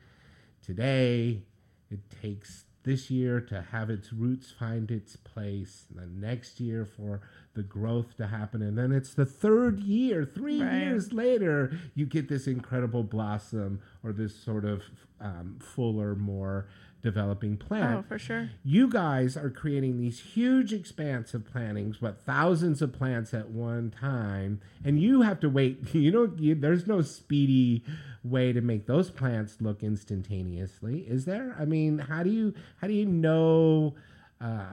today, 0.63 1.43
it 1.91 2.01
takes 2.23 2.65
this 2.83 3.11
year 3.11 3.41
to 3.41 3.61
have 3.73 3.91
its 3.91 4.13
roots 4.13 4.53
find 4.53 4.91
its 4.93 5.17
place, 5.17 5.87
and 5.91 5.99
the 5.99 6.27
next 6.27 6.61
year 6.61 6.85
for 6.85 7.21
the 7.55 7.63
growth 7.63 8.17
to 8.17 8.29
happen, 8.29 8.63
and 8.63 8.79
then 8.79 8.93
it's 8.93 9.13
the 9.15 9.27
third 9.27 9.81
year, 9.81 10.25
three 10.25 10.63
Right. 10.63 10.83
years 10.83 11.13
later, 11.13 11.77
you 11.97 12.07
get 12.07 12.29
this 12.29 12.47
incredible 12.47 13.03
blossom 13.03 13.81
or 14.05 14.13
this 14.13 14.37
sort 14.37 14.65
of 14.65 14.83
um, 15.21 15.59
fuller, 15.61 16.15
more 16.15 16.69
developing 17.03 17.57
plant. 17.57 17.99
Oh, 17.99 18.03
for 18.09 18.19
sure. 18.19 18.51
You 18.65 18.89
guys 18.89 19.37
are 19.37 19.51
creating 19.51 19.99
these 19.99 20.19
huge 20.21 20.73
expanse 20.73 21.35
of 21.35 21.45
plantings, 21.45 22.01
what 22.03 22.21
thousands 22.21 22.83
of 22.83 22.93
plants 22.93 23.33
at 23.33 23.51
one 23.51 23.91
time, 23.91 24.61
and 24.85 25.01
you 25.01 25.23
have 25.23 25.41
to 25.41 25.49
wait. 25.49 25.79
You 25.95 26.11
know, 26.11 26.33
you, 26.37 26.55
there's 26.55 26.87
no 26.87 27.03
speedy 27.03 27.85
way 28.25 28.53
to 28.53 28.61
make 28.61 28.87
those 28.87 29.11
plants 29.11 29.59
look 29.61 29.83
instantaneously, 29.83 31.01
is 31.09 31.25
there? 31.27 31.55
I 31.59 31.65
mean, 31.65 31.99
how 31.99 32.23
do 32.23 32.31
you 32.31 32.55
how 32.81 32.87
do 32.89 32.93
you 32.93 33.07
know? 33.07 33.95
Uh, 34.41 34.65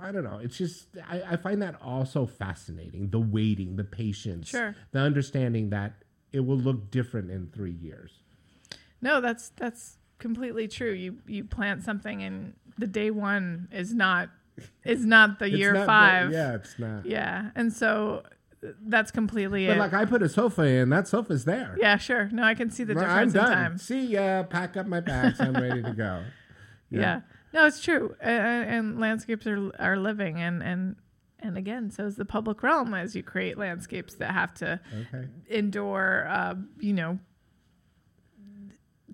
I 0.00 0.10
don't 0.12 0.24
know. 0.24 0.38
It's 0.42 0.56
just 0.56 0.86
I, 1.08 1.22
I 1.32 1.36
find 1.36 1.60
that 1.62 1.74
also 1.82 2.24
fascinating. 2.26 3.10
The 3.10 3.20
waiting, 3.20 3.76
the 3.76 3.84
patience, 3.84 4.48
Sure. 4.48 4.74
the 4.92 5.00
understanding 5.00 5.70
that 5.70 6.02
it 6.32 6.40
will 6.40 6.56
look 6.58 6.90
different 6.90 7.30
in 7.30 7.48
three 7.48 7.72
years. 7.72 8.12
No, 9.02 9.20
that's 9.20 9.50
that's 9.50 9.97
completely 10.18 10.68
true. 10.68 10.92
You 10.92 11.18
you 11.26 11.44
plant 11.44 11.82
something 11.84 12.22
and 12.22 12.54
the 12.78 12.86
day 12.86 13.10
one 13.10 13.68
is 13.72 13.94
not 13.94 14.30
is 14.84 15.04
not 15.04 15.38
the 15.38 15.50
year 15.50 15.72
not 15.72 15.80
the- 15.80 15.86
five. 15.86 16.32
yeah, 16.32 16.54
it's 16.54 16.78
not. 16.78 17.06
Yeah, 17.06 17.50
and 17.54 17.72
so 17.72 18.22
that's 18.82 19.12
completely 19.12 19.66
But 19.68 19.76
it. 19.76 19.80
like 19.80 19.92
I 19.94 20.04
put 20.04 20.20
a 20.22 20.28
sofa 20.28 20.62
in, 20.62 20.88
that 20.90 21.06
sofa's 21.06 21.44
there. 21.44 21.76
yeah, 21.78 21.96
sure. 21.96 22.28
No, 22.32 22.42
I 22.42 22.54
can 22.54 22.70
see 22.70 22.82
the 22.82 22.94
Well, 22.94 23.04
difference 23.04 23.34
I'm 23.36 23.40
in 23.40 23.46
done. 23.46 23.56
time. 23.56 23.78
See 23.78 24.06
ya. 24.06 24.42
Pack 24.42 24.76
up 24.76 24.86
my 24.86 24.98
bags. 25.00 25.40
I'm 25.40 25.54
ready 25.54 25.82
to 25.82 25.92
go. 25.92 26.22
Yeah. 26.90 27.20
No, 27.52 27.66
it's 27.66 27.82
true. 27.82 28.16
And, 28.20 28.70
and 28.70 28.98
landscapes 29.00 29.46
are 29.46 29.70
are 29.78 29.96
living 29.98 30.40
and 30.40 30.62
and 30.62 30.96
and 31.40 31.56
again, 31.58 31.90
so 31.90 32.06
is 32.06 32.16
the 32.16 32.24
public 32.24 32.62
realm 32.62 32.94
as 32.94 33.14
you 33.14 33.22
create 33.22 33.58
landscapes 33.58 34.14
that 34.14 34.32
have 34.32 34.54
to 34.54 34.80
Okay. 35.14 35.28
endure, 35.50 36.26
uh, 36.28 36.54
you 36.80 36.92
know, 36.94 37.18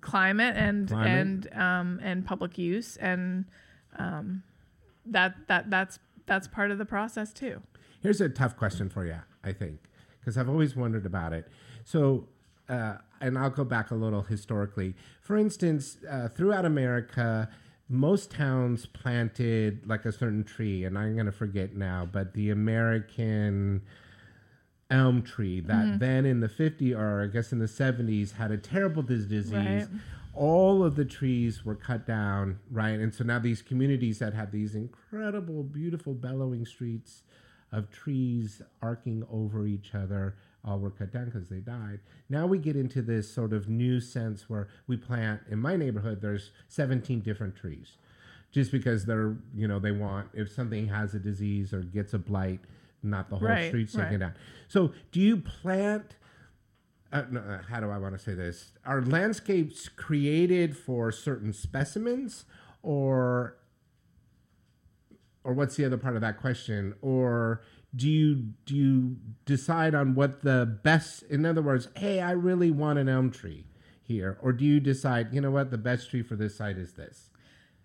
climate 0.05 0.55
and 0.55 0.87
Climate. 0.87 1.09
and 1.09 1.53
um, 1.59 1.99
and 2.03 2.25
public 2.25 2.57
use, 2.57 2.95
and 2.97 3.45
um, 3.97 4.43
that 5.05 5.35
that 5.47 5.69
that's 5.69 5.99
that's 6.27 6.47
part 6.47 6.71
of 6.71 6.77
the 6.77 6.85
process 6.85 7.33
too. 7.33 7.61
Here's 8.01 8.21
a 8.21 8.29
tough 8.29 8.55
question 8.55 8.89
for 8.89 9.05
you, 9.05 9.17
I 9.43 9.51
think, 9.51 9.79
because 10.19 10.37
I've 10.37 10.47
always 10.47 10.75
wondered 10.75 11.05
about 11.05 11.33
it. 11.33 11.47
So, 11.83 12.27
uh, 12.69 12.97
and 13.19 13.37
I'll 13.37 13.49
go 13.49 13.63
back 13.63 13.91
a 13.91 13.95
little 13.95 14.21
historically. 14.21 14.93
For 15.21 15.37
instance, 15.37 15.97
uh, 16.09 16.27
throughout 16.27 16.65
America, 16.65 17.49
most 17.89 18.29
towns 18.29 18.85
planted 18.85 19.87
like 19.87 20.05
a 20.05 20.11
certain 20.11 20.43
tree, 20.43 20.85
and 20.85 20.97
I'm 20.97 21.15
going 21.15 21.25
to 21.25 21.31
forget 21.31 21.75
now, 21.75 22.07
but 22.11 22.33
the 22.33 22.51
American 22.51 23.81
elm 24.89 25.21
tree 25.23 25.59
that 25.61 25.85
Mhm. 25.85 25.99
then 25.99 26.25
in 26.25 26.39
the 26.41 26.49
50 26.49 26.93
or 26.93 27.21
I 27.21 27.27
guess 27.27 27.51
in 27.51 27.59
the 27.59 27.67
70s 27.67 28.33
had 28.33 28.51
a 28.51 28.57
terrible 28.57 29.01
disease. 29.03 29.51
Right. 29.51 29.87
All 30.33 30.83
of 30.83 30.95
the 30.95 31.05
trees 31.05 31.63
were 31.65 31.75
cut 31.75 32.05
down, 32.05 32.59
right? 32.69 32.99
And 32.99 33.13
so 33.13 33.23
now 33.23 33.39
these 33.39 33.61
communities 33.61 34.19
that 34.19 34.33
have 34.33 34.51
these 34.51 34.75
incredible, 34.75 35.63
beautiful, 35.63 36.13
bellowing 36.13 36.65
streets 36.65 37.23
of 37.71 37.89
trees 37.89 38.61
arcing 38.81 39.23
over 39.31 39.65
each 39.65 39.95
other 39.95 40.35
all 40.63 40.79
were 40.79 40.91
cut 40.91 41.11
down 41.11 41.25
because 41.25 41.49
they 41.49 41.59
died. 41.59 41.99
Now 42.29 42.45
we 42.47 42.57
get 42.57 42.75
into 42.75 43.01
this 43.01 43.31
sort 43.31 43.53
of 43.53 43.69
new 43.69 43.99
sense 43.99 44.49
where 44.49 44.67
we 44.87 44.97
plant, 44.97 45.41
in 45.49 45.59
my 45.59 45.75
neighborhood, 45.77 46.21
there's 46.21 46.51
17 46.67 47.21
different 47.21 47.55
trees 47.55 47.97
just 48.51 48.71
because 48.71 49.05
they're 49.05 49.35
you 49.55 49.67
know 49.67 49.79
they 49.79 49.91
want 49.91 50.29
if 50.33 50.49
something 50.49 50.87
has 50.87 51.13
a 51.13 51.19
disease 51.19 51.73
or 51.73 51.81
gets 51.81 52.13
a 52.13 52.19
blight 52.19 52.61
not 53.05 53.29
the 53.29 53.37
whole 53.37 53.47
Right, 53.47 53.67
street's 53.69 53.93
taken 53.93 54.11
right. 54.11 54.19
down. 54.19 54.33
So 54.67 54.93
do 55.11 55.19
you 55.19 55.37
plant 55.37 56.15
uh, 57.13 57.23
no, 57.31 57.39
uh, 57.39 57.61
how 57.69 57.79
do 57.79 57.89
i 57.89 57.97
want 57.97 58.17
to 58.17 58.19
say 58.19 58.33
this? 58.33 58.73
Are 58.85 59.01
landscapes 59.01 59.87
created 59.87 60.75
for 60.75 61.11
certain 61.11 61.53
specimens 61.53 62.45
or 62.83 63.57
or 65.43 65.53
what's 65.53 65.75
the 65.75 65.85
other 65.85 65.97
part 65.97 66.15
of 66.15 66.21
that 66.21 66.39
question? 66.41 66.95
Or 67.01 67.61
do 67.95 68.09
you 68.09 68.35
do 68.65 68.75
you 68.75 69.17
decide 69.45 69.95
on 69.95 70.15
what 70.15 70.41
the 70.41 70.79
best 70.83 71.23
in 71.23 71.45
other 71.45 71.61
words 71.61 71.87
hey 71.95 72.19
i 72.19 72.31
really 72.31 72.69
want 72.69 72.99
an 72.99 73.07
elm 73.07 73.31
tree 73.31 73.63
here 74.03 74.37
or 74.41 74.51
do 74.51 74.65
you 74.65 74.81
decide 74.81 75.33
you 75.33 75.39
know 75.39 75.51
what? 75.51 75.71
The 75.71 75.77
best 75.77 76.09
tree 76.09 76.21
for 76.21 76.35
this 76.35 76.57
site 76.57 76.77
is 76.77 76.93
this 76.93 77.29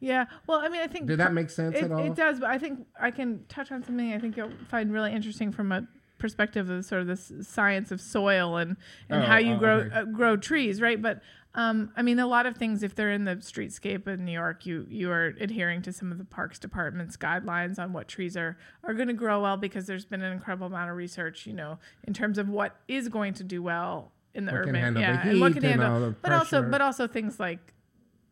Yeah. 0.00 0.24
Well, 0.46 0.58
I 0.60 0.68
mean, 0.68 0.80
I 0.80 0.86
think 0.86 1.06
Did 1.06 1.20
that 1.20 1.32
make 1.32 1.50
sense 1.50 1.76
it, 1.76 1.84
at 1.84 1.92
all? 1.92 2.04
It 2.04 2.14
does, 2.14 2.40
but 2.40 2.50
I 2.50 2.58
think 2.58 2.86
I 2.98 3.10
can 3.10 3.44
touch 3.48 3.70
on 3.70 3.82
something 3.82 4.12
I 4.12 4.18
think 4.18 4.36
you'll 4.36 4.52
find 4.68 4.92
really 4.92 5.12
interesting 5.12 5.52
from 5.52 5.72
a 5.72 5.86
perspective 6.18 6.68
of 6.70 6.84
sort 6.84 7.00
of 7.00 7.06
this 7.06 7.32
science 7.42 7.90
of 7.90 8.00
soil 8.00 8.56
and 8.56 8.76
and 9.08 9.22
Oh, 9.22 9.26
how 9.26 9.38
you 9.38 9.54
oh, 9.54 9.58
grow 9.58 9.76
okay. 9.78 9.94
uh, 9.94 10.04
grow 10.04 10.36
trees, 10.36 10.80
right? 10.80 11.00
But 11.00 11.20
um, 11.54 11.90
I 11.96 12.02
mean, 12.02 12.20
a 12.20 12.26
lot 12.26 12.46
of 12.46 12.56
things. 12.56 12.82
If 12.82 12.94
they're 12.94 13.10
in 13.10 13.24
the 13.24 13.36
streetscape 13.36 14.06
in 14.06 14.24
New 14.24 14.32
York, 14.32 14.64
you 14.66 14.86
you 14.88 15.10
are 15.10 15.34
adhering 15.40 15.82
to 15.82 15.92
some 15.92 16.12
of 16.12 16.18
the 16.18 16.24
Parks 16.24 16.58
Department's 16.58 17.16
guidelines 17.16 17.78
on 17.78 17.92
what 17.92 18.06
trees 18.06 18.36
are 18.36 18.56
are 18.84 18.94
going 18.94 19.08
to 19.08 19.14
grow 19.14 19.42
well 19.42 19.56
because 19.56 19.86
there's 19.86 20.04
been 20.04 20.22
an 20.22 20.32
incredible 20.32 20.68
amount 20.68 20.90
of 20.90 20.96
research, 20.96 21.46
you 21.46 21.52
know, 21.52 21.78
in 22.04 22.14
terms 22.14 22.38
of 22.38 22.48
what 22.48 22.76
is 22.86 23.08
going 23.08 23.34
to 23.34 23.44
do 23.44 23.62
well 23.62 24.12
in 24.32 24.44
the 24.44 24.52
What 24.52 24.60
urban, 24.60 24.96
yeah, 24.96 25.26
and 25.26 25.40
what 25.40 25.54
can 25.54 25.64
and 25.64 25.82
handle, 25.82 26.14
but 26.22 26.32
also 26.32 26.62
but 26.62 26.80
also 26.80 27.08
things 27.08 27.40
like 27.40 27.74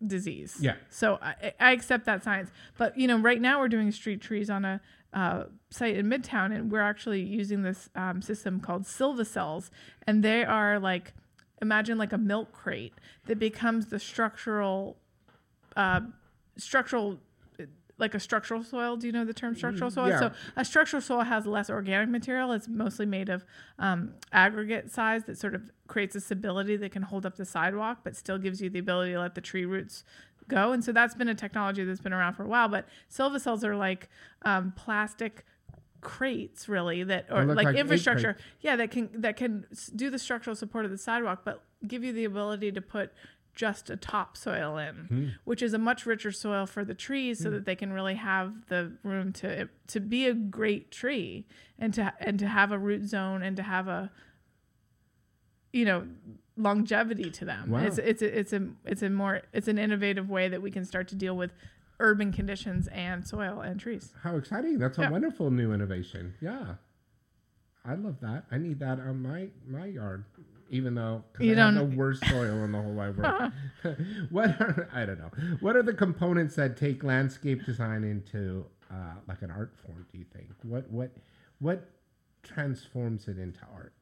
disease. 0.06 0.56
Yeah. 0.60 0.76
So 0.90 1.18
I, 1.20 1.52
I 1.58 1.72
accept 1.72 2.04
that 2.06 2.22
science. 2.22 2.50
But, 2.76 2.96
you 2.98 3.06
know, 3.08 3.18
right 3.18 3.40
now 3.40 3.60
we're 3.60 3.68
doing 3.68 3.90
street 3.92 4.20
trees 4.20 4.50
on 4.50 4.64
a 4.64 4.80
uh, 5.12 5.44
site 5.70 5.96
in 5.96 6.06
Midtown, 6.06 6.54
and 6.54 6.70
we're 6.70 6.82
actually 6.82 7.22
using 7.22 7.62
this 7.62 7.88
um, 7.94 8.22
system 8.22 8.60
called 8.60 8.86
Silva 8.86 9.24
cells. 9.24 9.70
And 10.06 10.22
they 10.22 10.44
are 10.44 10.78
like, 10.78 11.14
imagine 11.60 11.98
like 11.98 12.12
a 12.12 12.18
milk 12.18 12.52
crate 12.52 12.94
that 13.26 13.38
becomes 13.38 13.86
the 13.86 13.98
structural, 13.98 14.98
uh, 15.76 16.00
structural, 16.56 17.18
like 17.98 18.14
a 18.14 18.20
structural 18.20 18.62
soil. 18.62 18.96
Do 18.96 19.06
you 19.06 19.12
know 19.12 19.24
the 19.24 19.34
term 19.34 19.54
structural 19.54 19.90
soil? 19.90 20.08
yeah. 20.08 20.20
So 20.20 20.32
a 20.56 20.64
structural 20.64 21.02
soil 21.02 21.22
has 21.22 21.46
less 21.46 21.68
organic 21.68 22.08
material. 22.08 22.52
It's 22.52 22.68
mostly 22.68 23.06
made 23.06 23.28
of 23.28 23.44
um, 23.78 24.14
aggregate 24.32 24.90
size 24.90 25.24
that 25.24 25.36
sort 25.38 25.54
of 25.54 25.70
creates 25.86 26.14
a 26.14 26.20
stability 26.20 26.76
that 26.76 26.92
can 26.92 27.02
hold 27.02 27.26
up 27.26 27.36
the 27.36 27.44
sidewalk, 27.44 28.00
but 28.04 28.16
still 28.16 28.38
gives 28.38 28.60
you 28.60 28.70
the 28.70 28.78
ability 28.78 29.12
to 29.12 29.20
let 29.20 29.34
the 29.34 29.40
tree 29.40 29.64
roots 29.64 30.04
go. 30.46 30.72
And 30.72 30.82
so 30.82 30.92
that's 30.92 31.14
been 31.14 31.28
a 31.28 31.34
technology 31.34 31.84
that's 31.84 32.00
been 32.00 32.12
around 32.12 32.34
for 32.34 32.44
a 32.44 32.48
while. 32.48 32.68
But 32.68 32.86
silva 33.08 33.40
cells 33.40 33.64
are 33.64 33.76
like 33.76 34.08
um, 34.42 34.72
plastic 34.76 35.44
crates 36.00 36.68
really 36.68 37.02
that 37.02 37.26
or 37.28 37.44
like, 37.44 37.66
like 37.66 37.76
infrastructure 37.76 38.36
yeah 38.60 38.76
that 38.76 38.88
can 38.88 39.08
that 39.12 39.36
can 39.36 39.66
do 39.96 40.10
the 40.10 40.18
structural 40.18 40.54
support 40.54 40.84
of 40.84 40.92
the 40.92 40.96
sidewalk 40.96 41.40
but 41.44 41.64
give 41.88 42.04
you 42.04 42.12
the 42.12 42.24
ability 42.24 42.70
to 42.70 42.80
put 42.80 43.12
just 43.58 43.90
a 43.90 43.96
topsoil 43.96 44.78
in 44.78 44.94
Hmm. 45.08 45.28
which 45.42 45.62
is 45.62 45.74
a 45.74 45.78
much 45.78 46.06
richer 46.06 46.30
soil 46.30 46.64
for 46.64 46.84
the 46.84 46.94
trees 46.94 47.40
so 47.42 47.50
that 47.50 47.64
they 47.64 47.74
can 47.74 47.92
really 47.92 48.14
have 48.14 48.52
the 48.68 48.92
room 49.02 49.32
to 49.32 49.68
to 49.88 49.98
be 49.98 50.28
a 50.28 50.32
great 50.32 50.92
tree 50.92 51.44
and 51.76 51.92
to 51.94 52.12
and 52.20 52.38
to 52.38 52.46
have 52.46 52.70
a 52.70 52.78
root 52.78 53.04
zone 53.04 53.42
and 53.42 53.56
to 53.56 53.64
have 53.64 53.88
a 53.88 54.12
you 55.72 55.84
know 55.84 56.06
longevity 56.56 57.30
to 57.30 57.44
them 57.44 57.70
Wow. 57.70 57.80
it's 57.84 57.98
it's 57.98 58.22
a, 58.22 58.38
it's 58.38 58.52
a 58.52 58.68
it's 58.84 59.02
a 59.02 59.10
more 59.10 59.42
it's 59.52 59.66
an 59.66 59.76
innovative 59.78 60.30
way 60.30 60.48
that 60.48 60.62
we 60.62 60.70
can 60.70 60.84
start 60.84 61.08
to 61.08 61.16
deal 61.16 61.36
with 61.36 61.50
urban 61.98 62.32
conditions 62.32 62.86
and 62.88 63.26
soil 63.26 63.60
and 63.60 63.80
trees 63.80 64.14
How 64.22 64.36
exciting! 64.36 64.78
That's 64.78 64.98
a 64.98 65.02
Yeah. 65.02 65.10
wonderful 65.10 65.50
new 65.50 65.72
innovation. 65.72 66.34
Yeah, 66.40 66.76
I 67.84 67.94
love 67.96 68.20
that. 68.20 68.44
I 68.52 68.58
need 68.58 68.78
that 68.78 69.00
on 69.00 69.20
my 69.20 69.48
my 69.66 69.86
yard, 69.86 70.24
even 70.70 70.94
though 70.94 71.24
You 71.38 71.52
I 71.52 71.56
have 71.56 71.74
don't- 71.74 71.76
have 71.76 71.90
the 71.90 71.96
worst 71.96 72.26
soil 72.26 72.64
in 72.64 72.72
the 72.72 72.80
whole 72.82 72.92
wide 72.92 73.16
world. 73.16 73.52
what 74.30 74.50
are 74.60 74.88
I 74.92 75.04
don't 75.06 75.18
know. 75.18 75.30
What 75.60 75.76
are 75.76 75.82
the 75.82 75.94
components 75.94 76.54
that 76.56 76.76
take 76.76 77.02
landscape 77.04 77.64
design 77.64 78.04
into 78.04 78.66
uh, 78.90 79.14
like 79.26 79.42
an 79.42 79.50
art 79.50 79.74
form? 79.84 80.06
Do 80.12 80.18
you 80.18 80.24
think 80.32 80.48
what 80.62 80.90
what 80.90 81.10
what 81.58 81.88
transforms 82.42 83.28
it 83.28 83.38
into 83.38 83.60
art? 83.74 83.92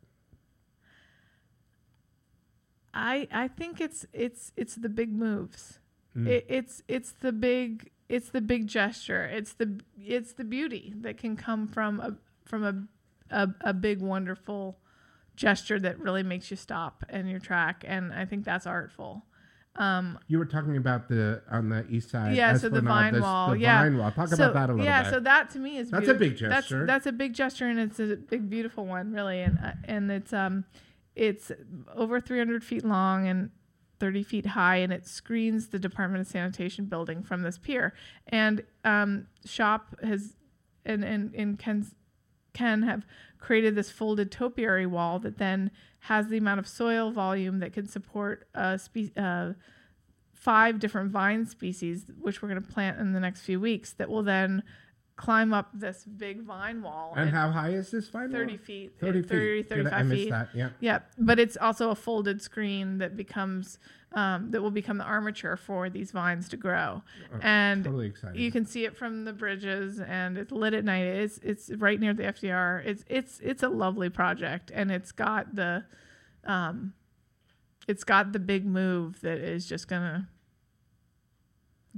I 2.94 3.28
I 3.30 3.48
think 3.48 3.80
it's 3.80 4.06
it's 4.12 4.52
it's 4.56 4.74
the 4.76 4.88
big 4.88 5.12
moves. 5.12 5.78
Mm. 6.16 6.28
It, 6.28 6.46
it's 6.48 6.82
it's 6.88 7.12
the 7.12 7.32
big 7.32 7.90
it's 8.08 8.30
the 8.30 8.40
big 8.40 8.66
gesture. 8.66 9.24
It's 9.24 9.52
the 9.52 9.80
it's 9.98 10.32
the 10.32 10.44
beauty 10.44 10.94
that 11.02 11.18
can 11.18 11.36
come 11.36 11.68
from 11.68 12.00
a 12.00 12.16
from 12.44 12.64
a 12.64 12.84
a, 13.34 13.48
a 13.62 13.74
big 13.74 14.00
wonderful 14.00 14.78
gesture 15.36 15.78
that 15.80 15.98
really 16.00 16.22
makes 16.22 16.50
you 16.50 16.56
stop 16.56 17.04
in 17.10 17.26
your 17.28 17.40
track, 17.40 17.84
and 17.86 18.12
I 18.12 18.24
think 18.24 18.44
that's 18.44 18.66
artful. 18.66 19.24
Um, 19.76 20.18
You 20.26 20.38
were 20.38 20.46
talking 20.46 20.76
about 20.78 21.08
the 21.08 21.42
on 21.50 21.68
the 21.68 21.86
east 21.88 22.08
side. 22.10 22.34
yeah, 22.34 22.56
so 22.56 22.70
the 22.70 22.80
vine 22.80 23.12
this- 23.12 23.22
wall. 23.22 23.50
The 23.50 23.58
yeah, 23.58 23.82
vine 23.82 23.98
wall. 23.98 24.10
Talk 24.10 24.28
So- 24.28 24.36
about 24.36 24.54
that 24.54 24.70
a 24.70 24.72
little 24.72 24.84
yeah, 24.86 25.02
bit. 25.02 25.06
Yeah, 25.06 25.10
so 25.12 25.20
that 25.20 25.50
to 25.50 25.58
me 25.58 25.76
is 25.76 25.90
That's 25.90 26.08
a 26.08 26.14
big 26.14 26.38
that's- 26.38 26.62
gesture. 26.64 26.86
That's, 26.86 27.06
a 27.06 27.12
big 27.12 27.34
gesture, 27.34 27.66
and 27.66 27.78
it's 27.78 28.00
a 28.00 28.16
big, 28.16 28.48
beautiful 28.48 28.86
one, 28.86 29.12
really. 29.12 29.42
And 29.42 29.58
uh, 29.62 29.72
and 29.84 30.10
it's 30.10 30.32
um, 30.32 30.64
it's 31.14 31.52
over 31.94 32.20
300 32.20 32.64
feet 32.64 32.84
long 32.84 33.28
and 33.28 33.50
30 34.00 34.22
feet 34.22 34.46
high, 34.46 34.76
and 34.76 34.92
it 34.94 35.06
screens 35.06 35.68
the 35.68 35.78
Department 35.78 36.22
of 36.22 36.26
Sanitation 36.26 36.86
building 36.86 37.22
from 37.22 37.42
this 37.42 37.58
pier. 37.58 37.92
And 38.28 38.62
um, 38.84 39.26
SHoP 39.44 40.00
has 40.02 40.36
and 40.86 41.04
and 41.04 41.34
and 41.34 41.58
Ken's 41.58 41.94
Ken 42.54 42.82
have 42.82 43.04
created 43.38 43.74
this 43.74 43.90
folded 43.90 44.30
topiary 44.32 44.86
wall 44.86 45.18
that 45.20 45.38
then 45.38 45.70
has 46.00 46.28
the 46.28 46.36
amount 46.38 46.58
of 46.60 46.66
soil 46.68 47.10
volume 47.10 47.58
that 47.58 47.72
can 47.72 47.86
support 47.88 48.48
a 48.54 48.78
spe- 48.78 49.16
uh, 49.16 49.52
five 50.32 50.78
different 50.78 51.10
vine 51.10 51.46
species, 51.46 52.04
which 52.20 52.40
we're 52.42 52.48
going 52.48 52.62
to 52.62 52.68
plant 52.72 52.98
in 53.00 53.12
the 53.12 53.20
next 53.20 53.40
few 53.42 53.58
weeks, 53.60 53.92
that 53.94 54.08
will 54.08 54.22
then 54.22 54.62
climb 55.16 55.52
up 55.54 55.70
this 55.72 56.04
big 56.04 56.42
vine 56.42 56.82
wall. 56.82 57.14
and 57.16 57.30
how 57.30 57.50
high 57.50 57.70
is 57.70 57.90
this 57.90 58.08
vine 58.10 58.30
wall? 58.30 58.40
30 58.42 58.56
feet. 58.58 58.92
30 59.00 59.18
uh, 59.18 59.22
feet. 59.22 59.28
30, 59.30 59.62
Did 59.62 59.72
I- 59.72 59.76
35 59.90 59.92
I 59.92 60.02
missed 60.02 60.22
feet. 60.22 60.30
that, 60.30 60.48
yeah. 60.54 60.68
Yeah. 60.80 60.98
But 61.18 61.38
it's 61.38 61.56
also 61.56 61.90
a 61.90 61.94
folded 61.94 62.42
screen 62.42 62.98
that 62.98 63.16
becomes, 63.16 63.78
um, 64.16 64.50
that 64.50 64.62
will 64.62 64.70
become 64.70 64.96
the 64.96 65.04
armature 65.04 65.58
for 65.58 65.90
these 65.90 66.10
vines 66.10 66.48
to 66.48 66.56
grow. 66.56 67.02
Oh, 67.32 67.38
and 67.42 67.84
totally 67.84 68.14
you 68.34 68.50
can 68.50 68.64
see 68.64 68.86
it 68.86 68.96
from 68.96 69.26
the 69.26 69.32
bridges 69.34 70.00
and 70.00 70.38
it's 70.38 70.50
lit 70.50 70.72
at 70.72 70.84
night. 70.84 71.04
It's, 71.04 71.38
it's 71.42 71.70
right 71.76 72.00
near 72.00 72.14
the 72.14 72.22
FDR. 72.24 72.84
It's, 72.84 73.04
it's, 73.08 73.40
it's 73.40 73.62
a 73.62 73.68
lovely 73.68 74.08
project 74.08 74.72
and 74.74 74.90
it's 74.90 75.12
got 75.12 75.54
the, 75.54 75.84
um, 76.44 76.94
it's 77.86 78.04
got 78.04 78.32
the 78.32 78.38
big 78.38 78.64
move 78.64 79.20
that 79.20 79.36
is 79.36 79.66
just 79.66 79.86
gonna, 79.86 80.30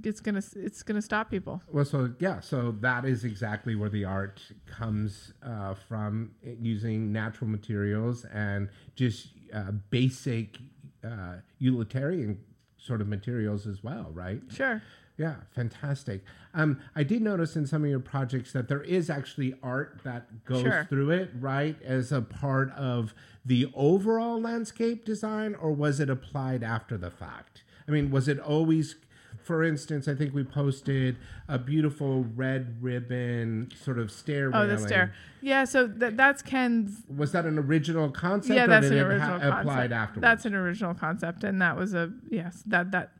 it's 0.02 0.20
gonna, 0.20 0.42
it's 0.56 0.82
gonna 0.82 1.02
stop 1.02 1.30
people. 1.30 1.62
Well, 1.70 1.84
so 1.84 2.14
yeah, 2.18 2.40
so 2.40 2.74
that 2.80 3.04
is 3.04 3.24
exactly 3.24 3.76
where 3.76 3.88
the 3.88 4.04
art 4.04 4.42
comes 4.66 5.34
uh, 5.40 5.74
from, 5.74 6.32
using 6.42 7.12
natural 7.12 7.48
materials 7.48 8.24
and 8.32 8.70
just 8.96 9.28
uh, 9.54 9.70
basic 9.90 10.58
uh, 11.04 11.36
utilitarian 11.58 12.38
sort 12.76 13.00
of 13.00 13.08
materials 13.08 13.66
as 13.66 13.82
well, 13.82 14.10
right? 14.12 14.40
Sure. 14.50 14.82
Yeah, 15.16 15.34
fantastic. 15.52 16.22
Um, 16.54 16.78
I 16.94 17.02
did 17.02 17.22
notice 17.22 17.56
in 17.56 17.66
some 17.66 17.82
of 17.82 17.90
your 17.90 17.98
projects 17.98 18.52
that 18.52 18.68
there 18.68 18.82
is 18.84 19.10
actually 19.10 19.54
art 19.64 20.00
that 20.04 20.44
goes 20.44 20.62
Sure. 20.62 20.86
through 20.88 21.10
it, 21.10 21.30
right, 21.40 21.76
as 21.82 22.12
a 22.12 22.22
part 22.22 22.70
of 22.72 23.14
the 23.44 23.68
overall 23.74 24.40
landscape 24.40 25.04
design, 25.04 25.56
or 25.56 25.72
was 25.72 25.98
it 25.98 26.08
applied 26.08 26.62
after 26.62 26.96
the 26.96 27.10
fact? 27.10 27.64
I 27.88 27.90
mean, 27.90 28.10
was 28.12 28.28
it 28.28 28.38
always, 28.38 28.94
for 29.42 29.64
instance, 29.64 30.08
I 30.08 30.14
think 30.14 30.34
we 30.34 30.44
posted 30.44 31.16
a 31.48 31.58
beautiful 31.58 32.24
red 32.36 32.82
ribbon 32.82 33.70
sort 33.82 33.98
of 33.98 34.10
stair. 34.10 34.50
Oh, 34.52 34.66
the 34.66 34.78
stair. 34.78 35.14
Yeah. 35.40 35.64
So 35.64 35.86
that 35.86 36.16
that's 36.16 36.42
Ken's 36.42 37.02
Was 37.14 37.32
that 37.32 37.46
an 37.46 37.58
original 37.58 38.10
concept? 38.10 38.56
yeah, 38.56 38.66
that's 38.66 38.86
an 38.86 38.98
original 38.98 39.20
ha- 39.20 39.38
concept. 39.38 39.60
applied 39.60 39.92
afterwards? 39.92 40.22
That's 40.22 40.44
an 40.44 40.54
original 40.54 40.94
concept, 40.94 41.44
and 41.44 41.60
that 41.62 41.76
was 41.76 41.94
a 41.94 42.12
yes. 42.30 42.62
That 42.66 42.90
that 42.90 43.12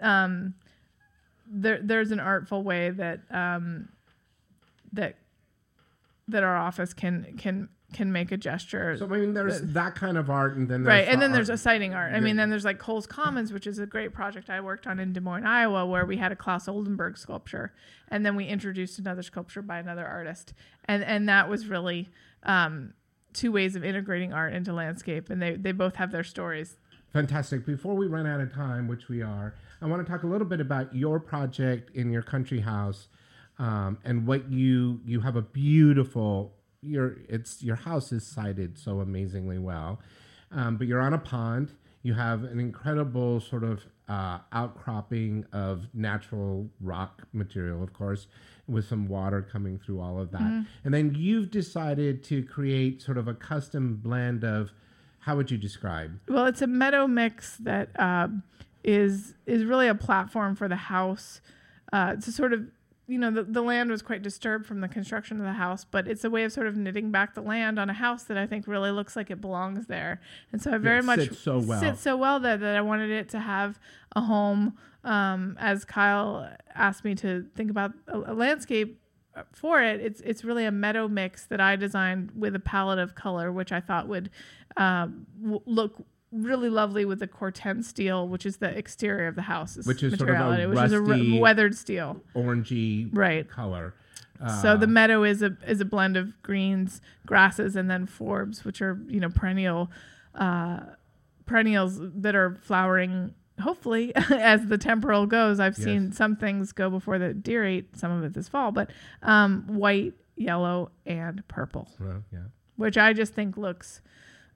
um, 0.00 0.54
there 1.46 1.80
there's 1.82 2.10
an 2.10 2.20
artful 2.20 2.62
way 2.62 2.90
that 2.90 3.20
um, 3.30 3.88
that 4.92 5.16
that 6.28 6.42
our 6.42 6.56
office 6.56 6.94
can 6.94 7.34
can 7.38 7.68
can 7.94 8.12
make 8.12 8.30
a 8.30 8.36
gesture. 8.36 8.94
So 8.98 9.06
I 9.06 9.08
mean, 9.08 9.32
there's 9.32 9.60
that- 9.60 9.72
that 9.74 9.94
kind 9.94 10.18
of 10.18 10.28
art, 10.28 10.56
and 10.56 10.68
then 10.68 10.82
there's 10.82 10.92
right, 10.92 11.08
and 11.08 11.16
the 11.20 11.24
then 11.24 11.32
there's 11.32 11.48
a 11.48 11.56
sighting 11.56 11.94
art. 11.94 12.12
I 12.12 12.16
Yeah. 12.16 12.20
mean, 12.20 12.36
then 12.36 12.50
there's 12.50 12.64
like 12.66 12.78
Cowles 12.78 13.06
Commons, 13.06 13.52
which 13.52 13.66
is 13.66 13.78
a 13.78 13.86
great 13.86 14.12
project 14.12 14.50
I 14.50 14.60
worked 14.60 14.86
on 14.86 14.98
in 15.00 15.12
Des 15.14 15.20
Moines, 15.20 15.46
Iowa, 15.46 15.86
where 15.86 16.04
we 16.04 16.18
had 16.18 16.30
a 16.32 16.36
Claes 16.36 16.68
Oldenburg 16.68 17.16
sculpture, 17.16 17.72
and 18.08 18.26
then 18.26 18.36
we 18.36 18.44
introduced 18.46 18.98
another 18.98 19.22
sculpture 19.22 19.62
by 19.62 19.78
another 19.78 20.06
artist, 20.06 20.52
and 20.84 21.02
and 21.02 21.26
that 21.28 21.48
was 21.48 21.66
really 21.66 22.10
um, 22.42 22.92
two 23.32 23.50
ways 23.50 23.74
of 23.74 23.82
integrating 23.84 24.32
art 24.34 24.52
into 24.52 24.72
landscape, 24.72 25.30
and 25.30 25.40
they 25.40 25.56
they 25.56 25.72
both 25.72 25.96
have 25.96 26.12
their 26.12 26.24
stories. 26.24 26.76
Fantastic. 27.12 27.64
Before 27.64 27.94
we 27.94 28.06
run 28.08 28.26
out 28.26 28.40
of 28.40 28.52
time, 28.52 28.88
which 28.88 29.08
we 29.08 29.22
are, 29.22 29.54
I 29.80 29.86
want 29.86 30.04
to 30.04 30.10
talk 30.12 30.24
a 30.24 30.26
little 30.26 30.46
bit 30.48 30.60
about 30.60 30.94
your 30.94 31.20
project 31.20 31.90
in 31.94 32.10
your 32.10 32.22
country 32.22 32.60
house, 32.60 33.08
um, 33.58 33.98
and 34.04 34.26
what 34.26 34.50
you 34.50 35.00
you 35.04 35.20
have 35.20 35.36
a 35.36 35.42
beautiful 35.42 36.56
your 36.84 37.16
it's 37.28 37.62
your 37.62 37.76
house 37.76 38.12
is 38.12 38.26
sited 38.26 38.78
so 38.78 39.00
amazingly 39.00 39.58
well, 39.58 40.00
um, 40.50 40.76
but 40.76 40.86
you're 40.86 41.00
on 41.00 41.14
a 41.14 41.18
pond. 41.18 41.72
You 42.02 42.14
have 42.14 42.44
an 42.44 42.60
incredible 42.60 43.40
sort 43.40 43.64
of 43.64 43.84
uh, 44.08 44.38
outcropping 44.52 45.46
of 45.52 45.88
natural 45.94 46.68
rock 46.80 47.22
material, 47.32 47.82
of 47.82 47.92
course, 47.94 48.26
with 48.68 48.86
some 48.86 49.08
water 49.08 49.40
coming 49.40 49.78
through 49.78 50.00
all 50.00 50.20
of 50.20 50.30
that. 50.32 50.42
Mhm. 50.42 50.66
And 50.84 50.92
then 50.92 51.14
you've 51.14 51.50
decided 51.50 52.22
to 52.24 52.42
create 52.42 53.00
sort 53.00 53.16
of 53.16 53.26
a 53.26 53.34
custom 53.34 53.96
blend 53.96 54.44
of 54.44 54.72
how 55.20 55.36
would 55.36 55.50
you 55.50 55.56
describe? 55.56 56.20
Well, 56.28 56.44
it's 56.44 56.60
a 56.60 56.66
meadow 56.66 57.06
mix 57.06 57.56
that 57.58 57.98
um, 57.98 58.42
is 58.82 59.34
is 59.46 59.64
really 59.64 59.88
a 59.88 59.94
platform 59.94 60.54
for 60.54 60.68
the 60.68 60.76
house 60.76 61.40
uh, 61.92 62.16
to 62.16 62.30
sort 62.30 62.52
of 62.52 62.66
you 63.06 63.18
know 63.18 63.30
the, 63.30 63.42
the 63.42 63.62
land 63.62 63.90
was 63.90 64.02
quite 64.02 64.22
disturbed 64.22 64.66
from 64.66 64.80
the 64.80 64.88
construction 64.88 65.38
of 65.38 65.44
the 65.44 65.52
house 65.52 65.84
but 65.84 66.08
it's 66.08 66.24
a 66.24 66.30
way 66.30 66.44
of 66.44 66.52
sort 66.52 66.66
of 66.66 66.76
knitting 66.76 67.10
back 67.10 67.34
the 67.34 67.42
land 67.42 67.78
on 67.78 67.90
a 67.90 67.92
house 67.92 68.24
that 68.24 68.36
i 68.38 68.46
think 68.46 68.66
really 68.66 68.90
looks 68.90 69.14
like 69.16 69.30
it 69.30 69.40
belongs 69.40 69.86
there 69.86 70.20
and 70.52 70.62
so 70.62 70.72
i 70.72 70.78
very 70.78 71.00
it 71.00 71.04
much 71.04 71.20
sits 71.20 71.38
so 71.38 71.58
well. 71.58 71.80
sits 71.80 72.00
so 72.00 72.16
well 72.16 72.40
there 72.40 72.56
that 72.56 72.76
i 72.76 72.80
wanted 72.80 73.10
it 73.10 73.28
to 73.28 73.38
have 73.38 73.78
a 74.16 74.22
home 74.22 74.76
um, 75.04 75.56
as 75.60 75.84
kyle 75.84 76.50
asked 76.74 77.04
me 77.04 77.14
to 77.14 77.44
think 77.54 77.70
about 77.70 77.92
a, 78.08 78.32
a 78.32 78.34
landscape 78.34 79.00
for 79.52 79.82
it, 79.82 80.00
it's 80.00 80.20
it's 80.20 80.44
really 80.44 80.64
a 80.64 80.70
meadow 80.70 81.08
mix 81.08 81.46
that 81.46 81.60
I 81.60 81.76
designed 81.76 82.30
with 82.36 82.54
a 82.54 82.60
palette 82.60 82.98
of 82.98 83.14
color, 83.14 83.50
which 83.50 83.72
I 83.72 83.80
thought 83.80 84.06
would 84.08 84.30
um, 84.76 85.26
w- 85.42 85.60
look 85.66 86.04
really 86.34 86.68
lovely 86.68 87.04
with 87.04 87.20
the 87.20 87.28
Corten 87.28 87.84
steel, 87.84 88.26
which 88.28 88.44
is 88.44 88.56
the 88.56 88.68
exterior 88.76 89.28
of 89.28 89.36
the 89.36 89.42
house, 89.42 89.76
which 89.84 90.02
is 90.02 90.16
sort 90.18 90.28
of 90.30 90.36
a 90.36 90.38
materiality, 90.38 90.66
which 90.66 90.84
is 90.84 90.92
a 90.92 91.00
re- 91.00 91.38
weathered 91.38 91.76
steel. 91.76 92.20
orangey 92.34 93.08
Right. 93.12 93.48
color. 93.48 93.94
so 94.60 94.76
the 94.76 94.84
Uh, 94.86 94.88
meadow 94.88 95.22
is 95.22 95.42
a 95.42 95.56
is 95.66 95.80
a 95.80 95.84
blend 95.84 96.16
of 96.16 96.42
greens, 96.42 97.00
grasses, 97.24 97.76
and 97.76 97.88
then 97.90 98.06
forbs, 98.06 98.64
which 98.64 98.82
are 98.82 98.98
you 99.06 99.20
know 99.20 99.30
perennial 99.30 99.90
uh, 100.34 100.80
perennials 101.46 101.98
that 102.00 102.34
are 102.34 102.56
flowering. 102.62 103.32
Hopefully, 103.60 104.12
as 104.30 104.66
the 104.66 104.76
temporal 104.76 105.26
goes, 105.26 105.60
I've 105.60 105.78
Yes. 105.78 105.84
seen 105.84 106.12
some 106.12 106.34
things 106.34 106.72
go 106.72 106.90
before 106.90 107.18
the 107.20 107.32
deer 107.32 107.64
ate 107.64 107.96
some 107.96 108.10
of 108.10 108.24
it 108.24 108.34
this 108.34 108.48
fall, 108.48 108.72
but 108.72 108.90
um, 109.22 109.64
white, 109.68 110.14
yellow, 110.34 110.90
and 111.06 111.46
purple, 111.46 111.88
well, 112.00 112.24
yeah. 112.32 112.40
which 112.74 112.98
I 112.98 113.12
just 113.12 113.32
think 113.32 113.56
looks 113.56 114.00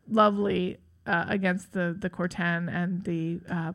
lovely 0.09 0.79
uh, 1.09 1.24
against 1.28 1.72
the 1.72 1.96
the 1.98 2.11
corten 2.11 2.72
and 2.72 3.02
the 3.04 3.40
uh, 3.50 3.72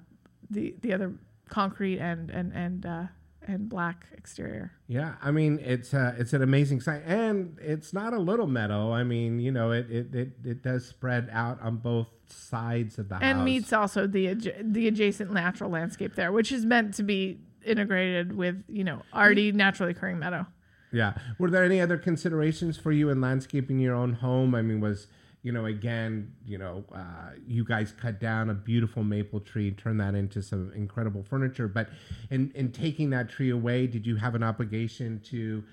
the 0.49 0.75
the 0.81 0.93
other 0.93 1.13
concrete 1.49 1.99
and 1.99 2.29
and 2.29 2.53
and 2.53 2.85
uh, 2.85 3.03
and 3.47 3.67
black 3.67 4.05
exterior. 4.13 4.71
Yeah, 4.87 5.15
I 5.21 5.31
mean 5.31 5.59
it's 5.61 5.93
uh, 5.93 6.13
it's 6.17 6.33
an 6.33 6.43
amazing 6.43 6.81
site, 6.81 7.03
and 7.05 7.57
it's 7.59 7.91
not 7.91 8.13
a 8.13 8.19
little 8.19 8.47
meadow. 8.47 8.93
I 8.93 9.03
mean, 9.03 9.39
you 9.39 9.51
know, 9.51 9.71
it 9.71 9.89
it, 9.89 10.15
it, 10.15 10.29
it 10.45 10.63
does 10.63 10.85
spread 10.85 11.29
out 11.31 11.61
on 11.61 11.77
both 11.77 12.07
sides 12.27 12.99
of 12.99 13.09
the 13.09 13.15
and 13.15 13.23
house. 13.23 13.33
And 13.33 13.45
meets 13.45 13.73
also 13.73 14.07
the 14.07 14.35
the 14.61 14.87
adjacent 14.87 15.31
natural 15.33 15.71
landscape 15.71 16.15
there, 16.15 16.31
which 16.31 16.51
is 16.51 16.65
meant 16.65 16.93
to 16.95 17.03
be 17.03 17.39
integrated 17.65 18.35
with 18.35 18.63
you 18.67 18.83
know 18.83 19.01
already 19.13 19.51
naturally 19.51 19.91
occurring 19.91 20.19
meadow. 20.19 20.45
Yeah. 20.91 21.13
Were 21.39 21.49
there 21.49 21.63
any 21.63 21.81
other 21.81 21.97
considerations 21.97 22.77
for 22.77 22.91
you 22.91 23.09
in 23.09 23.19
landscaping 23.19 23.79
your 23.79 23.95
own 23.95 24.13
home? 24.13 24.53
I 24.53 24.61
mean, 24.61 24.79
was 24.79 25.07
you 25.43 25.51
know 25.51 25.65
again, 25.65 26.33
you 26.45 26.57
know, 26.57 26.85
uh, 26.95 27.31
you 27.45 27.65
guys 27.65 27.91
cut 27.91 28.19
down 28.19 28.49
a 28.49 28.53
beautiful 28.53 29.03
maple 29.03 29.41
tree, 29.41 29.71
turn 29.71 29.97
that 29.97 30.15
into 30.15 30.41
some 30.41 30.71
incredible 30.73 31.21
furniture. 31.21 31.67
But 31.67 31.89
in 32.31 32.51
in 32.55 32.71
taking 32.71 33.09
that 33.11 33.29
tree 33.29 33.49
away, 33.49 33.85
did 33.85 34.07
you 34.07 34.15
have 34.15 34.35
an 34.35 34.43
obligation 34.43 35.21
to 35.25 35.63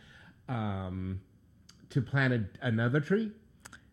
um, 0.49 1.21
to 1.91 2.03
plant 2.03 2.35
a, 2.35 2.67
another 2.67 3.01
tree? 3.01 3.31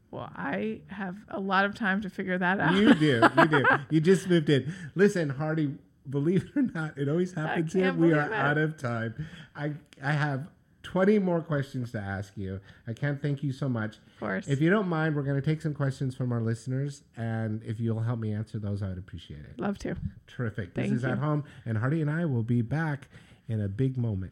Well, 0.09 0.31
I 0.35 0.79
have 0.87 1.15
a 1.29 1.39
lot 1.39 1.65
of 1.65 1.75
time 1.75 2.01
to 2.01 2.09
figure 2.09 2.37
that 2.37 2.59
out. 2.59 2.73
You 2.73 2.93
do. 2.95 3.21
You 3.37 3.47
do. 3.47 3.65
You 3.91 4.01
just 4.01 4.27
moved 4.27 4.49
in. 4.49 4.73
Listen, 4.95 5.29
Hardy, 5.29 5.75
believe 6.09 6.43
it 6.43 6.57
or 6.57 6.61
not, 6.63 6.97
it 6.97 7.07
always 7.07 7.33
happens 7.33 7.73
here. 7.73 7.93
We 7.93 8.13
are 8.13 8.25
it. 8.25 8.33
out 8.33 8.57
of 8.57 8.77
time. 8.77 9.27
I 9.55 9.73
I 10.01 10.13
have 10.13 10.47
20 10.87 11.19
more 11.19 11.41
questions 11.41 11.91
to 11.91 11.99
ask 11.99 12.37
you. 12.37 12.61
I 12.87 12.93
can't 12.93 13.21
thank 13.21 13.43
you 13.43 13.51
so 13.51 13.67
much. 13.67 13.97
Of 13.97 14.19
course. 14.21 14.47
If 14.47 14.61
you 14.61 14.69
don't 14.69 14.87
mind, 14.87 15.17
we're 15.17 15.23
going 15.23 15.39
to 15.39 15.45
take 15.45 15.61
some 15.61 15.73
questions 15.73 16.15
from 16.15 16.31
our 16.31 16.39
listeners. 16.39 17.03
And 17.17 17.61
if 17.63 17.81
you'll 17.81 17.99
help 17.99 18.19
me 18.19 18.31
answer 18.33 18.57
those, 18.57 18.81
I 18.81 18.87
would 18.87 18.97
appreciate 18.97 19.41
it. 19.41 19.59
Love 19.59 19.77
to. 19.79 19.95
Terrific. 20.27 20.73
Thank 20.73 20.91
this 20.91 20.99
is 20.99 21.03
you. 21.03 21.09
At 21.09 21.17
Home. 21.17 21.43
And 21.65 21.77
Hardy 21.77 22.01
and 22.01 22.09
I 22.09 22.23
will 22.23 22.41
be 22.41 22.61
back 22.61 23.09
in 23.49 23.59
a 23.59 23.67
big 23.67 23.97
moment. 23.97 24.31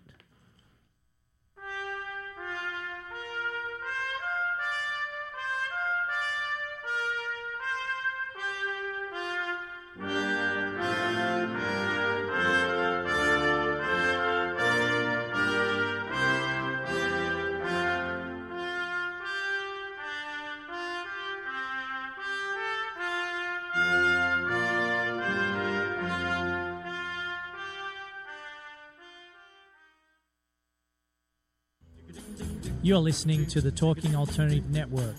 You're 32.85 32.99
listening 32.99 33.47
to 33.47 33.61
the 33.61 33.71
Talking 33.71 34.15
Alternative 34.15 34.69
Network. 34.69 35.17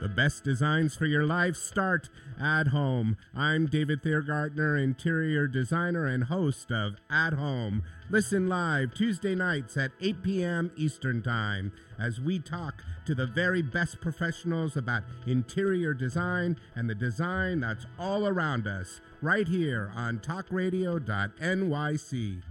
The 0.00 0.08
best 0.08 0.44
designs 0.44 0.94
for 0.94 1.06
your 1.06 1.24
life 1.24 1.56
start 1.56 2.08
at 2.40 2.68
home. 2.68 3.16
I'm 3.34 3.66
David 3.66 4.04
Thiergartner, 4.04 4.80
interior 4.80 5.48
designer 5.48 6.06
and 6.06 6.22
host 6.22 6.70
of 6.70 6.94
At 7.10 7.32
Home. 7.32 7.82
Listen 8.10 8.48
live 8.48 8.94
Tuesday 8.94 9.34
nights 9.34 9.76
at 9.76 9.90
8 10.00 10.22
p.m. 10.22 10.70
Eastern 10.76 11.20
Time 11.20 11.72
as 11.98 12.20
we 12.20 12.38
talk 12.38 12.84
to 13.08 13.14
the 13.14 13.26
very 13.26 13.62
best 13.62 14.02
professionals 14.02 14.76
about 14.76 15.02
interior 15.26 15.94
design 15.94 16.54
and 16.76 16.90
the 16.90 16.94
design 16.94 17.58
that's 17.58 17.86
all 17.98 18.28
around 18.28 18.66
us, 18.66 19.00
right 19.22 19.48
here 19.48 19.90
on 19.96 20.18
talkradio.nyc. 20.18 22.42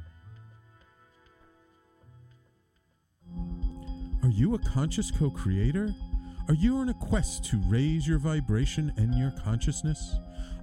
Are 4.23 4.29
you 4.29 4.55
a 4.55 4.57
conscious 4.57 5.11
co 5.11 5.29
creator? 5.29 5.93
Are 6.47 6.55
you 6.55 6.77
on 6.77 6.89
a 6.89 6.95
quest 6.95 7.45
to 7.51 7.61
raise 7.67 8.07
your 8.07 8.17
vibration 8.17 8.91
and 8.97 9.13
your 9.13 9.29
consciousness? 9.43 10.15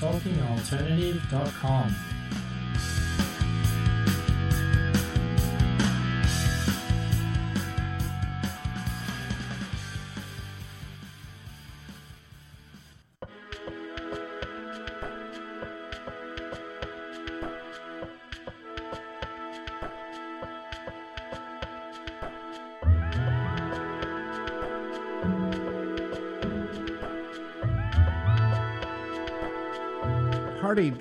TalkingAlternative.com. 0.00 2.15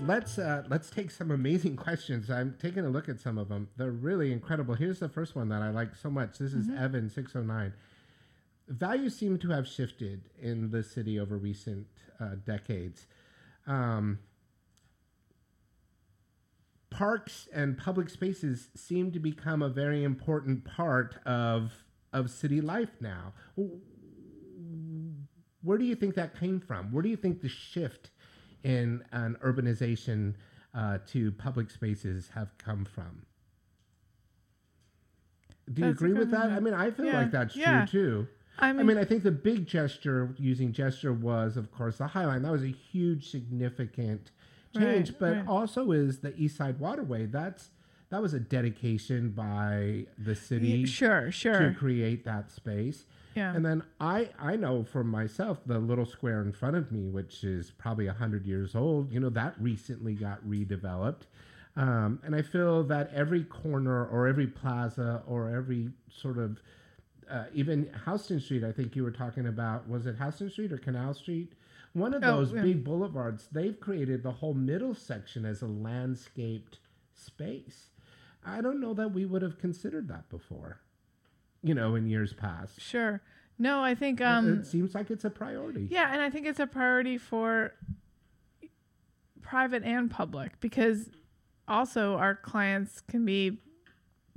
let's 0.06 0.38
uh, 0.38 0.64
let's 0.70 0.90
take 0.90 1.12
some 1.12 1.32
amazing 1.32 1.76
questions. 1.88 2.30
I'm 2.30 2.56
taking 2.62 2.86
a 2.86 2.90
look 2.90 3.10
at 3.10 3.20
some 3.20 3.38
of 3.38 3.50
them. 3.50 3.70
They're 3.78 3.92
really 3.92 4.32
incredible. 4.32 4.76
Here's 4.76 5.00
the 5.00 5.10
first 5.10 5.36
one 5.36 5.50
that 5.50 5.62
I 5.62 5.70
like 5.70 5.96
so 5.96 6.10
much. 6.10 6.38
This 6.38 6.54
is 6.54 6.68
Mhm. 6.68 6.80
Evan 6.82 7.10
six 7.10 7.36
oh 7.36 7.42
nine. 7.44 7.74
Values 8.68 9.16
seem 9.16 9.38
to 9.40 9.50
have 9.50 9.68
shifted 9.68 10.30
in 10.42 10.72
the 10.72 10.82
city 10.84 11.20
over 11.20 11.38
recent 11.38 11.88
uh, 12.20 12.36
decades. 12.46 13.06
Um, 13.68 14.20
parks 16.90 17.48
and 17.54 17.78
public 17.78 18.10
spaces 18.10 18.70
seem 18.76 19.12
to 19.12 19.20
become 19.20 19.62
a 19.62 19.70
very 19.70 20.04
important 20.04 20.66
part 20.66 21.16
of 21.26 21.84
of 22.14 22.30
city 22.32 22.62
life 22.62 22.92
now. 23.02 23.34
Where 25.62 25.78
do 25.78 25.84
you 25.86 25.96
think 25.96 26.16
that 26.16 26.40
came 26.40 26.60
from? 26.60 26.92
Where 26.92 27.04
do 27.04 27.10
you 27.10 27.18
think 27.18 27.42
the 27.42 27.50
shift 27.50 28.12
in 28.66 29.04
an 29.12 29.38
urbanization 29.46 30.34
uh, 30.74 30.98
to 31.08 31.32
public 31.34 31.70
spaces 31.70 32.30
have 32.34 32.50
come 32.58 32.84
from? 32.84 33.26
Do 35.72 35.82
you 35.82 35.88
That's 35.88 36.00
agree 36.02 36.14
with 36.14 36.32
that? 36.32 36.50
I 36.52 36.60
mean, 36.60 36.74
I 36.74 36.92
feel 36.92 37.06
Yeah, 37.06 37.22
like 37.22 37.32
that's 37.32 37.56
yeah. 37.56 37.86
true 37.86 38.02
too. 38.24 38.28
I 38.60 38.70
I 38.70 38.74
mean- 38.74 38.88
mean, 38.88 38.98
I 38.98 39.06
think 39.06 39.24
the 39.24 39.32
big 39.32 39.66
gesture 39.68 40.34
using 40.38 40.72
gesture 40.72 41.14
was, 41.14 41.58
of 41.58 41.72
course, 41.72 41.98
the 41.98 42.08
High 42.08 42.26
Line. 42.26 42.42
That 42.42 42.52
was 42.52 42.64
a 42.64 42.68
huge, 42.72 43.30
significant 43.30 44.32
change. 44.76 45.10
Right, 45.12 45.20
but 45.20 45.34
right. 45.38 45.48
also 45.48 45.92
is 45.92 46.20
the 46.20 46.34
East 46.36 46.58
Side 46.58 46.80
Waterway. 46.80 47.26
That's 47.28 47.70
that 48.10 48.22
was 48.22 48.34
a 48.34 48.40
dedication 48.40 49.32
by 49.32 50.06
the 50.18 50.36
city. 50.36 50.86
sure, 50.86 51.32
sure. 51.32 51.70
To 51.70 51.74
create 51.76 52.24
that 52.26 52.52
space. 52.52 53.06
Yeah. 53.36 53.54
And 53.54 53.66
then 53.66 53.84
I 54.00 54.30
I 54.40 54.56
know 54.56 54.84
for 54.84 55.04
myself 55.04 55.60
the 55.66 55.78
little 55.80 56.06
square 56.06 56.42
in 56.42 56.52
front 56.54 56.76
of 56.78 56.92
me, 56.92 57.10
which 57.10 57.44
is 57.44 57.72
probably 57.72 58.08
hundred 58.08 58.46
years 58.46 58.76
old. 58.76 59.12
You 59.12 59.20
know 59.20 59.30
that 59.30 59.56
recently 59.60 60.14
got 60.14 60.44
redeveloped. 60.48 61.24
Um, 61.78 62.20
and 62.24 62.34
I 62.34 62.42
feel 62.42 62.84
that 62.86 63.12
every 63.14 63.44
corner 63.44 64.06
or 64.06 64.28
every 64.28 64.48
plaza 64.48 65.22
or 65.28 65.50
every 65.50 65.90
sort 66.10 66.38
of 66.38 66.62
uh, 67.30 67.46
even 67.54 67.90
Houston 68.06 68.40
Street, 68.40 68.64
I 68.64 68.72
think 68.72 68.96
you 68.96 69.04
were 69.04 69.12
talking 69.12 69.48
about, 69.48 69.90
was 69.90 70.06
it 70.06 70.16
Houston 70.16 70.50
Street 70.50 70.72
or 70.72 70.78
Canal 70.78 71.14
Street? 71.14 71.52
One 71.92 72.14
of 72.14 72.24
Oh, 72.24 72.38
those 72.38 72.54
yeah. 72.54 72.62
big 72.62 72.84
boulevards, 72.86 73.48
they've 73.52 73.78
created 73.78 74.24
the 74.24 74.32
whole 74.32 74.54
middle 74.54 74.94
section 74.94 75.44
as 75.46 75.62
a 75.62 75.68
landscaped 75.68 76.80
space. 77.14 77.90
I 78.46 78.62
don't 78.62 78.80
know 78.80 78.94
that 78.94 79.12
we 79.12 79.26
would 79.26 79.42
have 79.42 79.58
considered 79.58 80.08
that 80.08 80.30
before, 80.30 80.80
you 81.66 81.74
know, 81.74 81.96
in 81.96 82.06
years 82.08 82.32
past. 82.34 82.80
Sure. 82.80 83.22
No, 83.58 83.82
I 83.84 83.96
think 83.96 84.22
It- 84.22 84.26
um 84.26 84.60
it 84.60 84.66
seems 84.66 84.94
like 84.94 85.10
it's 85.12 85.26
a 85.26 85.30
priority. 85.30 85.88
Yeah, 85.90 86.12
and 86.14 86.22
I 86.22 86.30
think 86.30 86.46
it's 86.46 86.60
a 86.60 86.68
priority 86.68 87.18
for 87.18 87.74
private 89.42 89.84
and 89.84 90.10
public 90.10 90.60
because 90.60 91.10
also 91.68 92.16
our 92.16 92.36
clients 92.36 93.02
can 93.02 93.26
be 93.26 93.60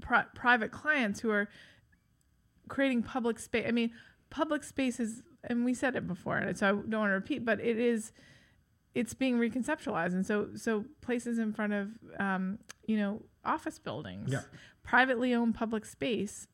pri- 0.01 0.27
private 0.35 0.71
clients 0.71 1.21
who 1.21 1.31
are 1.31 1.49
creating 2.69 3.03
public 3.03 3.39
space. 3.39 3.65
I 3.67 3.73
mean, 3.73 3.91
public 4.31 4.63
spaces, 4.63 5.23
and 5.45 5.65
we 5.65 5.75
said 5.75 5.97
it 5.97 6.07
before, 6.07 6.37
and 6.39 6.57
so 6.57 6.67
I 6.67 6.71
don't 6.71 7.01
want 7.01 7.11
to 7.11 7.15
repeat, 7.15 7.45
but 7.45 7.61
it 7.61 7.79
is 7.79 8.13
it's 8.95 9.15
being 9.15 9.39
reconceptualized, 9.39 10.13
and 10.13 10.25
so 10.27 10.49
so 10.55 10.85
places 11.01 11.39
in 11.39 11.53
front 11.53 11.73
of 11.73 11.89
um, 12.19 12.59
you 12.87 12.97
know 12.97 13.23
office 13.45 13.79
buildings, 13.79 14.31
Yeah. 14.33 14.43
privately 14.83 15.33
owned 15.35 15.55
public 15.55 15.85
space 15.85 16.47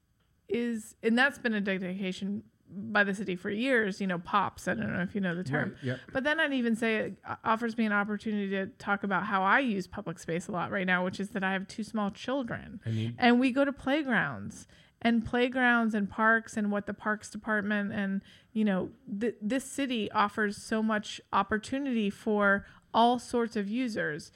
is, 0.48 0.94
and 1.02 1.16
that's 1.18 1.38
been 1.38 1.54
a 1.54 1.60
dedication 1.60 2.42
by 2.76 3.04
the 3.04 3.14
city 3.14 3.36
for 3.36 3.50
years. 3.50 4.00
You 4.00 4.06
know, 4.06 4.18
pops. 4.18 4.66
I 4.68 4.74
don't 4.74 4.92
know 4.92 5.00
if 5.02 5.14
you 5.14 5.20
know 5.20 5.34
the 5.34 5.44
term. 5.44 5.70
Right, 5.70 5.84
yep. 5.84 6.00
But 6.12 6.24
then 6.24 6.40
I'd 6.40 6.52
even 6.52 6.74
say 6.76 6.96
it 6.96 7.18
offers 7.44 7.76
me 7.78 7.84
an 7.86 7.92
opportunity 7.92 8.48
to 8.50 8.66
talk 8.78 9.04
about 9.04 9.24
how 9.26 9.42
I 9.42 9.60
use 9.60 9.86
public 9.86 10.18
space 10.18 10.48
a 10.48 10.52
lot 10.52 10.70
right 10.70 10.86
now, 10.86 11.04
which 11.04 11.20
is 11.20 11.30
that 11.30 11.44
I 11.44 11.52
have 11.52 11.68
two 11.68 11.84
small 11.84 12.10
children. 12.10 12.80
And 12.84 12.94
you- 12.94 13.12
and 13.18 13.38
we 13.40 13.52
go 13.52 13.64
to 13.64 13.72
playgrounds 13.72 14.66
and 15.02 15.24
playgrounds 15.24 15.94
and 15.94 16.08
parks 16.08 16.56
and 16.56 16.70
what 16.72 16.86
the 16.86 16.94
parks 16.94 17.28
department 17.28 17.92
and 17.92 18.22
you 18.54 18.64
know 18.64 18.90
th- 19.20 19.34
this 19.42 19.64
city 19.64 20.10
offers 20.12 20.56
so 20.56 20.82
much 20.82 21.20
opportunity 21.32 22.08
for 22.08 22.64
all 22.94 23.18
sorts 23.18 23.54
of 23.54 23.68
users 23.68 24.32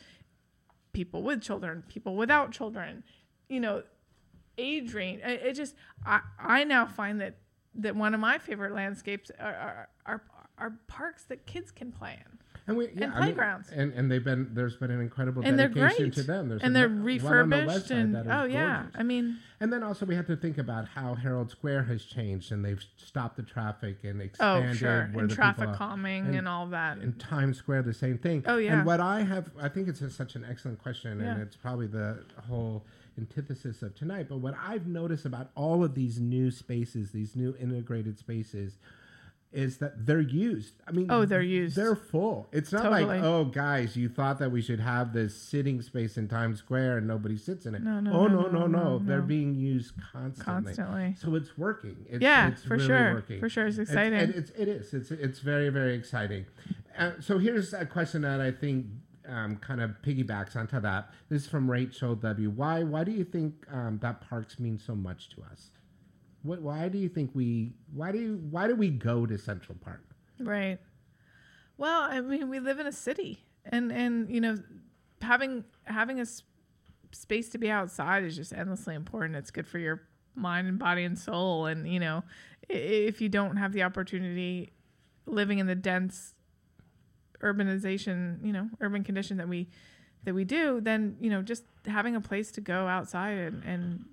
people 0.92 1.22
with 1.22 1.40
children 1.40 1.82
people 1.88 2.16
without 2.16 2.50
children 2.52 3.02
you 3.48 3.61
know 3.61 3.82
age 4.59 4.92
range 4.92 5.20
it, 5.24 5.40
it 5.42 5.52
just 5.54 5.74
I, 6.04 6.20
I 6.38 6.64
now 6.64 6.86
find 6.86 7.20
that 7.20 7.36
that 7.76 7.94
one 7.96 8.12
of 8.14 8.20
my 8.20 8.38
favorite 8.38 8.74
landscapes 8.74 9.30
are 9.38 9.46
are, 9.54 9.88
are, 10.06 10.22
are 10.59 10.72
parks 10.88 11.24
that 11.24 11.46
kids 11.46 11.70
can 11.70 11.92
play 11.92 12.18
in 12.18 12.38
And 12.66 12.76
we 12.76 12.88
and 12.88 13.12
I 13.14 13.26
mean, 13.26 13.38
and 13.74 13.92
and 13.94 14.11
they've 14.11 14.24
been 14.24 14.50
there's 14.52 14.76
been 14.76 14.90
an 14.90 15.00
incredible 15.00 15.42
and 15.44 15.56
dedication 15.56 16.11
to 16.11 16.22
them. 16.22 16.48
There's 16.48 16.62
and 16.62 16.72
a 16.76 16.80
they're 16.80 16.88
on 16.88 16.96
the 16.98 17.04
refurbished 17.04 17.90
and 17.90 18.16
oh 18.16 18.44
yeah 18.44 18.82
gorgeous. 18.82 18.96
i 18.98 19.02
mean 19.04 19.38
And 19.61 19.72
then 19.72 19.82
also 19.82 20.04
we 20.06 20.14
have 20.16 20.26
to 20.26 20.36
think 20.36 20.59
about 20.59 20.86
how 20.88 21.14
Herald 21.14 21.50
Square 21.50 21.84
has 21.84 22.04
changed, 22.04 22.52
and 22.52 22.64
they've 22.64 22.84
stopped 22.96 23.36
the 23.36 23.42
traffic 23.42 23.98
and 24.04 24.20
expanded 24.20 24.70
oh 24.72 24.74
sure 24.74 25.00
and 25.00 25.30
the 25.30 25.34
traffic 25.34 25.72
calming 25.74 26.34
and, 26.36 26.46
all 26.48 26.66
that 26.68 26.98
And 26.98 27.18
Times 27.18 27.59
Square, 27.59 27.82
the 27.82 27.94
same 27.94 28.18
thing. 28.18 28.44
Oh, 28.46 28.56
yeah. 28.59 28.78
And 28.78 28.86
what 28.86 29.00
I 29.00 29.22
have, 29.22 29.50
I 29.61 29.68
think 29.68 29.88
it's 29.88 30.00
a, 30.00 30.11
such 30.11 30.34
an 30.36 30.44
excellent 30.48 30.78
question, 30.82 31.20
Yeah. 31.20 31.32
and 31.32 31.42
it's 31.42 31.56
probably 31.56 31.86
the 31.86 32.24
whole 32.48 32.84
antithesis 33.18 33.82
of 33.82 33.94
tonight. 33.94 34.26
But 34.28 34.38
what 34.38 34.54
I've 34.62 34.86
noticed 34.86 35.26
about 35.26 35.50
all 35.54 35.84
of 35.84 35.94
these 35.94 36.18
new 36.20 36.50
spaces, 36.50 37.10
these 37.12 37.36
new 37.36 37.54
integrated 37.60 38.18
spaces, 38.18 38.78
is 39.50 39.78
that 39.78 40.04
they're 40.04 40.20
used. 40.20 40.74
I 40.86 40.90
mean, 40.92 41.10
Oh, 41.10 41.24
they're 41.24 41.40
used. 41.40 41.74
They're 41.74 41.96
full. 41.96 42.48
It's 42.52 42.70
not 42.70 42.82
Totally. 42.82 43.04
like, 43.04 43.22
oh, 43.22 43.46
guys, 43.46 43.96
you 43.96 44.10
thought 44.10 44.38
that 44.40 44.50
we 44.52 44.60
should 44.60 44.78
have 44.80 45.14
this 45.14 45.34
sitting 45.34 45.80
space 45.80 46.18
in 46.18 46.28
Times 46.28 46.58
Square 46.58 46.98
and 46.98 47.06
nobody 47.08 47.38
sits 47.38 47.64
in 47.64 47.74
it. 47.74 47.82
No, 47.82 47.98
no, 47.98 48.12
oh, 48.12 48.26
no, 48.26 48.42
no, 48.42 48.48
no, 48.48 48.58
no, 48.58 48.66
no. 48.66 48.82
no, 48.82 48.98
They're 48.98 49.22
being 49.22 49.54
used 49.54 49.94
constantly. 50.12 50.74
Constantly. 50.74 51.16
So 51.18 51.34
it's 51.34 51.56
working. 51.56 51.96
It's, 52.10 52.20
Yeah, 52.22 52.48
it's 52.48 52.62
for 52.62 52.74
really 52.74 52.86
sure. 52.88 53.14
Working. 53.14 53.40
For 53.40 53.48
sure. 53.48 53.66
It's 53.66 53.78
It's- 53.78 53.88
exciting. 53.88 54.18
and 54.18 54.34
it's, 54.34 54.50
it 54.50 54.68
is. 54.68 54.92
It's 54.92 55.10
it's 55.10 55.38
very 55.38 55.70
very 55.70 55.94
exciting. 55.94 56.44
Uh, 56.98 57.12
so 57.20 57.38
here's 57.38 57.72
a 57.72 57.86
question 57.86 58.20
that 58.22 58.42
I 58.42 58.50
think 58.50 58.84
um, 59.29 59.57
kind 59.57 59.81
of 59.81 59.91
piggybacks 60.03 60.57
onto 60.57 60.81
that. 60.81 61.11
This 61.29 61.43
is 61.43 61.49
from 61.49 61.70
Rachel 61.70 62.14
W. 62.14 62.51
Why 62.51 62.83
why 62.83 63.05
do 63.05 63.12
you 63.12 63.24
think 63.24 63.55
um, 63.70 63.99
that 64.03 64.20
parks 64.20 64.59
mean 64.59 64.79
so 64.79 64.95
much 64.95 65.29
to 65.31 65.43
us? 65.43 65.70
What 66.43 66.62
why 66.62 66.89
do 66.89 66.99
you 66.99 67.09
think 67.09 67.31
we 67.35 67.72
why 67.93 68.12
do 68.12 68.18
you, 68.18 68.41
why 68.51 68.66
do 68.66 68.74
we 68.74 68.91
go 68.91 69.26
to 69.26 69.39
Central 69.39 69.76
Park? 69.81 70.05
Right. 70.41 70.79
Well, 71.76 72.03
I 72.03 72.20
mean, 72.20 72.49
we 72.49 72.59
live 72.59 72.81
in 72.81 72.87
a 72.87 72.93
city, 72.93 73.45
and 73.64 73.93
and 73.93 74.31
you 74.31 74.41
know, 74.41 74.59
having 75.22 75.64
having 75.85 76.18
a 76.18 76.22
s- 76.22 76.43
space 77.12 77.49
to 77.51 77.59
be 77.59 77.70
outside 77.70 78.24
is 78.24 78.37
just 78.37 78.53
endlessly 78.53 78.95
important. 78.95 79.37
It's 79.37 79.51
good 79.51 79.66
for 79.66 79.79
your 79.79 80.03
mind 80.35 80.68
and 80.68 80.79
body 80.79 81.05
and 81.05 81.18
soul. 81.18 81.66
And 81.66 81.89
you 81.89 82.01
know, 82.01 82.24
if 82.68 83.20
you 83.20 83.29
don't 83.29 83.57
have 83.57 83.72
the 83.72 83.83
opportunity 83.83 84.72
living 85.26 85.59
in 85.59 85.66
the 85.66 85.74
dense 85.74 86.35
urbanization, 87.43 88.45
you 88.45 88.53
know, 88.53 88.68
urban 88.80 89.05
condition 89.05 89.36
that 89.39 89.49
we 89.49 89.68
that 90.24 90.34
we 90.34 90.45
do, 90.45 90.80
then 90.80 91.16
you 91.20 91.30
know, 91.30 91.43
just 91.43 91.64
having 91.86 92.16
a 92.16 92.20
place 92.20 92.51
to 92.53 92.61
go 92.61 92.86
outside 92.86 93.39
and, 93.39 93.62
and 93.64 94.05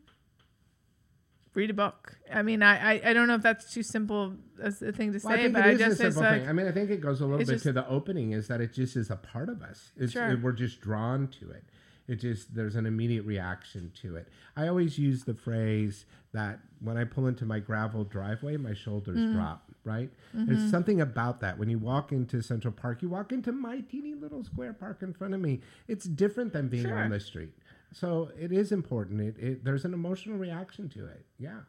read 1.54 1.70
a 1.70 1.74
book. 1.74 2.18
I 2.34 2.42
mean, 2.42 2.62
I, 2.62 2.94
I 2.96 3.02
I 3.10 3.14
don't 3.14 3.28
know 3.28 3.36
if 3.36 3.42
that's 3.42 3.74
too 3.74 3.84
simple 3.84 4.34
as 4.62 4.82
a 4.82 4.92
thing 4.92 5.14
to 5.14 5.20
Well, 5.24 5.34
I 5.34 5.38
say, 5.38 5.48
but 5.48 5.64
I 5.64 5.68
a 5.70 5.78
just 5.78 5.92
it's 6.02 6.16
simple 6.16 6.22
like 6.24 6.42
thing. 6.42 6.50
I 6.50 6.54
mean, 6.54 6.68
I 6.68 6.72
think 6.72 6.90
it 6.92 7.02
goes 7.02 7.22
a 7.22 7.26
little 7.26 7.40
bit 7.40 7.48
just- 7.48 7.64
to 7.64 7.72
the 7.74 7.88
opening 7.88 8.32
is 8.32 8.48
that 8.48 8.62
it 8.62 8.74
just 8.74 8.96
is 8.96 9.10
a 9.10 9.16
part 9.16 9.50
of 9.50 9.62
us. 9.62 9.92
It's, 9.96 10.14
Sure. 10.14 10.30
it- 10.32 10.42
we're 10.42 10.52
just 10.52 10.82
drawn 10.82 11.28
to 11.40 11.52
it. 11.52 11.64
It 12.08 12.18
just 12.18 12.54
there's 12.54 12.76
an 12.76 12.86
immediate 12.86 13.24
reaction 13.26 13.92
to 14.02 14.16
it. 14.16 14.28
I 14.56 14.68
always 14.68 14.98
use 15.00 15.24
the 15.24 15.34
phrase 15.34 16.06
that 16.34 16.60
when 16.80 16.98
I 16.98 17.04
pull 17.04 17.28
into 17.28 17.46
my 17.46 17.60
gravel 17.60 18.04
driveway, 18.04 18.58
my 18.58 18.74
shoulders 18.74 19.18
Mm. 19.18 19.34
drop. 19.34 19.72
Right? 19.84 20.12
Mhm. 20.36 20.48
There's 20.48 20.70
something 20.72 21.00
about 21.02 21.40
that. 21.42 21.60
When 21.60 21.70
you 21.70 21.78
walk 21.78 22.12
into 22.12 22.42
Central 22.42 22.74
Park, 22.74 23.02
you 23.04 23.10
walk 23.10 23.32
into 23.32 23.52
my 23.52 23.82
teeny 23.82 24.16
little 24.16 24.44
square 24.44 24.74
park 24.74 25.04
in 25.04 25.14
front 25.14 25.34
of 25.36 25.40
me. 25.42 25.62
It's 25.88 26.06
different 26.06 26.54
than 26.54 26.70
being 26.70 26.86
Sure. 26.86 26.98
on 26.98 27.12
the 27.12 27.20
street. 27.20 27.54
So 27.92 28.32
it 28.38 28.52
is 28.52 28.72
important. 28.72 29.22
It, 29.22 29.38
it 29.38 29.64
there's 29.64 29.86
an 29.86 29.94
emotional 29.94 30.38
reaction 30.40 30.90
to 30.90 31.06
it. 31.06 31.26
Yeah. 31.38 31.62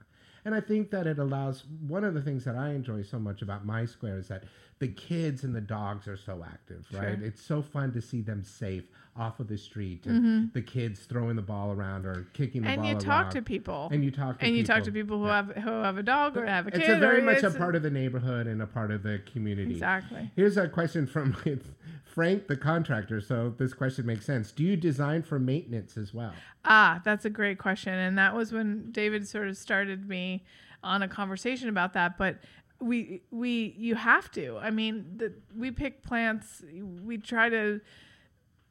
And 0.47 0.55
I 0.55 0.61
think 0.61 0.91
that 0.93 1.07
it 1.07 1.19
allows 1.19 1.67
one 1.67 2.05
of 2.05 2.15
the 2.15 2.23
things 2.23 2.45
that 2.45 2.55
I 2.57 2.71
enjoy 2.71 3.03
so 3.03 3.19
much 3.19 3.43
about 3.43 3.67
my 3.67 3.85
square 3.85 4.17
is 4.19 4.29
that 4.29 4.45
the 4.79 4.89
kids 4.89 5.43
and 5.43 5.55
the 5.55 5.61
dogs 5.61 6.07
are 6.07 6.17
so 6.19 6.45
active, 6.47 6.87
right? 6.93 7.17
Sure. 7.19 7.27
It's 7.27 7.41
so 7.43 7.63
fun 7.63 7.93
to 7.93 8.03
see 8.03 8.21
them 8.21 8.43
safe 8.45 8.85
off 9.17 9.41
of 9.41 9.49
the 9.49 9.57
street 9.57 10.05
and 10.05 10.23
Mhm. 10.23 10.53
the 10.53 10.61
kids 10.61 11.01
throwing 11.07 11.37
the 11.37 11.43
ball 11.43 11.73
around 11.73 12.05
or 12.05 12.27
kicking 12.35 12.61
the 12.61 12.69
ball. 12.69 12.77
around. 12.77 12.87
and 12.91 13.01
you 13.03 13.07
talk 13.07 13.31
to 13.31 13.41
people 13.41 13.89
And 13.91 14.05
you 14.05 14.11
talk 14.11 14.39
to 14.39 14.45
and 14.45 14.55
you 14.55 14.63
people. 14.63 14.75
talk 14.75 14.85
to 14.85 14.93
people 14.93 15.19
who 15.19 15.25
have 15.29 15.49
who 15.57 15.71
have 15.71 15.97
a 15.97 16.03
dog 16.03 16.37
or 16.37 16.45
have 16.45 16.67
a 16.67 16.71
kid 16.71 16.81
It's 16.83 17.01
very 17.01 17.23
much 17.23 17.43
a 17.43 17.51
part 17.51 17.75
of 17.75 17.83
the 17.83 17.91
neighborhood 17.91 18.47
and 18.47 18.61
a 18.61 18.67
part 18.67 18.91
of 18.91 19.03
the 19.03 19.21
community. 19.33 19.73
Exactly. 19.73 20.31
Here's 20.37 20.59
a 20.59 20.69
question 20.69 21.07
from 21.07 21.33
Frank, 22.05 22.47
the 22.47 22.57
contractor. 22.57 23.21
So 23.23 23.55
this 23.57 23.73
question 23.73 24.05
makes 24.07 24.27
sense. 24.27 24.53
Do 24.53 24.63
you 24.65 24.77
design 24.77 25.23
for 25.23 25.39
maintenance 25.39 25.97
as 25.97 26.13
well? 26.13 26.35
Ah, 26.67 27.01
that's 27.05 27.25
a 27.25 27.31
great 27.31 27.59
question. 27.59 27.95
And 27.95 28.19
that 28.19 28.35
was 28.35 28.53
when 28.53 28.91
David 28.93 29.27
sort 29.27 29.49
of 29.49 29.57
started 29.57 30.09
me 30.09 30.45
on 30.83 31.03
a 31.03 31.09
conversation 31.09 31.69
about 31.71 31.95
that. 31.95 32.17
But 32.19 32.39
we 32.81 33.23
we 33.31 33.75
you 33.79 33.95
have 33.95 34.31
to. 34.33 34.59
I 34.59 34.71
mean, 34.71 35.05
the, 35.17 35.33
we 35.57 35.71
pick 35.71 36.03
plants. 36.03 36.63
We 37.03 37.19
try 37.19 37.49
to, 37.49 37.81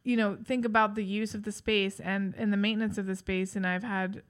you 0.03 0.18
know, 0.18 0.38
think 0.43 0.66
about 0.66 0.95
the 0.95 1.03
use 1.03 1.34
of 1.34 1.43
the 1.43 1.51
space 1.51 1.99
and 1.99 2.34
and 2.38 2.53
the 2.53 2.58
maintenance 2.58 2.97
of 2.97 3.06
the 3.06 3.16
space. 3.16 3.56
And 3.56 3.66
I've 3.66 3.84
had 3.84 4.22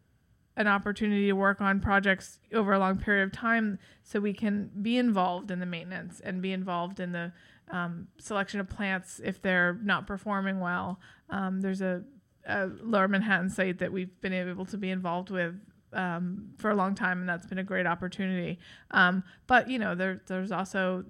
an 0.58 0.68
opportunity 0.68 1.28
to 1.28 1.34
work 1.34 1.60
on 1.60 1.82
projects 1.82 2.40
over 2.54 2.74
a 2.74 2.80
long 2.80 2.98
period 2.98 3.24
of 3.24 3.32
time, 3.32 3.78
so 4.04 4.20
we 4.20 4.34
can 4.34 4.72
be 4.82 4.98
involved 4.98 5.52
in 5.52 5.60
the 5.60 5.66
maintenance 5.66 6.22
and 6.22 6.42
be 6.42 6.54
involved 6.54 7.00
in 7.00 7.12
the 7.12 7.34
um, 7.72 8.08
selection 8.18 8.60
of 8.60 8.70
plants 8.70 9.20
if 9.24 9.42
they're 9.42 9.78
not 9.84 10.08
performing 10.08 10.60
well. 10.60 11.00
Um, 11.30 11.62
there's 11.62 11.82
a, 11.82 12.04
a 12.48 12.68
Lower 12.82 13.08
Manhattan 13.08 13.50
site 13.50 13.80
that 13.80 13.92
we've 13.92 14.22
been 14.22 14.34
able 14.34 14.66
to 14.66 14.78
be 14.78 14.90
involved 14.92 15.30
with 15.30 15.56
um, 15.96 16.50
for 16.58 16.70
a 16.70 16.76
long 16.76 16.94
time, 16.96 17.20
and 17.22 17.30
that's 17.30 17.46
been 17.48 17.58
a 17.60 17.64
great 17.64 17.88
opportunity. 17.88 18.60
Um, 18.92 19.24
but 19.48 19.70
you 19.70 19.80
know, 19.80 19.96
there 19.96 20.22
there's 20.28 20.52
also 20.52 21.06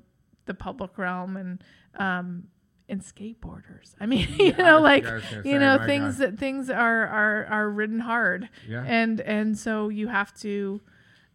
the 0.45 0.53
public 0.53 0.97
realm 0.97 1.35
and 1.37 1.63
um, 1.97 2.43
and 2.87 3.01
skateboarders. 3.01 3.95
I 3.99 4.05
mean, 4.05 4.27
you 4.39 4.47
Yeah, 4.57 4.57
know, 4.57 4.79
like 4.81 5.05
say, 5.05 5.41
you 5.43 5.59
know, 5.59 5.79
things 5.85 6.17
God. 6.17 6.33
that 6.33 6.39
things 6.39 6.69
are 6.69 7.07
are 7.07 7.45
are 7.47 7.69
ridden 7.69 7.99
hard. 7.99 8.49
Yeah. 8.67 8.83
And 8.85 9.19
and 9.21 9.57
so 9.57 9.89
you 9.89 10.07
have 10.07 10.33
to. 10.41 10.81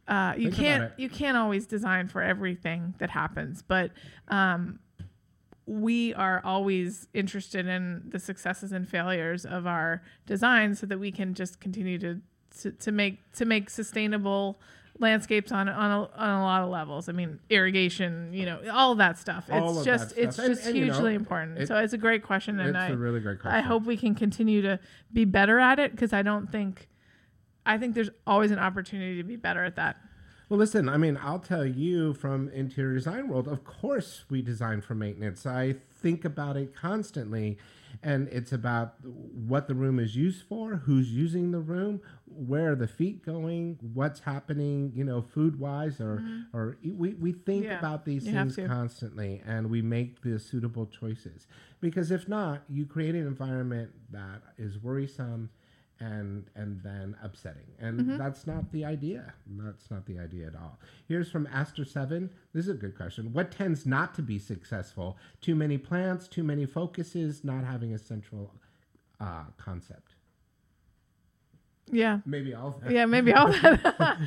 Uh, 0.08 0.34
you 0.36 0.50
Think 0.50 0.54
can't 0.56 0.92
you 0.96 1.08
can't 1.08 1.36
always 1.36 1.66
design 1.66 2.08
for 2.08 2.20
everything 2.20 2.94
that 2.98 3.10
happens, 3.10 3.62
but 3.62 3.92
um, 4.26 4.80
we 5.66 6.12
are 6.14 6.40
always 6.44 7.06
interested 7.14 7.68
in 7.68 8.02
the 8.08 8.18
successes 8.18 8.72
and 8.72 8.88
failures 8.88 9.44
of 9.44 9.68
our 9.68 10.02
design 10.26 10.74
so 10.74 10.84
that 10.86 10.98
we 10.98 11.12
can 11.12 11.32
just 11.32 11.60
continue 11.60 11.96
to 11.98 12.20
to, 12.62 12.72
to 12.72 12.92
make 12.92 13.32
to 13.32 13.44
make 13.44 13.70
sustainable 13.70 14.58
landscapes 14.98 15.50
on 15.50 15.68
on 15.68 15.90
a, 15.90 16.10
on 16.16 16.30
a 16.40 16.42
lot 16.42 16.62
of 16.62 16.68
levels. 16.68 17.08
I 17.08 17.12
mean, 17.12 17.38
irrigation, 17.48 18.32
you 18.32 18.44
know, 18.46 18.60
all 18.72 18.94
that 18.96 19.18
stuff. 19.18 19.44
It's 19.48 19.56
All 19.56 19.74
that 19.74 19.84
just 19.84 20.16
it's 20.16 20.36
stuff. 20.36 20.46
And- 20.46 20.54
just 20.56 20.66
and, 20.66 20.76
you 20.76 20.86
know, 20.86 20.92
hugely 20.92 21.14
important. 21.14 21.58
it- 21.58 21.68
so 21.68 21.76
it's 21.76 21.92
a 21.94 21.98
great 21.98 22.22
question, 22.22 22.60
and 22.60 22.70
it's 22.70 22.76
I 22.78 22.88
a 22.88 22.96
really 22.96 23.20
great 23.20 23.40
question. 23.40 23.56
I 23.56 23.62
hope 23.62 23.84
we 23.84 23.96
can 23.96 24.14
continue 24.14 24.62
to 24.62 24.78
be 25.12 25.24
better 25.24 25.58
at 25.58 25.78
it 25.78 25.92
because 25.92 26.12
I 26.12 26.22
don't 26.22 26.50
think 26.52 26.88
I 27.64 27.78
think 27.78 27.94
there's 27.94 28.10
always 28.26 28.50
an 28.50 28.58
opportunity 28.58 29.16
to 29.18 29.22
be 29.24 29.36
better 29.36 29.64
at 29.64 29.76
that. 29.76 29.96
Well, 30.48 30.58
listen, 30.58 30.88
I 30.88 30.96
mean, 30.96 31.16
I'll 31.22 31.38
tell 31.38 31.64
you 31.64 32.12
from 32.12 32.48
interior 32.48 32.94
design 32.94 33.28
world, 33.28 33.46
of 33.46 33.62
course 33.64 34.24
we 34.28 34.42
design 34.42 34.80
for 34.80 34.96
maintenance. 34.96 35.46
I 35.46 35.74
think 36.02 36.24
about 36.24 36.56
it 36.56 36.74
constantly 36.74 37.56
and 38.02 38.28
it's 38.28 38.52
about 38.52 38.94
what 39.04 39.66
the 39.68 39.74
room 39.74 39.98
is 39.98 40.16
used 40.16 40.42
for, 40.46 40.76
who's 40.76 41.10
using 41.10 41.50
the 41.50 41.60
room, 41.60 42.00
where 42.26 42.72
are 42.72 42.76
the 42.76 42.88
feet 42.88 43.24
going, 43.24 43.78
what's 43.94 44.20
happening, 44.20 44.92
you 44.94 45.04
know, 45.04 45.20
food 45.22 45.58
wise 45.58 46.00
or 46.00 46.20
Mhm. 46.20 46.44
or 46.52 46.78
we, 46.84 47.14
we 47.14 47.32
think 47.32 47.64
Yeah, 47.64 47.78
about 47.78 48.04
these 48.04 48.24
things 48.24 48.56
constantly 48.68 49.42
and 49.46 49.70
we 49.70 49.82
make 49.82 50.22
the 50.22 50.38
suitable 50.38 50.86
choices. 50.86 51.46
Because 51.80 52.10
if 52.10 52.28
not, 52.28 52.62
you 52.68 52.86
create 52.86 53.14
an 53.14 53.26
environment 53.26 53.90
that 54.10 54.42
is 54.58 54.78
worrisome 54.82 55.50
and 56.00 56.48
and 56.54 56.80
then 56.82 57.14
upsetting. 57.22 57.66
And 57.78 58.00
Mhm. 58.00 58.18
that's 58.18 58.46
not 58.46 58.72
the 58.72 58.84
idea. 58.84 59.34
That's 59.46 59.90
not 59.90 60.06
the 60.06 60.18
idea 60.18 60.46
at 60.48 60.56
all. 60.56 60.80
Here's 61.06 61.30
from 61.30 61.46
Aster 61.52 61.84
Seven. 61.84 62.30
This 62.52 62.64
is 62.66 62.70
a 62.70 62.78
good 62.78 62.96
question. 62.96 63.32
What 63.32 63.50
tends 63.50 63.84
not 63.86 64.14
to 64.14 64.22
be 64.22 64.38
successful? 64.38 65.18
Too 65.40 65.54
many 65.54 65.76
plants, 65.78 66.26
too 66.26 66.42
many 66.42 66.64
focuses, 66.66 67.44
not 67.44 67.64
having 67.64 67.92
a 67.92 67.98
central 67.98 68.54
uh, 69.20 69.44
concept. 69.58 70.14
Yeah. 71.92 72.20
Maybe 72.24 72.54
all 72.54 72.68
of 72.68 72.80
that. 72.80 72.90
Yeah, 72.92 73.04
maybe 73.04 73.32
all 73.34 73.48
of 73.52 73.60
that. 73.60 74.18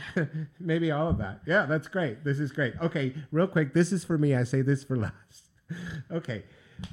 maybe 0.60 0.92
all 0.92 1.08
of 1.10 1.18
that. 1.18 1.42
Yeah, 1.48 1.66
that's 1.66 1.88
great. 1.88 2.24
This 2.24 2.40
is 2.40 2.52
great. 2.52 2.74
Okay, 2.82 3.16
real 3.32 3.48
quick. 3.48 3.74
This 3.74 3.92
is 3.92 4.04
for 4.04 4.18
me. 4.18 4.36
I 4.36 4.44
say 4.44 4.62
this 4.62 4.84
for 4.84 4.98
last. 4.98 5.50
okay. 6.12 6.44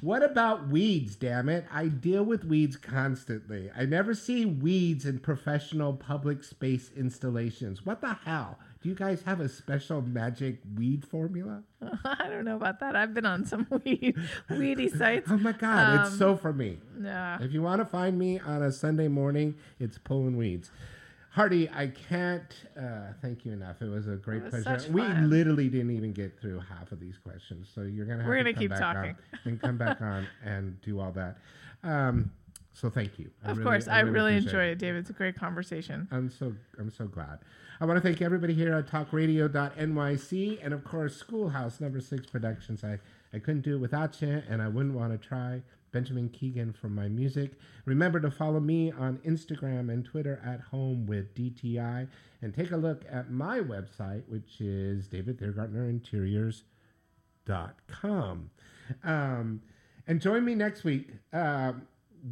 What 0.00 0.22
about 0.22 0.68
weeds, 0.68 1.16
damn 1.16 1.48
it? 1.48 1.64
I 1.72 1.86
deal 1.88 2.22
with 2.22 2.44
weeds 2.44 2.76
constantly. 2.76 3.70
I 3.76 3.84
never 3.86 4.14
see 4.14 4.44
weeds 4.46 5.04
in 5.04 5.18
professional 5.18 5.92
public 5.94 6.44
space 6.44 6.90
installations. 6.96 7.84
What 7.84 8.00
the 8.00 8.14
hell? 8.24 8.58
Do 8.82 8.88
you 8.88 8.94
guys 8.94 9.22
have 9.22 9.40
a 9.40 9.48
special 9.48 10.00
magic 10.00 10.60
weed 10.76 11.04
formula? 11.04 11.62
I 12.04 12.28
don't 12.28 12.44
know 12.46 12.56
about 12.56 12.80
that. 12.80 12.96
I've 12.96 13.12
been 13.12 13.26
on 13.26 13.44
some 13.44 13.66
weed, 13.84 14.16
weedy 14.48 14.88
sites. 14.88 15.28
Oh 15.30 15.36
my 15.36 15.52
God, 15.52 16.00
it's 16.00 16.12
Um, 16.12 16.18
so 16.18 16.36
for 16.36 16.52
me. 16.52 16.78
Yeah. 17.02 17.38
If 17.42 17.52
you 17.52 17.60
want 17.60 17.80
to 17.80 17.84
find 17.84 18.18
me 18.18 18.38
on 18.38 18.62
a 18.62 18.72
Sunday 18.72 19.08
morning, 19.08 19.54
it's 19.78 19.98
pulling 19.98 20.36
weeds. 20.36 20.70
Hardy, 21.32 21.68
I 21.72 21.86
can't 21.86 22.52
uh, 22.76 23.12
thank 23.22 23.44
you 23.44 23.52
enough. 23.52 23.80
It 23.80 23.88
was 23.88 24.08
a 24.08 24.16
great 24.16 24.42
was 24.42 24.64
pleasure. 24.64 24.90
We 24.92 25.02
literally 25.02 25.68
didn't 25.68 25.92
even 25.92 26.12
get 26.12 26.40
through 26.40 26.58
half 26.60 26.90
of 26.90 26.98
these 26.98 27.18
questions, 27.18 27.68
so 27.72 27.82
you're 27.82 28.04
gonna 28.04 28.18
have 28.22 28.26
We're 28.28 28.38
to 28.38 28.42
gonna 28.52 28.54
come 28.54 28.60
keep 28.62 28.70
back 28.70 28.80
talking. 28.80 29.10
on 29.10 29.16
and 29.44 29.60
come 29.60 29.76
back 29.78 30.00
on 30.00 30.26
and 30.44 30.80
do 30.82 30.98
all 30.98 31.12
that. 31.12 31.38
Um, 31.84 32.32
so 32.72 32.90
thank 32.90 33.16
you. 33.18 33.30
I 33.44 33.50
Of 33.52 33.58
really- 33.58 33.64
course, 33.70 33.86
I 33.88 34.00
really 34.00 34.32
appreciate 34.38 34.48
enjoy 34.60 34.64
it, 34.72 34.78
David. 34.78 34.98
It's 35.00 35.10
a 35.10 35.14
great 35.14 35.36
conversation. 35.36 36.08
I'm 36.10 36.30
so 36.30 36.52
I'm 36.80 36.90
so 36.90 37.06
glad. 37.06 37.38
I 37.80 37.84
want 37.86 37.96
to 37.96 38.02
thank 38.02 38.20
everybody 38.20 38.52
here 38.52 38.74
at 38.74 38.88
talkradio.nyc 38.88 40.58
and 40.64 40.74
of 40.74 40.84
course 40.84 41.16
Schoolhouse 41.16 41.80
Number 41.80 42.00
Six 42.00 42.26
Productions. 42.26 42.82
I 42.82 42.98
I 43.32 43.38
couldn't 43.38 43.60
do 43.62 43.76
it 43.76 43.78
without 43.78 44.20
you, 44.20 44.42
and 44.48 44.60
I 44.60 44.66
wouldn't 44.66 44.94
want 44.96 45.12
to 45.12 45.28
try. 45.28 45.62
Benjamin 45.92 46.28
Keegan 46.28 46.72
for 46.72 46.88
my 46.88 47.08
music. 47.08 47.52
Remember 47.84 48.20
to 48.20 48.30
follow 48.30 48.60
me 48.60 48.92
on 48.92 49.18
Instagram 49.18 49.92
and 49.92 50.04
Twitter 50.04 50.40
at 50.44 50.60
home 50.60 51.06
with 51.06 51.34
DTI, 51.34 52.08
and 52.42 52.54
take 52.54 52.70
a 52.70 52.76
look 52.76 53.04
at 53.10 53.30
my 53.30 53.60
website, 53.60 54.22
which 54.28 54.60
is 54.60 55.06
David 55.08 55.38
Thiergartner 55.40 55.88
Interiors 55.88 56.64
Um, 59.04 59.62
and 60.06 60.20
join 60.20 60.44
me 60.44 60.54
next 60.54 60.84
week. 60.84 61.08
Uh, 61.32 61.72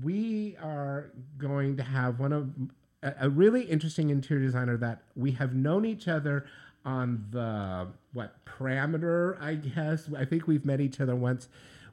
we 0.03 0.57
are 0.63 1.11
going 1.37 1.77
to 1.77 1.83
have 1.83 2.21
one 2.21 2.33
of 2.33 2.51
a, 3.03 3.15
a 3.23 3.31
really 3.31 3.63
interesting 3.63 4.11
interior 4.11 4.45
designer 4.45 4.77
that 4.77 5.03
we 5.17 5.33
have 5.33 5.55
known 5.55 5.85
each 5.85 6.09
other 6.09 6.47
on 6.85 7.27
the 7.31 7.89
what 8.13 8.45
parameter, 8.45 9.41
I 9.41 9.55
guess. 9.55 10.09
I 10.17 10.25
think 10.25 10.47
we've 10.47 10.65
met 10.65 10.81
each 10.81 11.01
other 11.01 11.17
once. 11.17 11.49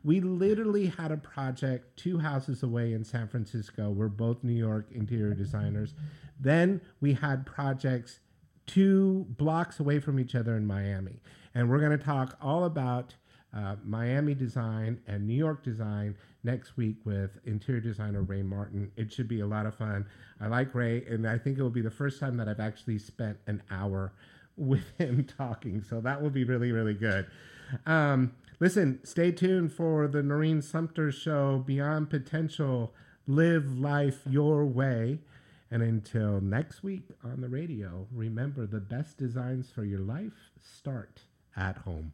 We 0.05 0.21
literally 0.21 0.85
had 0.85 1.11
a 1.11 1.17
project 1.17 1.97
two 1.97 2.19
houses 2.19 2.61
away 2.61 2.93
in 2.93 3.03
San 3.03 3.27
Francisco. 3.27 3.89
We're 3.89 4.07
both 4.07 4.43
New 4.43 4.53
York 4.53 4.85
interior 4.91 5.33
designers. 5.33 5.95
Then 6.39 6.79
we 7.01 7.13
had 7.13 7.43
projects 7.43 8.19
two 8.67 9.25
blocks 9.29 9.79
away 9.79 9.99
from 9.99 10.19
each 10.19 10.35
other 10.35 10.55
in 10.55 10.67
Miami. 10.67 11.19
And 11.55 11.67
we're 11.67 11.79
going 11.79 11.97
to 11.97 12.03
talk 12.03 12.37
all 12.39 12.65
about 12.65 13.15
uh, 13.51 13.77
Miami 13.83 14.35
design 14.35 14.99
and 15.07 15.25
New 15.25 15.33
York 15.33 15.63
design 15.63 16.15
next 16.43 16.77
week 16.77 16.97
with 17.03 17.39
interior 17.45 17.81
designer 17.81 18.21
Ray 18.21 18.43
Martin. 18.43 18.91
It 18.95 19.11
should 19.11 19.27
be 19.27 19.39
a 19.39 19.47
lot 19.47 19.65
of 19.65 19.73
fun. 19.73 20.05
I 20.39 20.47
like 20.47 20.75
Ray, 20.75 21.03
and 21.05 21.27
I 21.27 21.39
think 21.39 21.57
it 21.57 21.63
will 21.63 21.71
be 21.71 21.81
the 21.81 21.89
first 21.89 22.19
time 22.19 22.37
that 22.37 22.47
I've 22.47 22.59
actually 22.59 22.99
spent 22.99 23.37
an 23.47 23.63
hour 23.71 24.13
with 24.57 24.85
him 24.99 25.25
talking. 25.37 25.81
So 25.81 25.99
that 26.01 26.21
will 26.21 26.29
be 26.29 26.43
really, 26.43 26.71
really 26.71 26.93
good. 26.93 27.25
Um, 27.87 28.33
listen, 28.59 28.99
stay 29.03 29.31
tuned 29.31 29.73
for 29.73 30.07
the 30.07 30.23
Noreen 30.23 30.61
Sumter 30.61 31.11
Show 31.11 31.63
Beyond 31.65 32.09
Potential 32.09 32.93
Live 33.27 33.77
Life 33.77 34.21
Your 34.29 34.65
Way. 34.65 35.19
And 35.71 35.81
until 35.81 36.39
next 36.41 36.83
week 36.83 37.09
on 37.23 37.41
the 37.41 37.49
radio, 37.49 38.07
remember 38.11 38.65
the 38.65 38.79
best 38.79 39.17
designs 39.17 39.69
for 39.69 39.83
your 39.83 39.99
life 39.99 40.51
start 40.61 41.21
at 41.57 41.77
home. 41.79 42.13